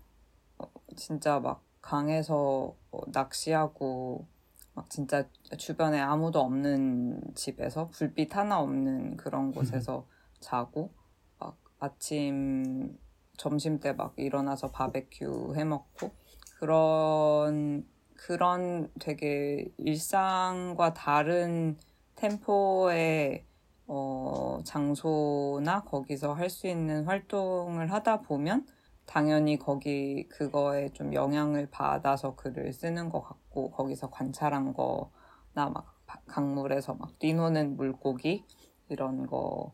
어, 0.59 0.67
진짜 0.95 1.41
막 1.41 1.68
강에서 1.89 2.75
뭐 2.91 3.03
낚시하고 3.09 4.27
막 4.75 4.91
진짜 4.91 5.25
주변에 5.57 5.99
아무도 6.01 6.41
없는 6.41 7.23
집에서 7.35 7.89
불빛 7.89 8.37
하나 8.37 8.61
없는 8.61 9.17
그런 9.17 9.53
곳에서 9.53 10.07
자고 10.41 10.91
막 11.39 11.57
아침 11.81 12.99
점심 13.39 13.81
때 13.81 13.93
막 13.95 14.13
일어나서 14.17 14.71
바베큐 14.71 15.55
해 15.57 15.65
먹고 15.65 16.11
그런 16.59 17.87
그런 18.17 18.91
되게 19.01 19.73
일상과 19.79 20.93
다른 20.93 21.79
템포의 22.17 23.45
어, 23.87 24.61
장소나 24.65 25.85
거기서 25.85 26.35
할 26.35 26.51
수 26.51 26.67
있는 26.67 27.05
활동을 27.05 27.91
하다 27.93 28.21
보면 28.23 28.67
당연히 29.09 29.59
거기 29.59 30.29
그거에 30.29 30.91
좀 30.93 31.15
영향을 31.15 31.69
받아서 31.71 32.37
글을 32.37 32.73
쓰는 32.75 33.09
것 33.09 33.23
같고 33.23 33.71
거기서 33.71 34.11
관찰한 34.11 34.75
거나 34.75 35.71
막 35.71 35.95
바- 36.07 36.21
강물에서 36.27 36.95
막 36.95 37.19
뛰노는 37.19 37.77
물고기? 37.77 38.45
이런 38.91 39.27
거 39.27 39.73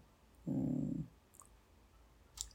음, 0.49 1.09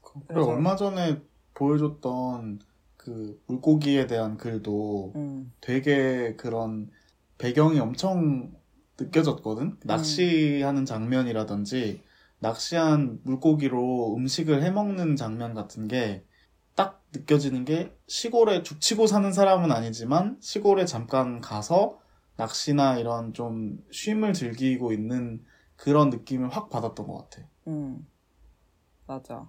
그래 0.02 0.24
그래서- 0.28 0.50
얼마 0.52 0.74
전에 0.76 1.22
보여줬던 1.54 2.60
그 2.96 3.42
물고기에 3.46 4.06
대한 4.06 4.36
글도 4.38 5.12
음, 5.16 5.52
되게 5.60 6.34
그런 6.36 6.90
배경이 7.38 7.78
엄청 7.78 8.52
느껴졌거든. 8.98 9.78
낚시하는 9.84 10.84
장면이라든지 10.86 12.02
낚시한 12.38 13.20
물고기로 13.24 14.14
음식을 14.16 14.62
해 14.62 14.70
먹는 14.70 15.16
장면 15.16 15.52
같은 15.54 15.88
게 15.88 16.24
딱 16.80 17.02
느껴지는 17.12 17.64
게 17.64 17.96
시골에 18.06 18.62
죽치고 18.62 19.06
사는 19.06 19.32
사람은 19.32 19.72
아니지만 19.72 20.38
시골에 20.40 20.84
잠깐 20.86 21.40
가서 21.40 22.00
낚시나 22.36 22.98
이런 22.98 23.32
좀 23.34 23.78
쉼을 23.90 24.32
즐기고 24.32 24.92
있는 24.92 25.44
그런 25.76 26.10
느낌을 26.10 26.48
확 26.50 26.70
받았던 26.70 27.06
것 27.06 27.30
같아. 27.30 27.48
음, 27.66 28.06
맞아. 29.06 29.48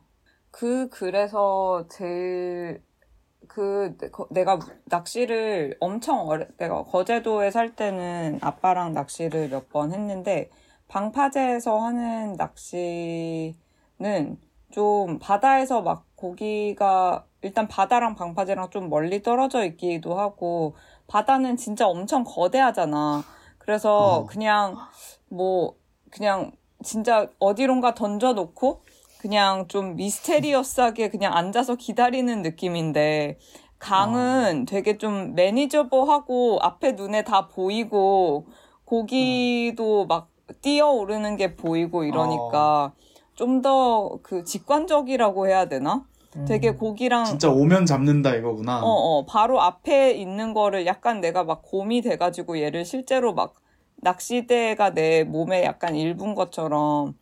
그 0.52 0.90
글에서 0.90 1.88
제일 1.90 2.84
그 3.48 3.96
거- 4.12 4.28
내가 4.32 4.60
낚시를 4.86 5.78
엄청 5.82 6.28
어려 6.30 6.48
내가 6.58 6.84
거제도에 6.84 7.52
살 7.52 7.76
때는 7.76 8.40
아빠랑 8.42 8.94
낚시를 8.94 9.50
몇 9.50 9.70
번 9.70 9.94
했는데 9.94 10.52
방파제에서 10.90 11.80
하는 11.80 12.36
낚시는 12.38 13.56
좀 14.72 15.20
바다에서 15.20 15.82
막 15.84 16.06
고기가 16.22 17.26
일단 17.42 17.68
바다랑 17.68 18.16
방파제랑 18.16 18.70
좀 18.70 18.90
멀리 18.90 19.24
떨어져 19.24 19.66
있기도 19.66 20.20
하고 20.20 20.76
바다는 21.08 21.58
진짜 21.58 21.88
엄청 21.88 22.24
거대하잖아. 22.24 23.24
그래서 23.58 24.20
어. 24.20 24.26
그냥 24.28 24.78
뭐 25.30 25.76
그냥 26.12 26.52
진짜 26.84 27.28
어디론가 27.40 27.96
던져놓고 27.96 28.84
그냥 29.20 29.68
좀 29.68 29.96
미스테리어스하게 29.96 31.10
그냥 31.10 31.34
앉아서 31.36 31.76
기다리는 31.76 32.42
느낌인데 32.44 33.40
강은 33.80 34.66
되게 34.66 34.98
좀 35.00 35.34
매니저버하고 35.36 36.60
앞에 36.62 36.92
눈에 36.94 37.24
다 37.24 37.48
보이고 37.48 38.48
고기도 38.86 40.06
막 40.06 40.30
뛰어오르는 40.62 41.38
게 41.38 41.56
보이고 41.56 42.04
이러니까 42.04 42.94
좀 43.36 43.62
더 43.64 44.20
그 44.24 44.44
직관적이라고 44.44 45.48
해야 45.48 45.66
되나? 45.68 46.06
되게 46.48 46.72
고기랑 46.72 47.26
진짜 47.26 47.50
오면 47.50 47.86
잡는다 47.86 48.36
이거구나. 48.36 48.84
어, 48.84 48.90
어, 48.90 49.26
바로 49.26 49.62
앞에 49.62 50.12
있는 50.14 50.54
거를 50.54 50.86
약간 50.86 51.22
내가 51.22 51.44
막 51.44 51.62
곰이 51.64 52.02
돼 52.02 52.18
가지고 52.18 52.60
얘를 52.60 52.86
실제로 52.86 53.34
막 53.34 53.54
낚시대가 53.98 54.94
내 54.94 55.24
몸에 55.24 55.64
약간 55.64 55.96
일부인 55.96 56.34
것처럼 56.36 57.16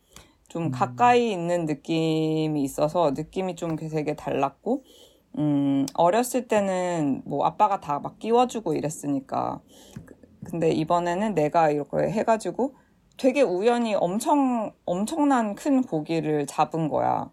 좀 0.48 0.64
음. 0.66 0.70
가까이 0.70 1.30
있는 1.32 1.66
느낌이 1.66 2.62
있어서 2.62 3.12
느낌이 3.12 3.54
좀 3.56 3.76
되게 3.76 4.14
달랐고, 4.16 4.84
음, 5.38 5.86
어렸을 5.94 6.48
때는 6.48 7.22
뭐 7.24 7.44
아빠가 7.46 7.80
다 7.80 8.00
막 8.00 8.18
끼워주고 8.18 8.74
이랬으니까. 8.74 9.60
그- 10.04 10.14
근데 10.44 10.70
이번에는 10.70 11.34
내가 11.34 11.70
이렇게 11.70 11.98
해가지고 12.10 12.74
되게 13.18 13.42
우연히 13.42 13.94
엄청, 13.94 14.72
엄청난 14.86 15.54
큰 15.54 15.82
고기를 15.82 16.46
잡은 16.46 16.88
거야. 16.88 17.30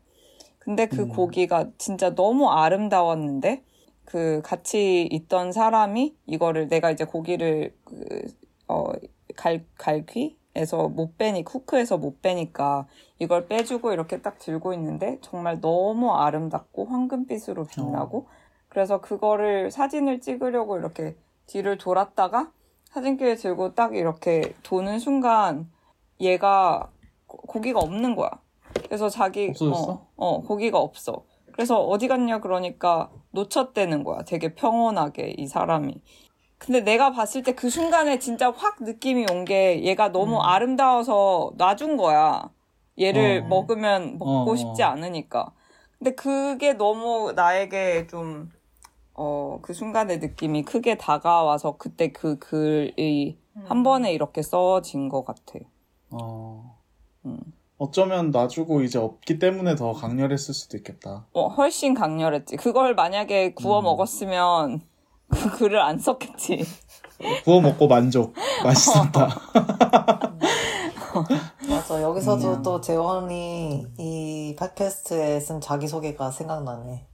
근데 0.67 0.85
그 0.85 1.03
음. 1.03 1.07
고기가 1.07 1.69
진짜 1.77 2.13
너무 2.13 2.49
아름다웠는데, 2.51 3.63
그 4.03 4.41
같이 4.43 5.07
있던 5.09 5.53
사람이 5.53 6.17
이거를 6.25 6.67
내가 6.67 6.91
이제 6.91 7.05
고기를 7.05 7.73
그, 7.85 8.27
어, 8.67 8.91
갈, 9.37 9.65
갈퀴에서 9.77 10.89
못 10.89 11.17
빼니, 11.17 11.45
쿠크에서 11.45 11.97
못 11.97 12.21
빼니까 12.21 12.85
이걸 13.17 13.47
빼주고 13.47 13.93
이렇게 13.93 14.21
딱 14.21 14.39
들고 14.39 14.73
있는데 14.73 15.19
정말 15.21 15.61
너무 15.61 16.11
아름답고 16.13 16.85
황금빛으로 16.87 17.65
빛나고 17.67 18.27
그래서 18.67 18.99
그거를 18.99 19.71
사진을 19.71 20.19
찍으려고 20.19 20.77
이렇게 20.77 21.15
뒤를 21.45 21.77
돌았다가 21.77 22.51
사진기를 22.91 23.37
들고 23.37 23.73
딱 23.73 23.95
이렇게 23.95 24.53
도는 24.63 24.99
순간 24.99 25.71
얘가 26.19 26.91
고- 27.25 27.37
고기가 27.37 27.79
없는 27.79 28.15
거야. 28.17 28.31
그래서 28.79 29.09
자기 29.09 29.49
없어졌어? 29.49 29.91
어, 29.91 30.07
어, 30.15 30.41
고기가 30.41 30.79
없어. 30.79 31.23
그래서 31.51 31.79
어디 31.81 32.07
갔냐 32.07 32.39
그러니까 32.39 33.09
놓쳤대는 33.31 34.03
거야. 34.03 34.23
되게 34.23 34.53
평온하게 34.55 35.35
이 35.37 35.47
사람이. 35.47 36.01
근데 36.59 36.81
내가 36.81 37.11
봤을 37.11 37.43
때 37.43 37.53
그 37.53 37.69
순간에 37.69 38.19
진짜 38.19 38.51
확 38.51 38.77
느낌이 38.83 39.25
온 39.31 39.45
게 39.45 39.83
얘가 39.83 40.11
너무 40.11 40.37
음. 40.37 40.41
아름다워서 40.41 41.53
놔준 41.57 41.97
거야. 41.97 42.51
얘를 42.99 43.43
어. 43.43 43.47
먹으면 43.47 44.17
먹고 44.17 44.51
어, 44.51 44.53
어. 44.53 44.55
싶지 44.55 44.83
않으니까. 44.83 45.53
근데 45.97 46.15
그게 46.15 46.73
너무 46.73 47.31
나에게 47.35 48.07
좀, 48.07 48.51
어, 49.13 49.59
그 49.61 49.73
순간의 49.73 50.19
느낌이 50.19 50.63
크게 50.63 50.97
다가와서 50.97 51.77
그때 51.77 52.11
그 52.11 52.37
글이 52.39 53.37
한 53.65 53.83
번에 53.83 54.13
이렇게 54.13 54.41
써진 54.43 55.09
것 55.09 55.25
같아. 55.25 55.59
어. 56.11 56.77
음. 57.25 57.39
어쩌면 57.77 58.31
놔주고 58.31 58.81
이제 58.81 58.97
없기 58.97 59.37
때문에 59.39 59.75
더 59.75 59.93
강렬했을 59.93 60.53
수도 60.53 60.77
있겠다. 60.77 61.25
어, 61.33 61.47
훨씬 61.47 61.93
강렬했지. 61.93 62.57
그걸 62.57 62.95
만약에 62.95 63.53
구워 63.53 63.79
음. 63.79 63.83
먹었으면 63.83 64.81
그 65.29 65.57
글을 65.57 65.79
안 65.79 65.99
썼겠지. 65.99 66.65
구워 67.43 67.61
먹고 67.61 67.87
만족. 67.87 68.33
맛있었다. 68.63 69.27
맞아. 71.69 72.01
여기서도 72.01 72.53
음. 72.53 72.63
또 72.63 72.81
재원이 72.81 73.85
이 73.97 74.55
팟캐스트에 74.57 75.39
쓴 75.39 75.61
자기소개가 75.61 76.31
생각나네. 76.31 77.07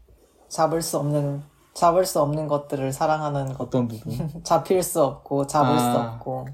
잡을 0.47 0.81
수 0.81 0.97
없는, 0.97 1.43
잡을 1.73 2.05
수 2.05 2.21
없는 2.21 2.47
것들을 2.47 2.93
사랑하는 2.93 3.53
것. 3.53 3.61
어떤 3.61 3.87
부분? 3.87 4.29
잡힐 4.43 4.81
수 4.83 5.03
없고, 5.03 5.47
잡을 5.47 5.77
수 5.79 5.85
아. 5.85 6.13
없고. 6.13 6.47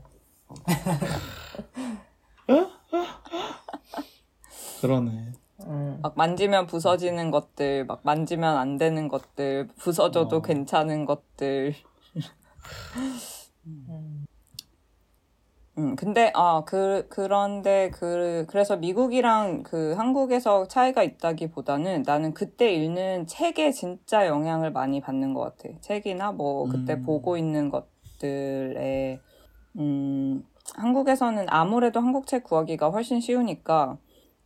그러네. 4.81 5.33
음. 5.65 5.99
막 6.01 6.13
만지면 6.15 6.67
부서지는 6.67 7.31
것들, 7.31 7.85
막 7.85 7.99
만지면 8.03 8.57
안 8.57 8.77
되는 8.77 9.07
것들, 9.07 9.67
부서져도 9.77 10.37
어. 10.37 10.41
괜찮은 10.41 11.05
것들. 11.05 11.75
음. 13.65 14.25
음, 15.77 15.95
근데, 15.95 16.31
아, 16.35 16.63
그, 16.65 17.07
그런데, 17.09 17.89
그, 17.91 18.45
그래서 18.49 18.75
미국이랑 18.75 19.63
그 19.63 19.93
한국에서 19.93 20.67
차이가 20.67 21.03
있다기 21.03 21.51
보다는 21.51 22.03
나는 22.05 22.33
그때 22.33 22.73
읽는 22.73 23.27
책에 23.27 23.71
진짜 23.71 24.27
영향을 24.27 24.73
많이 24.73 24.99
받는 24.99 25.33
것 25.33 25.41
같아. 25.41 25.73
책이나 25.79 26.33
뭐, 26.33 26.67
그때 26.67 26.95
음. 26.95 27.03
보고 27.03 27.37
있는 27.37 27.69
것들에, 27.69 29.21
음, 29.77 30.43
한국에서는 30.75 31.45
아무래도 31.49 31.99
한국 31.99 32.27
책 32.27 32.43
구하기가 32.43 32.89
훨씬 32.89 33.19
쉬우니까, 33.19 33.97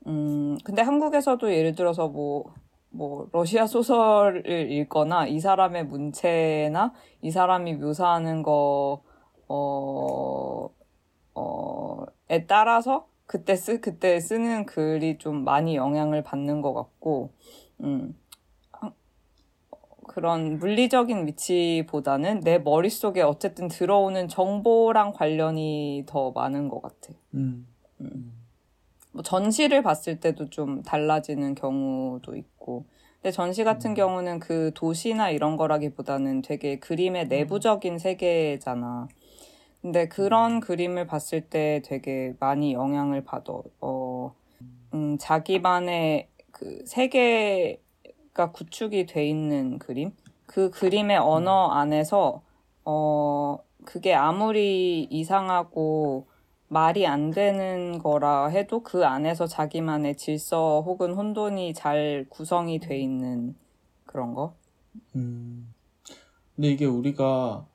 음, 0.07 0.57
근데 0.63 0.81
한국에서도 0.81 1.53
예를 1.53 1.75
들어서 1.75 2.07
뭐, 2.07 2.45
뭐, 2.89 3.27
러시아 3.31 3.65
소설을 3.65 4.71
읽거나 4.71 5.27
이 5.27 5.39
사람의 5.39 5.85
문체나 5.87 6.93
이 7.21 7.31
사람이 7.31 7.75
묘사하는 7.75 8.43
거, 8.43 9.01
어, 9.47 10.69
어, 11.35 12.05
에 12.29 12.45
따라서 12.45 13.07
그때 13.25 13.55
쓰, 13.55 13.79
그때 13.81 14.19
쓰는 14.19 14.65
글이 14.65 15.17
좀 15.17 15.43
많이 15.43 15.75
영향을 15.75 16.23
받는 16.23 16.61
것 16.61 16.73
같고, 16.73 17.33
음, 17.81 18.15
한- 18.22 18.22
그런 20.07 20.59
물리적인 20.59 21.27
위치보다는 21.27 22.41
내 22.41 22.57
머릿속에 22.59 23.21
어쨌든 23.21 23.67
들어오는 23.67 24.27
정보랑 24.27 25.13
관련이 25.13 26.03
더 26.05 26.31
많은 26.31 26.69
것 26.69 26.81
같아. 26.81 27.13
음. 27.33 27.67
뭐 29.11 29.21
전시를 29.21 29.83
봤을 29.83 30.19
때도 30.19 30.49
좀 30.49 30.81
달라지는 30.81 31.55
경우도 31.55 32.35
있고. 32.35 32.85
근데 33.21 33.31
전시 33.31 33.63
같은 33.63 33.91
음. 33.91 33.95
경우는 33.95 34.39
그 34.39 34.71
도시나 34.73 35.29
이런 35.29 35.55
거라기보다는 35.55 36.41
되게 36.41 36.79
그림의 36.79 37.27
내부적인 37.27 37.99
세계잖아. 37.99 39.07
근데 39.81 40.07
그런 40.07 40.59
그림을 40.59 41.07
봤을 41.07 41.41
때 41.41 41.81
되게 41.85 42.33
많이 42.39 42.73
영향을 42.73 43.23
받아. 43.23 43.53
어, 43.81 44.33
음, 44.93 45.17
자기만의 45.19 46.29
그 46.51 46.83
세계 46.85 47.82
가 48.33 48.51
구축이 48.51 49.05
돼 49.05 49.27
있는 49.27 49.79
그림? 49.79 50.11
그 50.45 50.69
그림의 50.71 51.17
언어 51.17 51.67
안에서, 51.69 52.41
어, 52.85 53.59
그게 53.85 54.13
아무리 54.13 55.03
이상하고 55.09 56.27
말이 56.67 57.05
안 57.05 57.31
되는 57.31 57.99
거라 57.99 58.47
해도 58.47 58.81
그 58.81 59.05
안에서 59.05 59.45
자기만의 59.45 60.17
질서 60.17 60.81
혹은 60.85 61.13
혼돈이 61.13 61.73
잘 61.75 62.25
구성이 62.29 62.79
돼 62.79 62.97
있는 62.99 63.55
그런 64.05 64.33
거? 64.33 64.55
음. 65.15 65.73
근데 66.55 66.69
이게 66.69 66.85
우리가 66.85 67.65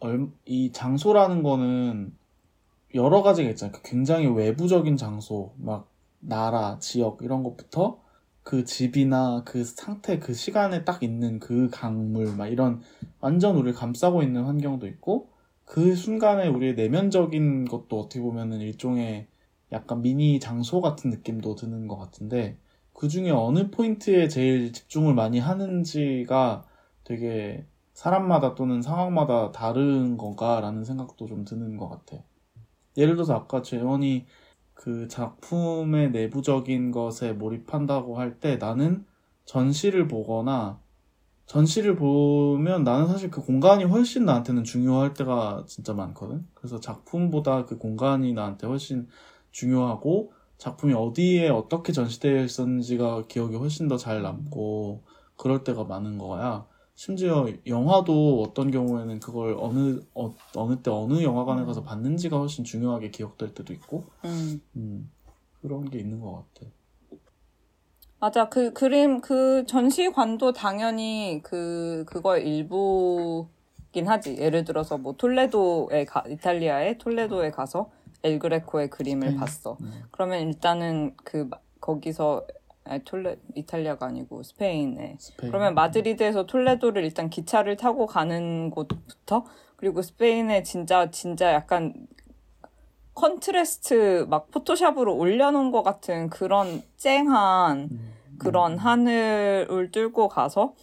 얼- 0.00 0.30
이 0.44 0.72
장소라는 0.72 1.42
거는 1.42 2.16
여러 2.94 3.22
가지가 3.22 3.50
있잖아요. 3.50 3.80
굉장히 3.84 4.26
외부적인 4.26 4.96
장소, 4.96 5.54
막 5.58 5.88
나라, 6.20 6.78
지역 6.80 7.22
이런 7.22 7.42
것부터 7.42 8.00
그 8.46 8.62
집이나 8.62 9.42
그 9.44 9.64
상태, 9.64 10.20
그 10.20 10.32
시간에 10.32 10.84
딱 10.84 11.02
있는 11.02 11.40
그 11.40 11.68
강물, 11.72 12.36
막 12.36 12.46
이런 12.46 12.80
완전 13.18 13.56
우리를 13.56 13.72
감싸고 13.72 14.22
있는 14.22 14.44
환경도 14.44 14.86
있고 14.86 15.30
그 15.64 15.96
순간에 15.96 16.46
우리의 16.46 16.76
내면적인 16.76 17.64
것도 17.64 17.98
어떻게 17.98 18.20
보면은 18.20 18.60
일종의 18.60 19.26
약간 19.72 20.00
미니 20.00 20.38
장소 20.38 20.80
같은 20.80 21.10
느낌도 21.10 21.56
드는 21.56 21.88
것 21.88 21.96
같은데 21.96 22.56
그 22.92 23.08
중에 23.08 23.30
어느 23.30 23.68
포인트에 23.72 24.28
제일 24.28 24.72
집중을 24.72 25.12
많이 25.12 25.40
하는지가 25.40 26.66
되게 27.02 27.66
사람마다 27.94 28.54
또는 28.54 28.80
상황마다 28.80 29.50
다른 29.50 30.16
건가라는 30.16 30.84
생각도 30.84 31.26
좀 31.26 31.44
드는 31.44 31.78
것 31.78 31.88
같아. 31.88 32.22
예를 32.96 33.16
들어서 33.16 33.34
아까 33.34 33.62
재원이 33.62 34.26
그 34.76 35.08
작품의 35.08 36.12
내부적인 36.12 36.92
것에 36.92 37.34
몰입한다고 37.34 38.18
할 38.18 38.40
때 38.40 38.58
나는 38.58 39.06
전시를 39.46 40.08
보거나 40.08 40.80
전시를 41.46 41.96
보면 41.96 42.84
나는 42.84 43.08
사실 43.08 43.30
그 43.30 43.40
공간이 43.42 43.84
훨씬 43.84 44.24
나한테는 44.24 44.64
중요할 44.64 45.14
때가 45.14 45.64
진짜 45.68 45.94
많거든. 45.94 46.46
그래서 46.54 46.80
작품보다 46.80 47.66
그 47.66 47.78
공간이 47.78 48.32
나한테 48.34 48.66
훨씬 48.66 49.08
중요하고 49.52 50.32
작품이 50.58 50.94
어디에 50.94 51.48
어떻게 51.50 51.92
전시되어 51.92 52.42
있었는지가 52.44 53.26
기억이 53.28 53.56
훨씬 53.56 53.88
더 53.88 53.96
잘 53.96 54.22
남고 54.22 55.04
그럴 55.36 55.64
때가 55.64 55.84
많은 55.84 56.18
거야. 56.18 56.66
심지어 56.96 57.46
영화도 57.66 58.42
어떤 58.42 58.70
경우에는 58.70 59.20
그걸 59.20 59.54
어느 59.60 60.00
어, 60.14 60.34
어느 60.54 60.76
때 60.82 60.90
어느 60.90 61.22
영화관에 61.22 61.64
가서 61.66 61.82
봤는지가 61.82 62.38
훨씬 62.38 62.64
중요하게 62.64 63.10
기억될 63.10 63.52
때도 63.54 63.72
있고 63.74 64.06
음. 64.24 64.60
음, 64.76 65.10
그런 65.60 65.88
게 65.90 65.98
있는 65.98 66.20
것 66.20 66.32
같아. 66.54 66.70
맞아. 68.18 68.48
그 68.48 68.72
그림, 68.72 69.20
그 69.20 69.66
전시관도 69.66 70.54
당연히 70.54 71.40
그, 71.44 72.04
그거의 72.08 72.48
일부긴 72.48 74.08
하지. 74.08 74.38
예를 74.38 74.64
들어서 74.64 74.96
뭐 74.96 75.12
톨레도에 75.18 76.06
가, 76.06 76.24
이탈리아의 76.26 76.96
톨레도에 76.96 77.50
가서 77.50 77.90
엘그레코의 78.24 78.88
그림을 78.88 79.28
스페인. 79.28 79.38
봤어. 79.38 79.76
음. 79.82 80.02
그러면 80.10 80.40
일단은 80.48 81.14
그, 81.24 81.46
마- 81.50 81.58
거기서, 81.80 82.46
아니, 82.86 83.04
톨레, 83.04 83.36
이탈리아가 83.54 84.06
아니고 84.06 84.42
스페인에. 84.42 85.16
스페인. 85.18 85.50
그러면 85.50 85.74
마드리드에서 85.74 86.46
톨레도를 86.46 87.04
일단 87.04 87.30
기차를 87.30 87.76
타고 87.76 88.06
가는 88.06 88.70
곳부터, 88.70 89.44
그리고 89.76 90.02
스페인에 90.02 90.62
진짜, 90.62 91.10
진짜 91.10 91.52
약간 91.52 92.06
contrast 93.14 94.26
막 94.28 94.50
포토샵으로 94.50 95.16
올려놓은 95.16 95.70
것 95.70 95.82
같은 95.82 96.28
그런 96.28 96.82
쨍한 96.96 97.88
음. 97.90 98.12
그런 98.38 98.76
하늘을 98.76 99.90
뚫고 99.90 100.28
가서 100.28 100.74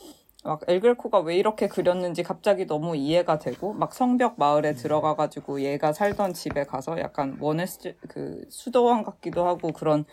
막 0.43 0.61
엘그레코가 0.67 1.19
왜 1.19 1.37
이렇게 1.37 1.67
그렸는지 1.67 2.21
갑자기 2.21 2.65
너무 2.65 2.95
이해가 2.97 3.39
되고 3.39 3.71
막 3.73 3.93
성벽 3.93 4.35
마을에 4.37 4.73
들어가 4.73 5.15
가지고 5.15 5.61
얘가 5.61 5.93
살던 5.93 6.33
집에 6.33 6.65
가서 6.65 6.99
약간 6.99 7.37
원에스 7.39 7.95
그 8.09 8.43
수도원 8.49 9.03
같기도 9.03 9.47
하고 9.47 9.71
그런 9.71 10.03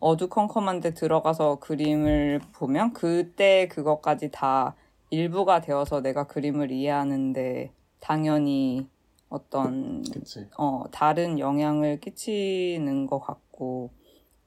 어두컴컴한 0.00 0.80
데 0.80 0.94
들어가서 0.94 1.56
그림을 1.60 2.40
보면 2.52 2.92
그때 2.92 3.68
그것까지 3.68 4.30
다 4.30 4.74
일부가 5.10 5.60
되어서 5.60 6.00
내가 6.00 6.26
그림을 6.26 6.70
이해하는데 6.70 7.72
당연히 8.00 8.86
어떤 9.28 10.02
그치. 10.02 10.46
어, 10.56 10.84
다른 10.90 11.38
영향을 11.38 12.00
끼치는 12.00 13.06
것 13.06 13.20
같고, 13.20 13.90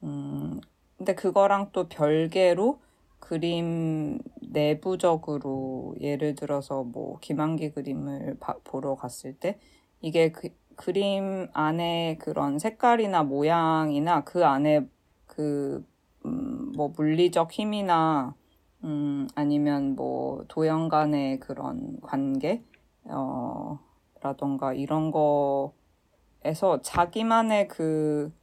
음, 0.04 0.60
근데 0.98 1.16
그거랑 1.16 1.70
또 1.74 1.88
별개로 1.90 2.80
그림 3.20 4.20
내부적으로 4.42 5.96
예를 6.02 6.36
들어서 6.36 6.84
뭐 6.84 7.20
김한기 7.20 7.72
그림을 7.72 8.38
바- 8.40 8.58
보러 8.64 8.96
갔을 8.96 9.34
때 9.38 9.60
이게 10.02 10.32
그, 10.32 10.50
그림 10.76 11.48
안에 11.54 12.18
그런 12.20 12.60
색깔이나 12.60 13.24
모양이나 13.24 14.24
그 14.24 14.46
안에 14.46 14.88
그, 15.32 15.86
음, 16.26 16.74
뭐 16.76 16.90
물리적 16.90 17.52
힘이나 17.52 18.36
음, 18.84 19.28
아니면 19.36 19.96
뭐 19.96 20.44
도형 20.50 20.90
간의 20.90 21.40
그런 21.40 22.00
관계, 22.02 22.64
어, 23.06 23.80
라던가 24.22 24.74
이런 24.74 25.12
거에서 25.12 26.82
자기만의 26.82 27.68
그, 27.70 28.34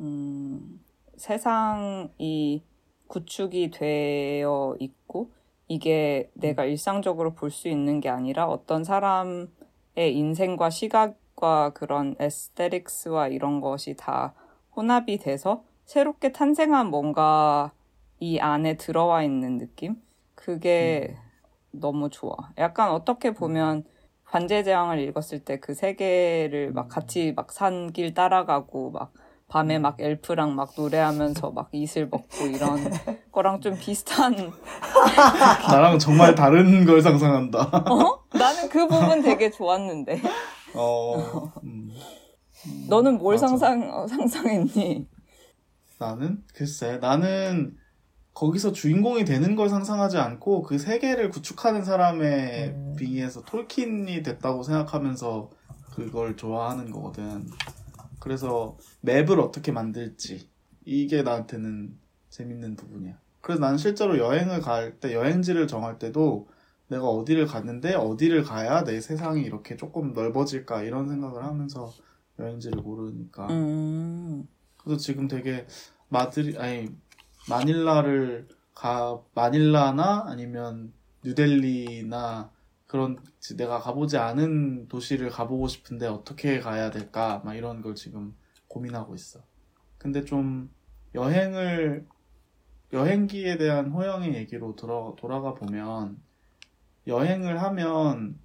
음, 0.00 0.80
세상이 1.16 2.64
구축이 3.06 3.70
되어 3.70 4.76
있고, 4.80 5.30
이게 5.68 6.30
내가 6.34 6.64
일상적으로 6.64 7.34
볼 7.34 7.50
수 7.50 7.68
있는 7.68 8.00
게 8.00 8.08
아니라 8.10 8.46
어떤 8.48 8.84
사람의 8.84 9.48
인생과 9.98 10.70
시각과 10.70 11.70
그런 11.70 12.16
에스테릭스와 12.20 13.28
이런 13.28 13.60
것이 13.60 13.94
다 13.96 14.34
혼합이 14.76 15.18
돼서 15.18 15.64
새롭게 15.84 16.32
탄생한 16.32 16.88
뭔가 16.88 17.72
이 18.20 18.38
안에 18.38 18.76
들어와 18.76 19.22
있는 19.22 19.58
느낌? 19.58 19.96
그게 20.34 21.14
너무 21.70 22.08
좋아. 22.10 22.34
약간 22.58 22.90
어떻게 22.90 23.32
보면 23.32 23.84
관제제왕을 24.24 24.98
읽었을 25.00 25.40
때 25.40 25.58
그 25.60 25.74
세계를 25.74 26.72
막 26.72 26.88
같이 26.88 27.32
막 27.36 27.52
산길 27.52 28.14
따라가고 28.14 28.90
막 28.90 29.12
밤에 29.48 29.78
막 29.78 30.00
엘프랑 30.00 30.54
막 30.54 30.72
노래하면서 30.76 31.50
막 31.52 31.68
이슬 31.72 32.08
먹고 32.10 32.46
이런 32.46 32.78
거랑 33.30 33.60
좀 33.60 33.76
비슷한 33.78 34.34
나랑 35.70 35.98
정말 35.98 36.34
다른 36.34 36.84
걸 36.84 37.02
상상한다. 37.02 37.84
어? 37.90 38.18
나는 38.36 38.68
그 38.68 38.88
부분 38.88 39.22
되게 39.22 39.50
좋았는데 39.50 40.20
어, 40.74 41.52
음. 41.62 41.92
너는 42.88 43.18
뭘 43.18 43.34
맞아. 43.36 43.46
상상 43.48 43.90
어, 43.92 44.06
상상했니? 44.06 45.06
나는 45.98 46.42
글쎄 46.54 46.98
나는 46.98 47.76
거기서 48.34 48.72
주인공이 48.72 49.24
되는 49.24 49.54
걸 49.54 49.68
상상하지 49.68 50.18
않고 50.18 50.62
그 50.62 50.78
세계를 50.78 51.30
구축하는 51.30 51.84
사람에 51.84 52.70
음. 52.70 52.94
비해서 52.98 53.42
톨킨이 53.42 54.22
됐다고 54.24 54.64
생각하면서 54.64 55.50
그걸 55.94 56.36
좋아하는 56.36 56.90
거거든. 56.90 57.48
그래서 58.18 58.76
맵을 59.02 59.38
어떻게 59.38 59.70
만들지 59.70 60.48
이게 60.84 61.22
나한테는 61.22 61.96
재밌는 62.30 62.74
부분이야. 62.76 63.18
그래서 63.40 63.60
나는 63.60 63.78
실제로 63.78 64.18
여행을 64.18 64.60
갈 64.60 64.98
때 64.98 65.14
여행지를 65.14 65.68
정할 65.68 65.98
때도 65.98 66.48
내가 66.88 67.04
어디를 67.04 67.46
갔는데 67.46 67.94
어디를 67.94 68.42
가야 68.42 68.82
내 68.84 69.00
세상이 69.00 69.42
이렇게 69.42 69.76
조금 69.76 70.12
넓어질까 70.12 70.82
이런 70.82 71.08
생각을 71.08 71.44
하면서 71.44 71.92
여행지를 72.38 72.82
고르니까 72.82 73.46
음. 73.50 74.48
그래서 74.84 75.00
지금 75.00 75.28
되게 75.28 75.66
마드리 76.08 76.58
아니 76.58 76.88
마닐라를 77.48 78.48
가 78.74 79.20
마닐라나 79.34 80.24
아니면 80.26 80.92
뉴델리나 81.24 82.50
그런 82.86 83.18
지- 83.40 83.56
내가 83.56 83.78
가보지 83.80 84.18
않은 84.18 84.88
도시를 84.88 85.30
가보고 85.30 85.68
싶은데 85.68 86.06
어떻게 86.06 86.60
가야 86.60 86.90
될까 86.90 87.40
막 87.44 87.54
이런 87.54 87.80
걸 87.82 87.94
지금 87.94 88.36
고민하고 88.68 89.14
있어. 89.14 89.40
근데 89.98 90.24
좀 90.24 90.70
여행을 91.14 92.06
여행기에 92.92 93.56
대한 93.56 93.90
호영의 93.90 94.34
얘기로 94.34 94.76
돌아, 94.76 95.12
돌아가 95.16 95.54
보면 95.54 96.20
여행을 97.06 97.62
하면 97.62 98.38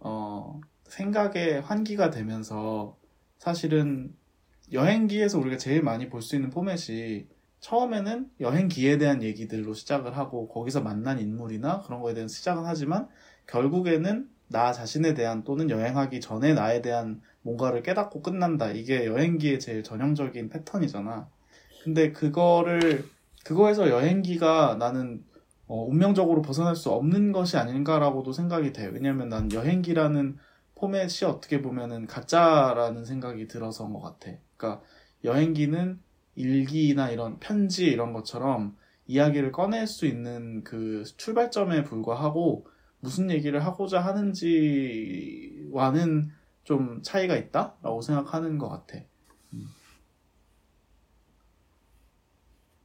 어 0.00 0.60
생각의 0.84 1.60
환기가 1.62 2.10
되면서 2.10 2.96
사실은 3.38 4.14
여행기에서 4.72 5.38
우리가 5.38 5.56
제일 5.56 5.82
많이 5.82 6.08
볼 6.08 6.22
수 6.22 6.36
있는 6.36 6.50
포맷이 6.50 7.26
처음에는 7.60 8.30
여행기에 8.40 8.98
대한 8.98 9.22
얘기들로 9.22 9.74
시작을 9.74 10.16
하고 10.16 10.48
거기서 10.48 10.80
만난 10.80 11.18
인물이나 11.20 11.82
그런 11.82 12.00
거에 12.00 12.14
대한 12.14 12.28
시작은 12.28 12.64
하지만 12.64 13.08
결국에는 13.46 14.28
나 14.48 14.72
자신에 14.72 15.14
대한 15.14 15.44
또는 15.44 15.70
여행하기 15.70 16.20
전에 16.20 16.54
나에 16.54 16.82
대한 16.82 17.20
뭔가를 17.42 17.82
깨닫고 17.82 18.22
끝난다. 18.22 18.70
이게 18.70 19.06
여행기의 19.06 19.60
제일 19.60 19.82
전형적인 19.82 20.48
패턴이잖아. 20.48 21.28
근데 21.84 22.12
그거를 22.12 23.04
그거에서 23.44 23.88
여행기가 23.90 24.76
나는 24.78 25.24
어, 25.66 25.84
운명적으로 25.84 26.42
벗어날 26.42 26.74
수 26.76 26.90
없는 26.90 27.32
것이 27.32 27.56
아닌가라고도 27.56 28.32
생각이 28.32 28.72
돼. 28.72 28.86
왜냐면 28.86 29.28
난 29.28 29.52
여행기라는 29.52 30.36
포맷이 30.74 31.26
어떻게 31.26 31.62
보면은 31.62 32.06
가짜라는 32.06 33.04
생각이 33.04 33.46
들어서인 33.48 33.92
것 33.92 34.00
같아. 34.00 34.32
그러니까 34.60 34.82
여행기는 35.24 35.98
일기나 36.36 37.10
이런 37.10 37.40
편지 37.40 37.86
이런 37.86 38.12
것처럼 38.12 38.76
이야기를 39.06 39.50
꺼낼 39.52 39.86
수 39.86 40.04
있는 40.06 40.62
그 40.62 41.04
출발점에 41.16 41.84
불과하고 41.84 42.66
무슨 43.00 43.30
얘기를 43.30 43.64
하고자 43.64 44.00
하는지와는 44.00 45.70
좀 46.64 47.00
차이가 47.02 47.36
있다라고 47.36 48.02
생각하는 48.02 48.58
것 48.58 48.68
같아. 48.68 48.98
음. 49.54 49.64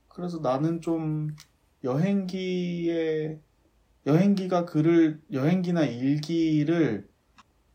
그래서 0.08 0.40
나는 0.40 0.80
좀 0.82 1.36
여행기에 1.84 3.42
여행기가 4.08 4.66
글을 4.66 5.22
여행기나 5.32 5.84
일기를 5.84 7.10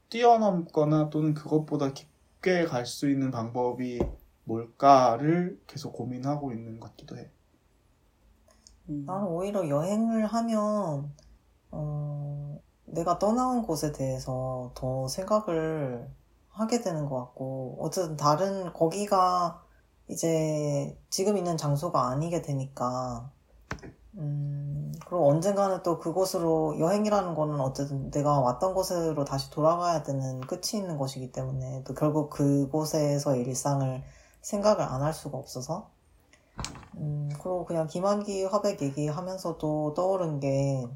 뛰어넘거나 0.09 1.11
또는 1.11 1.34
그것보다 1.34 1.92
깊 1.92 2.09
게 2.43 2.66
갈 2.66 2.84
수 2.86 3.09
있는 3.11 3.30
방법이 3.30 3.99
뭘까를 4.45 5.61
계속 5.66 5.93
고민하고 5.93 6.53
있는 6.53 6.78
것 6.80 6.88
같기도 6.91 7.16
해. 7.18 7.30
음. 8.88 9.05
나는 9.07 9.26
오히려 9.28 9.68
여행을 9.68 10.26
하면, 10.26 11.14
어, 11.72 12.61
내가 12.86 13.18
떠나온 13.18 13.62
곳에 13.62 13.93
대해서 13.93 14.72
더 14.76 15.09
생각을 15.09 16.11
하게 16.51 16.80
되는 16.82 17.07
것 17.09 17.16
같고, 17.26 17.78
어쨌든 17.80 18.16
다른, 18.16 18.72
거기가 18.74 19.64
이제 20.09 20.99
지금 21.11 21.36
있는 21.38 21.57
장소가 21.57 22.09
아니게 22.11 22.43
되니까 22.43 23.32
음, 23.84 23.95
그리고 25.11 25.28
언젠가는 25.28 25.82
또 25.82 25.98
그곳으로 25.98 26.78
여행이라는 26.78 27.34
거는 27.34 27.61
어쨌든 27.61 28.12
내가 28.12 28.38
왔던 28.38 28.74
곳으로 28.74 29.24
다시 29.24 29.50
돌아가야 29.50 30.04
되는 30.04 30.40
끝이 30.40 30.74
있는 30.80 30.98
것이기 30.98 31.32
때문에 31.32 31.82
또 31.84 31.94
결국 31.94 32.30
그곳에서 32.30 33.34
일상을 33.34 34.04
생각을 34.40 34.82
안 34.82 35.02
할 35.02 35.12
수가 35.12 35.36
없어서 35.36 35.90
음, 36.96 37.28
그리고 37.32 37.64
그냥 37.64 37.88
김한기 37.88 38.44
화백 38.44 38.82
얘기하면서도 38.82 39.94
떠오른 39.94 40.38
게 40.38 40.86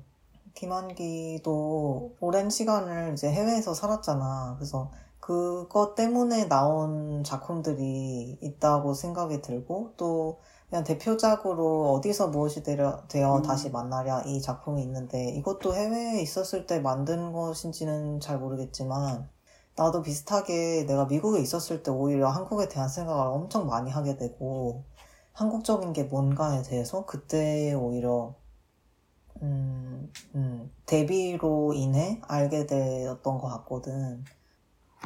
김한기도 0.54 2.14
오랜 2.20 2.50
시간을 2.50 3.14
이제 3.14 3.28
해외에서 3.32 3.74
살았잖아. 3.74 4.54
그래서 4.58 4.92
그것 5.18 5.96
때문에 5.96 6.48
나온 6.48 7.24
작품들이 7.24 8.38
있다고 8.40 8.94
생각이 8.94 9.42
들고 9.42 9.94
또 9.96 10.38
그냥 10.68 10.84
대표작으로 10.84 11.92
어디서 11.92 12.28
무엇이 12.28 12.62
되려, 12.62 13.06
되어 13.08 13.38
음. 13.38 13.42
다시 13.42 13.70
만나랴 13.70 14.22
이 14.26 14.40
작품이 14.40 14.82
있는데 14.82 15.30
이것도 15.30 15.74
해외에 15.74 16.20
있었을 16.20 16.66
때 16.66 16.80
만든 16.80 17.32
것인지는 17.32 18.20
잘 18.20 18.38
모르겠지만 18.38 19.28
나도 19.76 20.02
비슷하게 20.02 20.84
내가 20.86 21.06
미국에 21.06 21.40
있었을 21.40 21.82
때 21.82 21.90
오히려 21.90 22.28
한국에 22.28 22.68
대한 22.68 22.88
생각을 22.88 23.26
엄청 23.26 23.66
많이 23.66 23.90
하게 23.90 24.16
되고 24.16 24.84
한국적인 25.32 25.92
게 25.92 26.04
뭔가에 26.04 26.62
대해서 26.62 27.04
그때 27.06 27.74
오히려 27.74 28.34
음, 29.42 30.12
음, 30.34 30.70
데뷔로 30.86 31.74
인해 31.74 32.20
알게 32.26 32.66
되었던 32.66 33.38
것 33.38 33.48
같거든. 33.48 34.24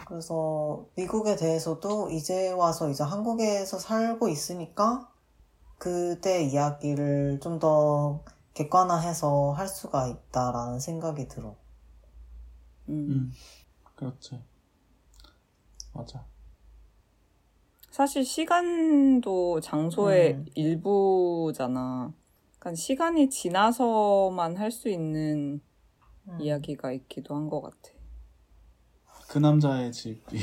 그래서 0.06 0.84
미국에 0.94 1.34
대해서도 1.36 2.10
이제 2.10 2.50
와서 2.52 2.88
이제 2.90 3.02
한국에서 3.02 3.78
살고 3.78 4.28
있으니까 4.28 5.08
그때 5.78 6.42
이야기를 6.44 7.40
좀 7.40 7.58
더 7.58 8.22
객관화해서 8.54 9.52
할 9.52 9.68
수가 9.68 10.08
있다라는 10.08 10.80
생각이 10.80 11.28
들어. 11.28 11.54
음. 12.88 13.08
음, 13.10 13.32
그렇지. 13.94 14.40
맞아. 15.92 16.24
사실 17.90 18.24
시간도 18.24 19.60
장소의 19.60 20.34
음. 20.34 20.46
일부잖아. 20.54 22.12
그러니까 22.58 22.74
시간이 22.76 23.30
지나서만 23.30 24.56
할 24.56 24.70
수 24.72 24.88
있는 24.88 25.60
음. 26.28 26.40
이야기가 26.40 26.90
있기도 26.92 27.34
한 27.36 27.48
것 27.48 27.60
같아. 27.62 27.76
그 29.28 29.38
남자의 29.38 29.92
집이 29.92 30.38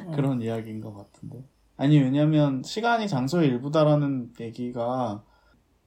음. 0.00 0.10
그런 0.14 0.40
이야기인 0.42 0.80
것 0.80 0.92
같은데. 0.94 1.44
아니, 1.76 1.98
왜냐면 1.98 2.62
시간이 2.62 3.08
장소의 3.08 3.48
일부다라는 3.48 4.34
얘기가 4.38 5.24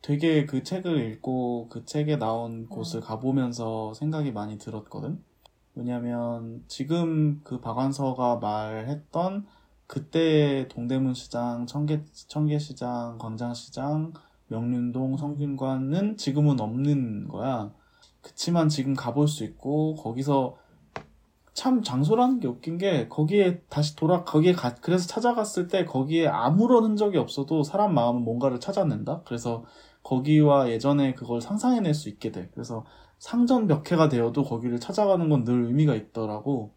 되게 0.02 0.46
그 0.46 0.64
책을 0.64 1.00
읽고 1.12 1.70
그 1.70 1.86
책에 1.86 2.18
나온 2.18 2.68
곳을 2.68 3.00
가보면서 3.00 3.94
생각이 3.94 4.32
많이 4.32 4.58
들었거든. 4.58 5.24
왜냐면 5.76 6.64
지금 6.68 7.40
그 7.44 7.62
박완서가 7.62 8.38
말했던 8.38 9.46
그때 9.86 10.68
동대문 10.68 11.14
시장, 11.14 11.66
청계, 11.66 12.04
청계시장, 12.12 13.18
광장시장, 13.18 14.12
명륜동, 14.48 15.16
성균관은 15.16 16.18
지금은 16.18 16.60
없는 16.60 17.30
거야. 17.30 17.72
그치만 18.22 18.68
지금 18.68 18.94
가볼 18.94 19.30
수 19.30 19.46
있고, 19.46 19.96
거기서 19.96 20.58
참 21.58 21.82
장소라는 21.82 22.40
게 22.40 22.48
웃긴 22.48 22.78
게 22.78 23.08
거기에 23.08 23.62
다시 23.68 23.96
돌아 23.96 24.24
거기에 24.24 24.54
가 24.54 24.76
그래서 24.76 25.08
찾아갔을 25.08 25.68
때 25.68 25.86
거기에 25.86 26.28
아무런 26.28 26.84
흔적이 26.84 27.18
없어도 27.18 27.64
사람 27.64 27.96
마음은 27.96 28.22
뭔가를 28.22 28.60
찾아낸다. 28.60 29.24
그래서 29.26 29.66
거기와 30.04 30.70
예전에 30.70 31.16
그걸 31.16 31.42
상상해낼 31.42 31.96
수 31.96 32.10
있게 32.10 32.32
돼. 32.32 32.50
그래서 32.54 32.86
상전 33.18 33.66
벽해가 33.68 34.08
되어도 34.08 34.44
거기를 34.44 34.80
찾아가는 34.80 35.28
건 35.30 35.44
늘 35.46 35.66
의미가 35.66 35.96
있더라고. 35.96 36.76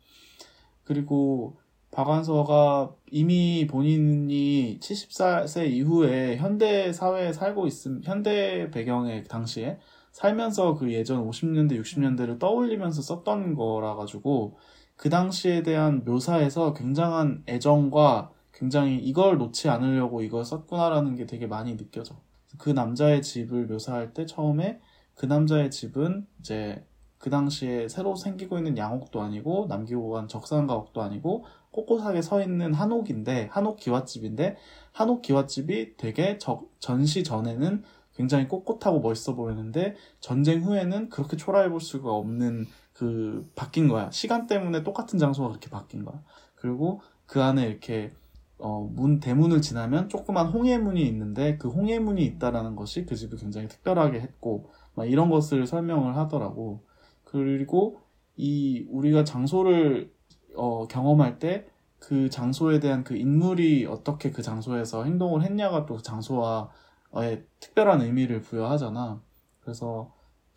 그리고 0.84 1.58
박완서가 1.90 2.94
이미 3.10 3.66
본인이 3.68 4.78
70세 4.80 5.70
이후에 5.70 6.38
현대 6.38 6.90
사회에 6.94 7.34
살고 7.34 7.66
있음, 7.66 8.00
현대 8.02 8.70
배경의 8.70 9.24
당시에 9.24 9.78
살면서 10.12 10.74
그 10.74 10.92
예전 10.92 11.28
50년대, 11.28 11.80
60년대를 11.80 12.38
떠올리면서 12.38 13.02
썼던 13.02 13.54
거라 13.54 13.94
가지고 13.94 14.56
그 14.96 15.08
당시에 15.08 15.62
대한 15.62 16.04
묘사에서 16.04 16.74
굉장한 16.74 17.44
애정과 17.48 18.30
굉장히 18.52 18.98
이걸 18.98 19.38
놓지 19.38 19.68
않으려고 19.68 20.22
이걸 20.22 20.44
썼구나라는 20.44 21.16
게 21.16 21.26
되게 21.26 21.46
많이 21.46 21.76
느껴져. 21.76 22.16
그 22.58 22.70
남자의 22.70 23.22
집을 23.22 23.66
묘사할 23.66 24.12
때 24.12 24.26
처음에 24.26 24.80
그 25.14 25.26
남자의 25.26 25.70
집은 25.70 26.26
이제 26.40 26.84
그 27.18 27.30
당시에 27.30 27.88
새로 27.88 28.16
생기고 28.16 28.58
있는 28.58 28.76
양옥도 28.78 29.20
아니고 29.20 29.66
남기고 29.68 30.10
간 30.10 30.26
적산가옥도 30.28 31.02
아니고 31.02 31.44
꼿꼿하게 31.70 32.22
서 32.22 32.42
있는 32.42 32.74
한옥인데 32.74 33.48
한옥 33.52 33.76
기와집인데 33.78 34.56
한옥 34.92 35.22
기와집이 35.22 35.96
되게 35.96 36.38
적- 36.38 36.70
전시 36.78 37.22
전에는 37.22 37.84
굉장히 38.20 38.48
꼿꼿하고 38.48 39.00
멋있어 39.00 39.34
보이는데 39.34 39.96
전쟁 40.20 40.62
후에는 40.62 41.08
그렇게 41.08 41.38
초라해 41.38 41.70
볼 41.70 41.80
수가 41.80 42.12
없는 42.12 42.66
그 42.92 43.50
바뀐 43.54 43.88
거야. 43.88 44.10
시간 44.10 44.46
때문에 44.46 44.82
똑같은 44.84 45.18
장소가 45.18 45.48
그렇게 45.48 45.70
바뀐 45.70 46.04
거야. 46.04 46.22
그리고 46.54 47.00
그 47.24 47.42
안에 47.42 47.66
이렇게 47.66 48.10
어, 48.58 48.86
문 48.92 49.20
대문을 49.20 49.62
지나면 49.62 50.10
조그만 50.10 50.48
홍해문이 50.48 51.02
있는데 51.06 51.56
그 51.56 51.68
홍해문이 51.68 52.22
있다라는 52.26 52.76
것이 52.76 53.06
그 53.06 53.16
집을 53.16 53.38
굉장히 53.38 53.68
특별하게 53.68 54.20
했고 54.20 54.70
막 54.94 55.10
이런 55.10 55.30
것을 55.30 55.66
설명을 55.66 56.16
하더라고. 56.16 56.84
그리고 57.24 58.00
이 58.36 58.86
우리가 58.90 59.24
장소를 59.24 60.12
어, 60.56 60.86
경험할 60.88 61.38
때 61.38 61.66
그 62.00 62.30
장소에 62.30 62.80
대한 62.80 63.04
그 63.04 63.14
인물이 63.14 63.86
어떻게 63.86 64.30
그 64.30 64.42
장소에서 64.42 65.04
행동을 65.04 65.42
했냐가 65.42 65.86
또그 65.86 66.02
장소와 66.02 66.70
의 67.14 67.44
특별한 67.60 68.02
의미를 68.02 68.40
부여하잖아. 68.40 69.20
그래서 69.60 70.12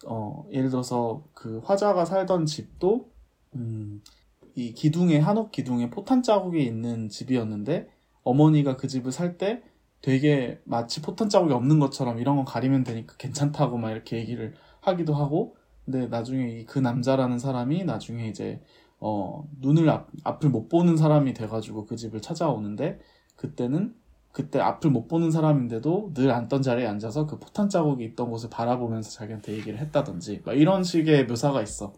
어, 0.06 0.46
예를 0.52 0.70
들어서 0.70 1.24
그 1.34 1.60
화자가 1.64 2.06
살던 2.06 2.46
집도 2.46 3.12
음, 3.56 4.02
이 4.56 4.74
기둥에 4.74 5.20
한옥 5.20 5.52
기둥에 5.52 5.90
포탄 5.90 6.22
자국이 6.22 6.64
있는 6.64 7.10
집이었는데 7.10 7.90
어머니가 8.24 8.78
그 8.78 8.88
집을 8.88 9.12
살 9.12 9.38
때 9.38 9.64
되게 10.02 10.62
마치 10.66 11.02
포탄 11.02 11.30
자국이 11.30 11.54
없는 11.54 11.80
것처럼 11.80 12.20
이런 12.20 12.36
건 12.36 12.46
가리면 12.46 12.84
되니까 12.84 13.16
괜찮다고 13.18 13.78
막 13.78 13.90
이렇게 13.92 14.18
얘기를 14.18 14.54
하기도 14.82 15.14
하고 15.16 15.56
근데 15.86 16.08
나중에 16.08 16.60
이그 16.60 16.80
남자라는 16.80 17.40
사람이 17.40 17.86
나중에 17.86 18.28
이제 18.28 18.62
어 19.00 19.48
눈을 19.62 19.90
앞, 19.90 20.10
앞을 20.26 20.50
못 20.50 20.68
보는 20.68 20.98
사람이 20.98 21.34
돼가지고 21.34 21.86
그 21.86 21.96
집을 21.96 22.22
찾아오는데 22.22 23.00
그때는 23.38 23.96
그때 24.34 24.60
앞을 24.60 24.90
못 24.92 25.08
보는 25.08 25.32
사람인데도 25.32 26.12
늘 26.14 26.32
앉던 26.32 26.62
자리에 26.64 26.86
앉아서 26.88 27.28
그 27.28 27.40
포탄 27.40 27.70
자국이 27.70 28.04
있던 28.04 28.30
곳을 28.32 28.50
바라보면서 28.50 29.12
자기한테 29.12 29.54
얘기를 29.54 29.80
했다든지 29.80 30.42
막 30.46 30.54
이런 30.58 30.84
식의 30.84 31.28
묘사가 31.28 31.62
있어 31.62 31.94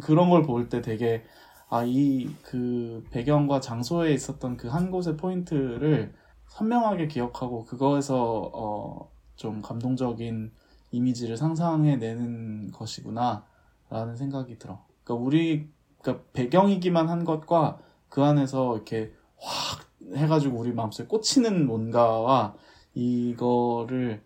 그런 0.00 0.30
걸 0.30 0.42
볼 0.46 0.68
때 0.70 0.80
되게 0.80 1.24
아 1.68 1.84
이 1.84 2.28
그 2.42 3.04
배경과 3.10 3.60
장소에 3.60 4.12
있었던 4.14 4.56
그 4.56 4.68
한 4.68 4.90
곳의 4.90 5.16
포인트를 5.18 6.14
선명하게 6.48 7.08
기억하고 7.08 7.64
그거에서 7.64 8.50
어 8.54 9.10
좀 9.36 9.62
감동적인 9.62 10.52
이미지를 10.90 11.38
상상해내는 11.38 12.72
것이구나 12.72 13.46
라는 13.88 14.14
생각이 14.14 14.58
들어. 14.58 14.84
그러니까 15.02 15.24
우리 15.24 15.70
그러니까 16.02 16.26
배경이기만 16.34 17.08
한 17.08 17.24
것과 17.24 17.78
그 18.10 18.22
안에서 18.22 18.74
이렇게 18.76 19.14
확 19.38 19.89
해가지고 20.14 20.58
우리 20.58 20.72
마음속에 20.72 21.06
꽂히는 21.08 21.66
뭔가와 21.66 22.56
이거를 22.94 24.22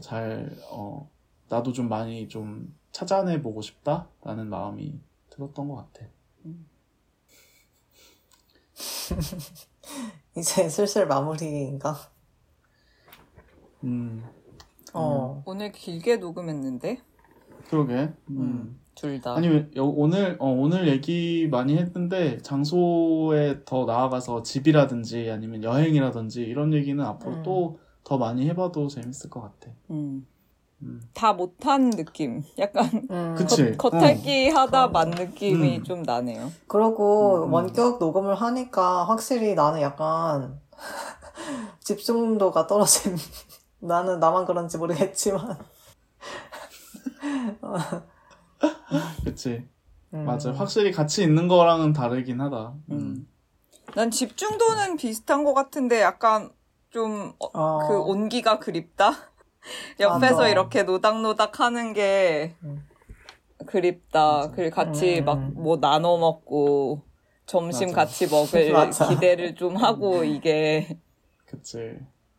잘 0.00 0.56
어, 0.70 1.10
나도 1.48 1.72
좀 1.72 1.88
많이 1.88 2.28
좀 2.28 2.74
찾아내 2.92 3.40
보고 3.42 3.60
싶다라는 3.60 4.48
마음이 4.48 5.00
들었던 5.30 5.68
것 5.68 5.76
같아. 5.76 6.06
이제 10.36 10.68
슬슬 10.68 11.06
마무리인가? 11.06 11.96
음, 13.84 14.24
어. 14.92 15.42
오늘 15.46 15.72
길게 15.72 16.16
녹음했는데 16.16 17.00
그러게. 17.68 18.12
음. 18.30 18.38
음, 18.38 18.80
둘 18.94 19.20
다. 19.20 19.34
아니 19.34 19.48
여- 19.76 19.84
오늘 19.84 20.36
어, 20.38 20.48
오늘 20.50 20.88
얘기 20.88 21.48
많이 21.50 21.76
했는데 21.76 22.38
장소에 22.38 23.64
더 23.64 23.84
나아가서 23.84 24.42
집이라든지 24.42 25.30
아니면 25.30 25.62
여행이라든지 25.62 26.42
이런 26.42 26.72
얘기는 26.72 27.02
앞으로 27.04 27.32
음. 27.32 27.42
또더 27.42 28.18
많이 28.18 28.48
해봐도 28.48 28.88
재밌을 28.88 29.30
것 29.30 29.40
같아. 29.42 29.72
음. 29.90 30.26
음. 30.82 31.00
다 31.14 31.32
못한 31.32 31.90
느낌. 31.90 32.42
약간 32.58 33.06
음. 33.10 33.34
그치. 33.36 33.76
겉, 33.76 33.90
겉핥기 33.90 34.48
하다 34.50 34.84
어. 34.86 34.88
만 34.88 35.10
느낌이 35.10 35.78
음. 35.78 35.84
좀 35.84 36.02
나네요. 36.02 36.50
그러고 36.66 37.44
음, 37.44 37.48
음. 37.48 37.52
원격 37.52 37.98
녹음을 37.98 38.34
하니까 38.34 39.04
확실히 39.04 39.54
나는 39.54 39.80
약간 39.80 40.60
집중도가 41.80 42.66
떨어진 42.66 43.16
나는 43.80 44.18
나만 44.20 44.44
그런지 44.46 44.78
모르겠지만 44.78 45.58
그치. 49.24 49.66
음. 50.12 50.24
맞아. 50.24 50.52
확실히 50.52 50.92
같이 50.92 51.22
있는 51.22 51.48
거랑은 51.48 51.92
다르긴 51.92 52.40
하다. 52.40 52.74
음. 52.90 52.96
음. 52.96 53.28
난 53.94 54.10
집중도는 54.10 54.96
비슷한 54.96 55.44
것 55.44 55.54
같은데 55.54 56.00
약간 56.00 56.50
좀그 56.90 57.36
어. 57.54 57.78
온기가 58.06 58.58
그립다. 58.58 59.12
옆에서 60.00 60.36
맞아. 60.36 60.48
이렇게 60.48 60.82
노닥노닥 60.82 61.60
하는 61.60 61.92
게 61.92 62.54
음. 62.62 62.86
그립다. 63.66 64.50
그리고 64.52 64.74
같이 64.74 65.20
음. 65.20 65.24
막뭐 65.24 65.80
나눠 65.80 66.18
먹고 66.18 67.02
점심 67.46 67.88
맞아. 67.88 68.04
같이 68.04 68.26
먹을. 68.28 68.72
기대를 69.10 69.54
좀 69.54 69.76
하고 69.76 70.24
이게 70.24 70.98
그치. 71.46 71.98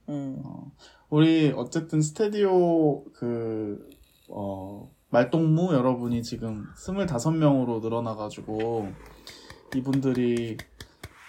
음. 0.10 0.42
어, 0.44 0.72
우리 1.10 1.54
어쨌든 1.56 2.02
스테디오 2.02 3.04
그, 3.14 3.90
어, 4.30 4.92
말동무 5.16 5.74
여러분이 5.74 6.24
지금 6.24 6.68
25명으로 6.76 7.82
늘어나가지고 7.82 8.90
이분들이 9.74 10.58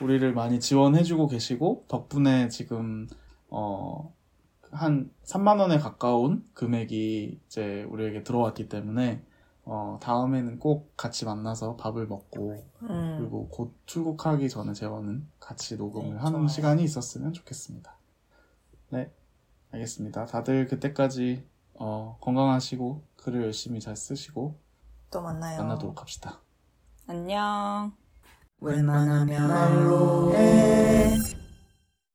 우리를 0.03 0.35
많이 0.35 0.59
지원해주고 0.59 1.29
계시고 1.29 1.85
덕분에 1.87 2.49
지금 2.49 3.07
어, 3.49 4.13
한 4.73 5.13
3만 5.23 5.61
원에 5.61 5.79
가까운 5.79 6.45
금액이 6.55 7.39
이제 7.47 7.85
우리에게 7.85 8.25
들어왔기 8.25 8.69
때문에 8.69 9.23
어, 9.65 10.01
다음에는 10.03 10.59
꼭 10.59 10.93
같이 10.97 11.25
만나서 11.25 11.77
밥을 11.77 12.09
먹고 12.09 12.65
음. 12.83 13.17
그리고 13.21 13.49
곧 13.51 13.73
출국하기 13.87 14.49
전에 14.49 14.73
재원은 14.73 15.29
같이 15.39 15.77
녹음을 15.77 16.15
네, 16.15 16.17
하는 16.17 16.33
좋아요. 16.41 16.49
시간이 16.49 16.83
있었으면 16.83 17.33
좋겠습니다. 17.33 17.97
네, 18.91 19.13
알겠습니다. 19.71 20.27
다들 20.27 20.67
그때까지 20.67 21.45
어, 21.75 22.19
건강하시고 22.21 23.06
글을 23.27 23.43
열심히 23.43 23.81
잘 23.81 23.97
쓰시고 23.97 24.57
또 25.11 25.21
만나요. 25.21 25.59
만나도록 25.59 26.01
합시다. 26.01 26.41
안녕. 27.09 27.93
웬만하면 28.61 29.49
말로 29.49 30.33
해 30.33 31.17